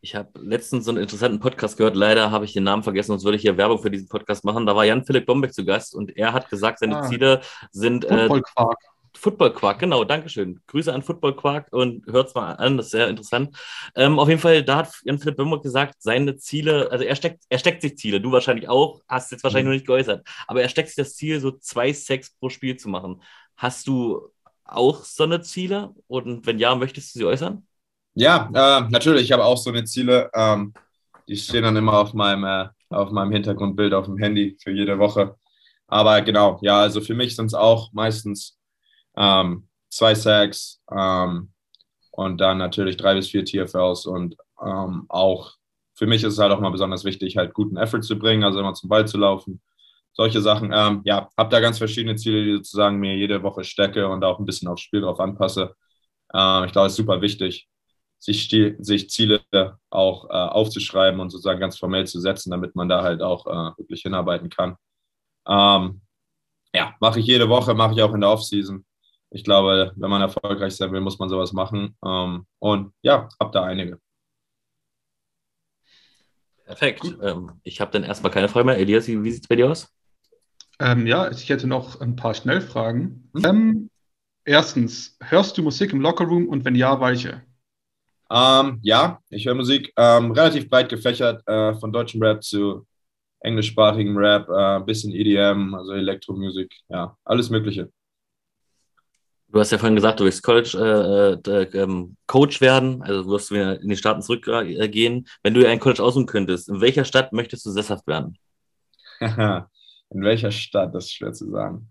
Ich 0.01 0.13
habe 0.13 0.29
letztens 0.39 0.85
so 0.85 0.91
einen 0.91 1.01
interessanten 1.01 1.39
Podcast 1.39 1.77
gehört. 1.77 1.95
Leider 1.95 2.29
habe 2.29 2.45
ich 2.45 2.53
den 2.53 2.63
Namen 2.63 2.83
vergessen, 2.83 3.07
sonst 3.07 3.23
würde 3.23 3.37
ich 3.37 3.41
hier 3.41 3.57
Werbung 3.57 3.79
für 3.79 3.89
diesen 3.89 4.07
Podcast 4.07 4.45
machen. 4.45 4.65
Da 4.65 4.75
war 4.75 4.85
Jan-Philipp 4.85 5.25
Bombeck 5.25 5.53
zu 5.53 5.65
Gast 5.65 5.95
und 5.95 6.15
er 6.15 6.31
hat 6.33 6.49
gesagt, 6.49 6.79
seine 6.79 6.97
ah, 6.97 7.01
Ziele 7.03 7.41
sind. 7.71 8.05
Äh, 8.05 8.27
Football 8.27 8.41
Quark. 8.41 8.77
Football 9.17 9.53
Quark, 9.53 9.79
genau, 9.79 10.03
Dankeschön. 10.03 10.61
Grüße 10.67 10.93
an 10.93 11.01
Football 11.01 11.35
Quark 11.35 11.67
und 11.71 12.05
hört 12.07 12.27
es 12.27 12.35
mal 12.35 12.53
an, 12.53 12.77
das 12.77 12.87
ist 12.87 12.91
sehr 12.91 13.07
interessant. 13.07 13.57
Ähm, 13.95 14.19
auf 14.19 14.27
jeden 14.27 14.41
Fall, 14.41 14.63
da 14.63 14.77
hat 14.77 14.93
Jan-Philipp 15.03 15.37
Bombeck 15.37 15.63
gesagt, 15.63 15.95
seine 15.99 16.37
Ziele, 16.37 16.91
also 16.91 17.03
er 17.03 17.15
steckt, 17.15 17.43
er 17.49 17.57
steckt 17.57 17.81
sich 17.81 17.97
Ziele, 17.97 18.21
du 18.21 18.31
wahrscheinlich 18.31 18.69
auch, 18.69 19.01
hast 19.07 19.31
jetzt 19.31 19.43
wahrscheinlich 19.43 19.65
mhm. 19.65 19.69
noch 19.71 19.75
nicht 19.75 19.87
geäußert, 19.87 20.27
aber 20.47 20.61
er 20.61 20.69
steckt 20.69 20.89
sich 20.89 20.97
das 20.97 21.15
Ziel, 21.15 21.39
so 21.39 21.51
zwei 21.51 21.93
Sex 21.93 22.31
pro 22.31 22.49
Spiel 22.49 22.75
zu 22.77 22.89
machen. 22.89 23.21
Hast 23.57 23.87
du 23.87 24.29
auch 24.63 25.03
so 25.03 25.23
eine 25.23 25.41
Ziele? 25.41 25.93
Und 26.07 26.45
wenn 26.45 26.59
ja, 26.59 26.75
möchtest 26.75 27.15
du 27.15 27.19
sie 27.19 27.25
äußern? 27.25 27.65
Ja, 28.13 28.49
äh, 28.53 28.89
natürlich. 28.89 29.23
Ich 29.23 29.31
habe 29.31 29.45
auch 29.45 29.57
so 29.57 29.69
eine 29.69 29.83
Ziele. 29.83 30.29
Ähm, 30.33 30.73
die 31.27 31.35
stehen 31.35 31.63
dann 31.63 31.75
immer 31.75 31.93
auf 31.93 32.13
meinem, 32.13 32.43
äh, 32.43 32.67
auf 32.89 33.11
meinem 33.11 33.31
Hintergrundbild 33.31 33.93
auf 33.93 34.05
dem 34.05 34.17
Handy 34.17 34.57
für 34.61 34.71
jede 34.71 34.99
Woche. 34.99 35.35
Aber 35.87 36.21
genau, 36.21 36.59
ja, 36.61 36.79
also 36.79 37.01
für 37.01 37.13
mich 37.13 37.35
sind 37.35 37.47
es 37.47 37.53
auch 37.53 37.91
meistens 37.93 38.57
ähm, 39.15 39.67
zwei 39.89 40.15
Sacks 40.15 40.81
ähm, 40.91 41.51
und 42.11 42.39
dann 42.41 42.57
natürlich 42.57 42.97
drei 42.97 43.13
bis 43.15 43.29
vier 43.29 43.45
TFLs 43.45 44.05
und 44.07 44.35
ähm, 44.63 45.05
auch 45.09 45.53
für 45.93 46.07
mich 46.07 46.23
ist 46.23 46.33
es 46.33 46.39
halt 46.39 46.51
auch 46.51 46.59
mal 46.59 46.71
besonders 46.71 47.05
wichtig, 47.05 47.37
halt 47.37 47.53
guten 47.53 47.77
Effort 47.77 48.01
zu 48.01 48.17
bringen, 48.17 48.43
also 48.43 48.59
immer 48.59 48.73
zum 48.73 48.89
Ball 48.89 49.07
zu 49.07 49.17
laufen 49.17 49.61
solche 50.15 50.41
Sachen. 50.41 50.71
Ähm, 50.73 51.01
ja, 51.05 51.29
habe 51.37 51.49
da 51.49 51.59
ganz 51.59 51.77
verschiedene 51.77 52.15
Ziele, 52.15 52.43
die 52.43 52.53
sozusagen 52.53 52.97
mir 52.99 53.15
jede 53.15 53.43
Woche 53.43 53.63
stecke 53.63 54.07
und 54.07 54.23
auch 54.23 54.39
ein 54.39 54.45
bisschen 54.45 54.67
aufs 54.67 54.81
Spiel 54.81 55.01
drauf 55.01 55.19
anpasse. 55.19 55.75
Äh, 56.33 56.65
ich 56.65 56.71
glaube, 56.71 56.87
es 56.87 56.93
ist 56.93 56.97
super 56.97 57.21
wichtig, 57.21 57.67
sich, 58.19 58.49
sich 58.79 59.09
Ziele 59.09 59.41
auch 59.89 60.29
äh, 60.29 60.33
aufzuschreiben 60.33 61.19
und 61.19 61.29
sozusagen 61.29 61.59
ganz 61.59 61.77
formell 61.77 62.07
zu 62.07 62.19
setzen, 62.19 62.51
damit 62.51 62.75
man 62.75 62.89
da 62.89 63.03
halt 63.03 63.21
auch 63.21 63.45
äh, 63.47 63.77
wirklich 63.77 64.01
hinarbeiten 64.03 64.49
kann. 64.49 64.75
Ähm, 65.47 66.01
ja, 66.73 66.95
mache 66.99 67.19
ich 67.19 67.25
jede 67.27 67.49
Woche, 67.49 67.73
mache 67.73 67.93
ich 67.93 68.01
auch 68.01 68.13
in 68.13 68.21
der 68.21 68.31
Offseason. 68.31 68.85
Ich 69.31 69.43
glaube, 69.43 69.91
wenn 69.95 70.09
man 70.09 70.21
erfolgreich 70.21 70.75
sein 70.75 70.91
will, 70.91 71.01
muss 71.01 71.19
man 71.19 71.29
sowas 71.29 71.53
machen. 71.53 71.97
Ähm, 72.05 72.45
und 72.59 72.93
ja, 73.01 73.29
hab 73.39 73.51
da 73.51 73.63
einige. 73.63 73.99
Perfekt. 76.65 77.03
Ähm, 77.21 77.59
ich 77.63 77.79
habe 77.79 77.91
dann 77.91 78.03
erstmal 78.03 78.31
keine 78.31 78.49
Frage 78.49 78.65
mehr. 78.65 78.77
Elias, 78.77 79.07
wie, 79.07 79.23
wie 79.23 79.31
sieht 79.31 79.43
es 79.43 79.47
bei 79.47 79.55
dir 79.55 79.69
aus? 79.69 79.94
Ähm, 80.79 81.07
ja, 81.07 81.29
ich 81.31 81.49
hätte 81.49 81.67
noch 81.67 82.01
ein 82.01 82.15
paar 82.15 82.33
Schnellfragen. 82.33 83.29
Hm? 83.35 83.45
Ähm, 83.45 83.89
erstens, 84.43 85.17
hörst 85.21 85.57
du 85.57 85.63
Musik 85.63 85.93
im 85.93 86.01
Lockerroom 86.01 86.47
und 86.47 86.65
wenn 86.65 86.75
ja, 86.75 86.99
welche? 86.99 87.43
Ähm, 88.29 88.79
ja, 88.81 89.19
ich 89.29 89.45
höre 89.45 89.55
Musik 89.55 89.93
ähm, 89.97 90.31
relativ 90.31 90.69
breit 90.69 90.89
gefächert, 90.89 91.47
äh, 91.47 91.75
von 91.75 91.93
deutschem 91.93 92.21
Rap 92.21 92.43
zu 92.43 92.85
englischsprachigem 93.41 94.17
Rap, 94.17 94.49
ein 94.49 94.81
äh, 94.81 94.85
bisschen 94.85 95.13
EDM, 95.13 95.75
also 95.75 95.93
Elektromusik, 95.93 96.73
ja, 96.89 97.15
alles 97.23 97.49
Mögliche. 97.49 97.91
Du 99.47 99.59
hast 99.59 99.71
ja 99.71 99.77
vorhin 99.77 99.95
gesagt, 99.95 100.19
du 100.19 100.25
willst 100.25 100.41
College 100.43 101.39
äh, 101.47 101.49
äh, 101.49 101.81
ähm, 101.81 102.17
Coach 102.25 102.59
werden, 102.59 103.03
also 103.03 103.23
du 103.23 103.29
wirst 103.29 103.51
wieder 103.51 103.79
in 103.79 103.87
die 103.87 103.95
Staaten 103.95 104.21
zurückgehen. 104.21 105.27
Wenn 105.43 105.53
du 105.53 105.65
ein 105.65 105.79
College 105.79 106.03
aussuchen 106.03 106.25
könntest, 106.25 106.67
in 106.67 106.81
welcher 106.81 107.05
Stadt 107.05 107.31
möchtest 107.31 107.65
du 107.65 107.69
sesshaft 107.69 108.07
werden? 108.07 108.37
in 110.15 110.21
welcher 110.21 110.51
Stadt, 110.51 110.95
das 110.95 111.05
ist 111.05 111.13
schwer 111.15 111.33
zu 111.33 111.51
sagen. 111.51 111.89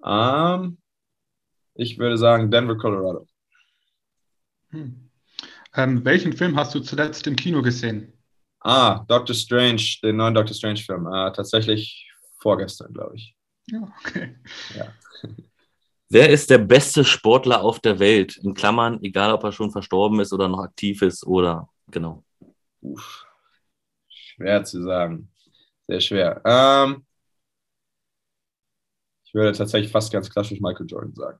Um, 0.00 0.78
ich 1.74 1.98
würde 1.98 2.18
sagen 2.18 2.50
Denver, 2.50 2.76
Colorado. 2.76 3.26
Hm. 4.68 5.10
Ähm, 5.74 6.04
welchen 6.04 6.34
Film 6.34 6.56
hast 6.56 6.74
du 6.74 6.80
zuletzt 6.80 7.26
im 7.26 7.36
Kino 7.36 7.62
gesehen? 7.62 8.12
Ah, 8.60 9.04
Doctor 9.08 9.34
Strange, 9.34 9.82
den 10.02 10.16
neuen 10.16 10.34
Doctor 10.34 10.54
Strange-Film. 10.54 11.06
Äh, 11.06 11.32
tatsächlich 11.32 12.10
vorgestern, 12.38 12.92
glaube 12.92 13.16
ich. 13.16 13.34
Ja, 13.66 13.80
okay. 14.04 14.36
Ja. 14.76 14.92
Wer 16.10 16.28
ist 16.28 16.50
der 16.50 16.58
beste 16.58 17.02
Sportler 17.02 17.62
auf 17.62 17.80
der 17.80 17.98
Welt? 17.98 18.36
In 18.38 18.52
Klammern, 18.52 19.02
egal 19.02 19.32
ob 19.32 19.44
er 19.44 19.52
schon 19.52 19.70
verstorben 19.70 20.20
ist 20.20 20.32
oder 20.34 20.48
noch 20.48 20.60
aktiv 20.60 21.00
ist 21.00 21.26
oder 21.26 21.68
genau. 21.90 22.24
Uff. 22.82 23.26
Schwer 24.08 24.64
zu 24.64 24.82
sagen. 24.82 25.30
Sehr 25.86 26.00
schwer. 26.00 26.42
Ähm, 26.44 27.06
ich 29.28 29.34
würde 29.34 29.52
tatsächlich 29.52 29.92
fast 29.92 30.10
ganz 30.10 30.30
klassisch 30.30 30.58
Michael 30.58 30.86
Jordan 30.86 31.14
sagen. 31.14 31.38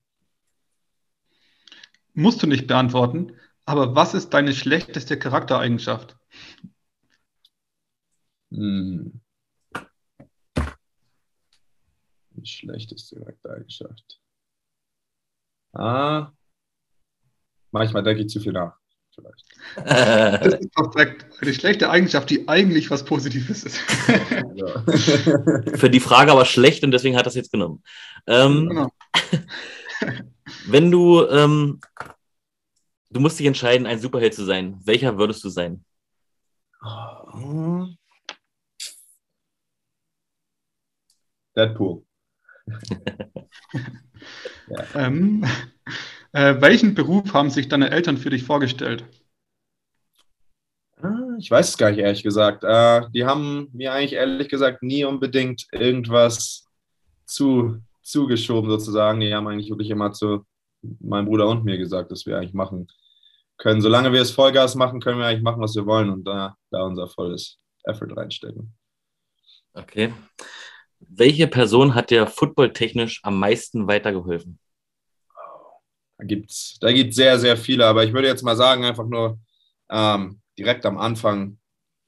Musst 2.12 2.42
du 2.42 2.46
nicht 2.46 2.66
beantworten, 2.66 3.32
aber 3.64 3.94
was 3.94 4.12
ist 4.12 4.34
deine 4.34 4.52
schlechteste 4.52 5.18
Charaktereigenschaft? 5.18 6.18
Hm. 8.50 9.22
Schlechteste 12.44 13.20
Charaktereigenschaft. 13.20 14.20
Ah, 15.72 16.32
manchmal 17.70 18.02
denke 18.02 18.22
ich 18.22 18.28
zu 18.28 18.40
viel 18.40 18.52
nach. 18.52 18.78
Vielleicht. 19.18 19.44
Das 20.42 20.54
ist 20.60 20.74
perfekt. 20.74 21.26
Eine 21.40 21.54
schlechte 21.54 21.90
Eigenschaft, 21.90 22.30
die 22.30 22.48
eigentlich 22.48 22.90
was 22.90 23.04
Positives 23.04 23.64
ist. 23.64 23.78
Für 25.76 25.90
die 25.90 26.00
Frage 26.00 26.32
aber 26.32 26.44
schlecht 26.44 26.84
und 26.84 26.92
deswegen 26.92 27.16
hat 27.16 27.26
er 27.26 27.28
es 27.28 27.34
jetzt 27.34 27.52
genommen. 27.52 27.82
Ähm, 28.26 28.68
genau. 28.68 28.92
wenn 30.66 30.90
du, 30.90 31.26
ähm, 31.28 31.80
du 33.10 33.20
musst 33.20 33.38
dich 33.38 33.46
entscheiden, 33.46 33.86
ein 33.86 34.00
Superheld 34.00 34.34
zu 34.34 34.44
sein, 34.44 34.78
welcher 34.84 35.18
würdest 35.18 35.42
du 35.44 35.48
sein? 35.48 35.84
Deadpool. 41.56 42.04
Ja. 44.70 45.06
Ähm, 45.06 45.46
äh, 46.32 46.60
welchen 46.60 46.94
Beruf 46.94 47.32
haben 47.32 47.50
sich 47.50 47.68
deine 47.68 47.90
Eltern 47.90 48.16
für 48.16 48.30
dich 48.30 48.44
vorgestellt? 48.44 49.04
Ah, 51.00 51.36
ich 51.38 51.50
weiß 51.50 51.68
es 51.68 51.78
gar 51.78 51.90
nicht, 51.90 52.00
ehrlich 52.00 52.22
gesagt. 52.22 52.64
Äh, 52.64 53.08
die 53.10 53.24
haben 53.24 53.68
mir 53.72 53.92
eigentlich 53.92 54.14
ehrlich 54.14 54.48
gesagt 54.48 54.82
nie 54.82 55.04
unbedingt 55.04 55.66
irgendwas 55.72 56.66
zu, 57.24 57.80
zugeschoben, 58.02 58.70
sozusagen. 58.70 59.20
Die 59.20 59.32
haben 59.32 59.46
eigentlich 59.46 59.70
wirklich 59.70 59.90
immer 59.90 60.12
zu 60.12 60.44
meinem 61.00 61.26
Bruder 61.26 61.48
und 61.48 61.64
mir 61.64 61.78
gesagt, 61.78 62.10
dass 62.10 62.26
wir 62.26 62.36
eigentlich 62.36 62.54
machen 62.54 62.88
können. 63.56 63.80
Solange 63.80 64.12
wir 64.12 64.22
es 64.22 64.30
Vollgas 64.30 64.74
machen, 64.74 65.00
können 65.00 65.18
wir 65.18 65.26
eigentlich 65.26 65.42
machen, 65.42 65.60
was 65.62 65.74
wir 65.74 65.86
wollen 65.86 66.10
und 66.10 66.24
da, 66.24 66.56
da 66.70 66.82
unser 66.82 67.08
volles 67.08 67.58
Effort 67.84 68.16
reinstecken. 68.16 68.74
Okay. 69.74 70.12
Welche 71.00 71.46
Person 71.46 71.94
hat 71.94 72.10
dir 72.10 72.26
footballtechnisch 72.26 73.20
am 73.22 73.38
meisten 73.38 73.86
weitergeholfen? 73.86 74.58
Da 76.18 76.24
gibt 76.24 76.50
es 76.50 76.78
da 76.80 76.92
gibt's 76.92 77.16
sehr, 77.16 77.38
sehr 77.38 77.56
viele, 77.56 77.86
aber 77.86 78.04
ich 78.04 78.12
würde 78.12 78.28
jetzt 78.28 78.42
mal 78.42 78.56
sagen, 78.56 78.84
einfach 78.84 79.06
nur 79.06 79.38
ähm, 79.90 80.40
direkt 80.58 80.84
am 80.86 80.98
Anfang, 80.98 81.58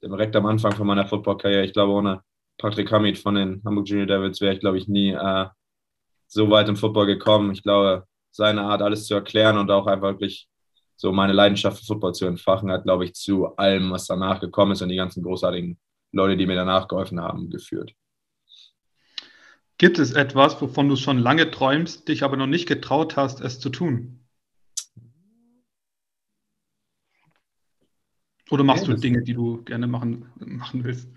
direkt 0.03 0.35
am 0.35 0.45
Anfang 0.45 0.73
von 0.73 0.87
meiner 0.87 1.07
Football-Karriere, 1.07 1.65
ich 1.65 1.73
glaube, 1.73 1.93
ohne 1.93 2.21
Patrick 2.57 2.91
Hamid 2.91 3.17
von 3.17 3.35
den 3.35 3.61
Hamburg 3.65 3.87
Junior 3.87 4.07
Devils 4.07 4.41
wäre 4.41 4.53
ich, 4.53 4.59
glaube 4.59 4.77
ich, 4.77 4.87
nie 4.87 5.11
äh, 5.11 5.47
so 6.27 6.49
weit 6.49 6.69
im 6.69 6.75
Football 6.75 7.07
gekommen. 7.07 7.51
Ich 7.51 7.63
glaube, 7.63 8.05
seine 8.31 8.61
Art, 8.63 8.81
alles 8.81 9.05
zu 9.07 9.15
erklären 9.15 9.57
und 9.57 9.71
auch 9.71 9.87
einfach 9.87 10.09
wirklich 10.11 10.47
so 10.95 11.11
meine 11.11 11.33
Leidenschaft 11.33 11.79
für 11.79 11.85
Football 11.85 12.13
zu 12.13 12.25
entfachen, 12.25 12.71
hat, 12.71 12.83
glaube 12.83 13.05
ich, 13.05 13.13
zu 13.13 13.55
allem, 13.57 13.91
was 13.91 14.07
danach 14.07 14.39
gekommen 14.39 14.73
ist 14.73 14.81
und 14.81 14.89
die 14.89 14.95
ganzen 14.95 15.23
großartigen 15.23 15.79
Leute, 16.11 16.37
die 16.37 16.45
mir 16.45 16.55
danach 16.55 16.87
geholfen 16.87 17.19
haben, 17.19 17.49
geführt. 17.49 17.93
Gibt 19.81 19.97
es 19.97 20.11
etwas, 20.11 20.61
wovon 20.61 20.89
du 20.89 20.95
schon 20.95 21.17
lange 21.17 21.49
träumst, 21.49 22.07
dich 22.07 22.21
aber 22.21 22.37
noch 22.37 22.45
nicht 22.45 22.67
getraut 22.67 23.17
hast, 23.17 23.41
es 23.41 23.59
zu 23.59 23.71
tun? 23.71 24.19
Oder 28.51 28.63
machst 28.63 28.85
ja, 28.85 28.93
du 28.93 28.99
Dinge, 28.99 29.23
die 29.23 29.33
du 29.33 29.63
gerne 29.63 29.87
machen, 29.87 30.29
machen 30.35 30.83
willst? 30.83 31.09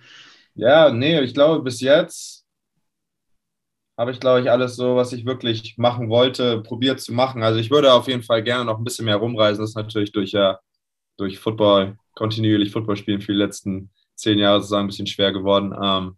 Ja, 0.55 0.91
nee, 0.91 1.21
ich 1.21 1.35
glaube, 1.35 1.63
bis 1.63 1.83
jetzt 1.83 2.47
habe 3.99 4.13
ich, 4.13 4.19
glaube 4.19 4.41
ich, 4.41 4.51
alles 4.51 4.77
so, 4.77 4.97
was 4.97 5.13
ich 5.13 5.27
wirklich 5.27 5.77
machen 5.77 6.09
wollte, 6.09 6.63
probiert 6.63 7.03
zu 7.03 7.13
machen. 7.13 7.43
Also 7.43 7.61
ich 7.61 7.71
würde 7.71 7.93
auf 7.93 8.09
jeden 8.09 8.23
Fall 8.23 8.43
gerne 8.43 8.65
noch 8.65 8.79
ein 8.79 8.85
bisschen 8.85 9.05
mehr 9.05 9.17
rumreisen. 9.17 9.61
Das 9.61 9.73
ist 9.73 9.77
natürlich 9.77 10.13
durch, 10.13 10.33
ja, 10.33 10.59
durch 11.19 11.39
Football, 11.39 11.99
kontinuierlich 12.15 12.73
Football 12.73 12.97
spielen 12.97 13.21
für 13.21 13.33
die 13.33 13.39
letzten 13.39 13.91
zehn 14.15 14.39
Jahre 14.39 14.61
sozusagen 14.61 14.87
ein 14.87 14.89
bisschen 14.89 15.07
schwer 15.07 15.33
geworden. 15.33 15.75
Ähm, 15.79 16.17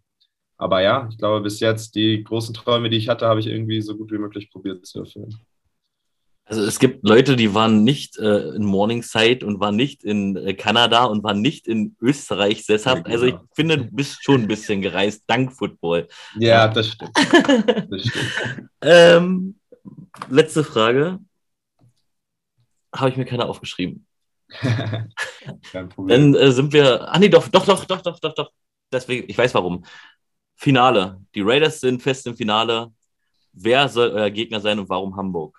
aber 0.57 0.81
ja, 0.81 1.07
ich 1.09 1.17
glaube, 1.17 1.41
bis 1.41 1.59
jetzt 1.59 1.95
die 1.95 2.23
großen 2.23 2.53
Träume, 2.53 2.89
die 2.89 2.97
ich 2.97 3.09
hatte, 3.09 3.27
habe 3.27 3.39
ich 3.39 3.47
irgendwie 3.47 3.81
so 3.81 3.95
gut 3.95 4.11
wie 4.11 4.17
möglich 4.17 4.49
probiert 4.51 4.85
zu 4.85 4.99
erfüllen. 4.99 5.37
Also 6.49 6.63
es 6.63 6.79
gibt 6.79 7.05
Leute, 7.05 7.35
die 7.35 7.53
waren 7.53 7.83
nicht 7.83 8.17
äh, 8.17 8.55
in 8.55 8.63
Morningside 8.63 9.45
und 9.45 9.59
waren 9.59 9.75
nicht 9.75 10.05
in 10.05 10.37
äh, 10.37 10.53
Kanada 10.53 11.03
und 11.03 11.21
waren 11.21 11.41
nicht 11.41 11.67
in 11.67 11.97
Österreich 11.99 12.65
sesshaft. 12.65 12.99
Ja, 12.99 13.03
genau. 13.03 13.13
Also 13.13 13.25
ich 13.25 13.35
finde, 13.53 13.77
du 13.77 13.83
bist 13.91 14.23
schon 14.23 14.43
ein 14.43 14.47
bisschen 14.47 14.81
gereist, 14.81 15.23
dank 15.27 15.51
Football. 15.51 16.07
Ja, 16.37 16.69
das 16.69 16.87
stimmt. 16.87 17.11
Das 17.89 18.01
stimmt. 18.01 18.69
ähm, 18.81 19.59
letzte 20.29 20.63
Frage. 20.63 21.19
Habe 22.95 23.09
ich 23.09 23.17
mir 23.17 23.25
keine 23.25 23.45
aufgeschrieben. 23.45 24.07
Kein 25.71 25.89
Problem. 25.89 26.33
Dann 26.33 26.41
äh, 26.41 26.51
sind 26.53 26.71
wir. 26.71 27.13
Ah 27.13 27.19
nee, 27.19 27.27
doch, 27.27 27.49
doch, 27.49 27.65
doch, 27.65 27.83
doch, 27.83 28.01
doch, 28.01 28.19
doch, 28.19 28.33
doch. 28.33 28.51
Deswegen, 28.89 29.29
ich 29.29 29.37
weiß 29.37 29.53
warum. 29.53 29.83
Finale. 30.57 31.21
Die 31.35 31.41
Raiders 31.41 31.79
sind 31.79 32.01
fest 32.01 32.27
im 32.27 32.35
Finale. 32.35 32.91
Wer 33.53 33.87
soll 33.87 34.09
euer 34.09 34.29
Gegner 34.29 34.59
sein 34.59 34.79
und 34.79 34.89
warum 34.89 35.15
Hamburg? 35.15 35.57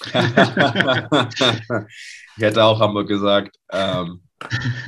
ich 0.04 0.12
hätte 2.38 2.64
auch 2.64 2.80
Hamburg 2.80 3.08
gesagt. 3.08 3.56
Ähm, 3.70 4.22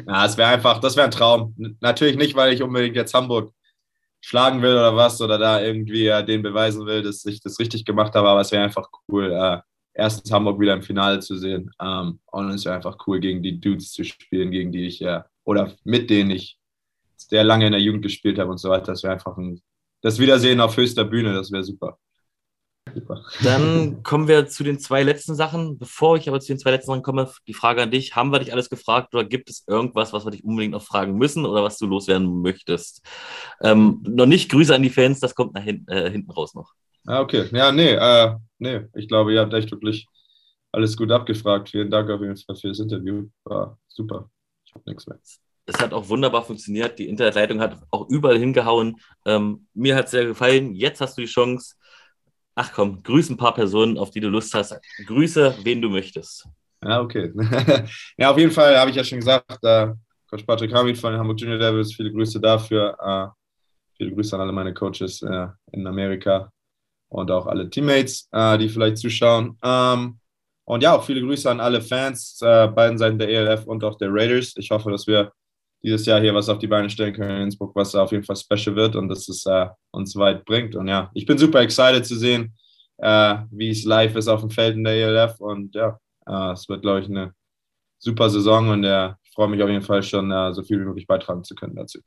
ja, 0.07 0.25
es 0.25 0.37
wäre 0.37 0.49
einfach, 0.51 0.81
das 0.81 0.97
wäre 0.97 1.07
ein 1.07 1.13
Traum. 1.13 1.55
Natürlich 1.81 2.17
nicht, 2.17 2.35
weil 2.35 2.53
ich 2.53 2.63
unbedingt 2.63 2.97
jetzt 2.97 3.15
Hamburg 3.15 3.53
schlagen 4.21 4.63
will 4.63 4.73
oder 4.73 4.97
was 4.97 5.21
oder 5.21 5.37
da 5.37 5.61
irgendwie 5.61 6.05
ja, 6.05 6.23
den 6.23 6.43
beweisen 6.43 6.87
will, 6.87 7.03
dass 7.03 7.27
ich 7.27 7.41
das 7.41 7.59
richtig 7.59 7.85
gemacht 7.85 8.15
habe, 8.15 8.29
aber 8.29 8.41
es 8.41 8.53
wäre 8.53 8.65
einfach 8.65 8.89
cool, 9.09 9.31
äh, 9.31 9.59
erstens 9.93 10.33
Hamburg 10.33 10.59
wieder 10.59 10.73
im 10.73 10.83
Finale 10.83 11.21
zu 11.21 11.37
sehen 11.37 11.71
ähm, 11.79 12.21
und 12.33 12.49
es 12.51 12.65
wäre 12.65 12.75
einfach 12.75 12.97
cool, 13.07 13.21
gegen 13.21 13.43
die 13.43 13.61
Dudes 13.61 13.93
zu 13.93 14.03
spielen, 14.03 14.51
gegen 14.51 14.73
die 14.73 14.87
ich 14.87 15.01
ja, 15.01 15.27
oder 15.45 15.75
mit 15.85 16.09
denen 16.09 16.31
ich 16.31 16.59
sehr 17.29 17.45
lange 17.45 17.67
in 17.67 17.73
der 17.73 17.81
Jugend 17.81 18.03
gespielt 18.03 18.39
habe 18.39 18.51
und 18.51 18.59
so 18.59 18.71
weiter. 18.71 18.87
Das 18.93 19.03
wäre 19.03 19.13
einfach 19.13 19.37
ein, 19.37 19.61
das 20.03 20.19
Wiedersehen 20.19 20.61
auf 20.61 20.77
höchster 20.77 21.05
Bühne, 21.05 21.35
das 21.35 21.51
wäre 21.51 21.65
super. 21.65 21.99
super. 22.95 23.25
Dann 23.43 24.03
kommen 24.03 24.29
wir 24.29 24.47
zu 24.47 24.65
den 24.65 24.79
zwei 24.79 25.03
letzten 25.03 25.35
Sachen. 25.35 25.79
Bevor 25.79 26.17
ich 26.17 26.29
aber 26.29 26.41
zu 26.41 26.49
den 26.49 26.59
zwei 26.59 26.71
letzten 26.71 26.93
Sachen 26.93 27.03
komme, 27.03 27.31
die 27.47 27.55
Frage 27.55 27.83
an 27.83 27.91
dich: 27.91 28.15
Haben 28.17 28.31
wir 28.31 28.39
dich 28.39 28.53
alles 28.53 28.71
gefragt 28.71 29.15
oder 29.15 29.25
gibt 29.25 29.51
es 29.51 29.65
irgendwas, 29.67 30.13
was 30.13 30.25
wir 30.25 30.31
dich 30.31 30.45
unbedingt 30.45 30.73
noch 30.73 30.83
fragen 30.85 31.17
müssen 31.17 31.47
oder 31.47 31.63
was 31.63 31.79
du 31.79 31.87
loswerden 31.87 32.43
möchtest? 32.43 33.03
Ähm, 33.63 34.03
noch 34.07 34.27
nicht 34.27 34.51
Grüße 34.51 34.75
an 34.75 34.83
die 34.83 34.91
Fans, 34.91 35.21
das 35.21 35.35
kommt 35.35 35.55
nach 35.55 35.63
hin, 35.63 35.87
äh, 35.89 36.11
hinten 36.11 36.31
raus 36.31 36.55
noch. 36.55 36.73
Ah, 37.07 37.21
okay. 37.21 37.49
Ja, 37.53 37.71
nee, 37.73 37.93
äh, 37.93 38.35
nee. 38.59 38.81
Ich 38.95 39.09
glaube, 39.09 39.33
ihr 39.35 39.41
habt 39.41 39.53
echt 39.53 39.71
wirklich 39.71 40.07
alles 40.73 40.97
gut 40.97 41.11
abgefragt. 41.13 41.71
Vielen 41.71 41.91
Dank 41.91 42.11
auf 42.11 42.21
jeden 42.21 42.37
Fall 42.37 42.57
für 42.57 42.69
das 42.69 42.81
Interview. 42.81 43.29
War 43.45 43.79
super. 43.89 44.31
Ich 44.65 44.75
habe 44.75 44.85
nichts 44.87 45.07
mehr. 45.07 45.19
Es 45.67 45.81
hat 45.81 45.93
auch 45.93 46.09
wunderbar 46.09 46.45
funktioniert. 46.45 46.99
Die 46.99 47.09
Internetleitung 47.09 47.61
hat 47.61 47.81
auch 47.91 48.09
überall 48.09 48.39
hingehauen. 48.39 48.97
Ähm, 49.25 49.67
mir 49.73 49.97
hat 49.97 50.07
es 50.07 50.11
sehr 50.11 50.27
gefallen. 50.27 50.75
Jetzt 50.75 51.01
hast 51.01 51.17
du 51.17 51.23
die 51.23 51.29
Chance. 51.29 51.75
Ach 52.55 52.73
komm, 52.73 53.03
grüße 53.03 53.33
ein 53.33 53.37
paar 53.37 53.55
Personen, 53.55 53.99
auf 53.99 54.11
die 54.11 54.21
du 54.21 54.29
Lust 54.29 54.55
hast. 54.55 54.79
Grüße, 55.07 55.57
wen 55.63 55.83
du 55.83 55.89
möchtest. 55.89 56.47
Ja, 56.85 57.01
okay. 57.01 57.33
ja, 58.19 58.31
auf 58.31 58.39
jeden 58.39 58.53
Fall 58.53 58.79
habe 58.79 58.91
ich 58.91 58.97
ja 58.97 59.05
schon 59.05 59.19
gesagt, 59.19 59.59
äh, 59.63 59.93
Coach 60.29 60.45
Patrick 60.45 60.73
Hamid 60.73 60.99
von 60.99 61.13
den 61.13 61.21
Hamburg 61.21 61.41
Junior 61.41 61.59
Devils, 61.59 61.95
viele 61.95 62.13
Grüße 62.13 62.41
dafür. 62.41 62.97
Äh, 63.01 63.29
viele 63.97 64.13
Grüße 64.13 64.35
an 64.35 64.43
alle 64.43 64.53
meine 64.53 64.75
Coaches 64.75 65.23
äh, 65.23 65.47
in 65.73 65.87
Amerika 65.87 66.51
und 67.09 67.31
auch 67.31 67.47
alle 67.47 67.71
Teammates, 67.71 68.29
äh, 68.33 68.59
die 68.59 68.69
vielleicht 68.69 68.99
zuschauen. 68.99 69.57
Ähm, 69.63 70.19
und 70.65 70.83
ja, 70.83 70.97
auch 70.97 71.05
viele 71.05 71.21
Grüße 71.21 71.51
an 71.51 71.61
alle 71.61 71.81
Fans, 71.81 72.41
äh, 72.43 72.69
beiden 72.69 72.99
Seiten 72.99 73.19
der 73.19 73.29
ELF 73.29 73.65
und 73.67 73.85
auch 73.85 73.97
der 73.97 74.09
Raiders. 74.11 74.55
Ich 74.57 74.71
hoffe, 74.71 74.91
dass 74.91 75.07
wir 75.07 75.33
dieses 75.85 76.07
Jahr 76.07 76.21
hier 76.21 76.35
was 76.35 76.49
auf 76.49 76.59
die 76.59 76.67
Beine 76.67 76.89
stellen 76.89 77.15
können 77.15 77.37
in 77.37 77.43
Innsbruck, 77.43 77.77
was 77.77 77.95
auf 77.95 78.11
jeden 78.11 78.25
Fall 78.25 78.37
special 78.37 78.75
wird 78.75 78.97
und 78.97 79.09
dass 79.09 79.29
es 79.29 79.45
äh, 79.45 79.67
uns 79.91 80.17
weit 80.17 80.45
bringt. 80.47 80.75
Und 80.75 80.89
ja, 80.89 81.11
ich 81.15 81.27
bin 81.27 81.37
super 81.37 81.61
excited 81.61 82.07
zu 82.07 82.17
sehen, 82.17 82.55
äh, 82.99 83.37
wie 83.51 83.71
es 83.71 83.85
live 83.85 84.17
ist 84.17 84.29
auf 84.29 84.41
dem 84.41 84.51
Feld 84.51 84.77
in 84.77 84.85
der 84.85 84.95
ELF. 84.95 85.39
Und 85.41 85.75
ja, 85.75 85.99
äh, 86.27 86.53
es 86.53 86.69
wird, 86.69 86.83
glaube 86.83 87.01
ich, 87.01 87.07
eine 87.07 87.35
super 87.99 88.31
Saison 88.31 88.71
und 88.71 88.85
äh, 88.85 89.11
ich 89.23 89.33
freue 89.33 89.49
mich 89.49 89.63
auf 89.63 89.69
jeden 89.69 89.83
Fall 89.83 90.03
schon, 90.03 90.31
äh, 90.31 90.55
so 90.55 90.63
viel 90.63 90.81
wie 90.81 90.85
möglich 90.85 91.07
beitragen 91.07 91.45
zu 91.45 91.55
können 91.55 91.77
dazu. 91.77 92.01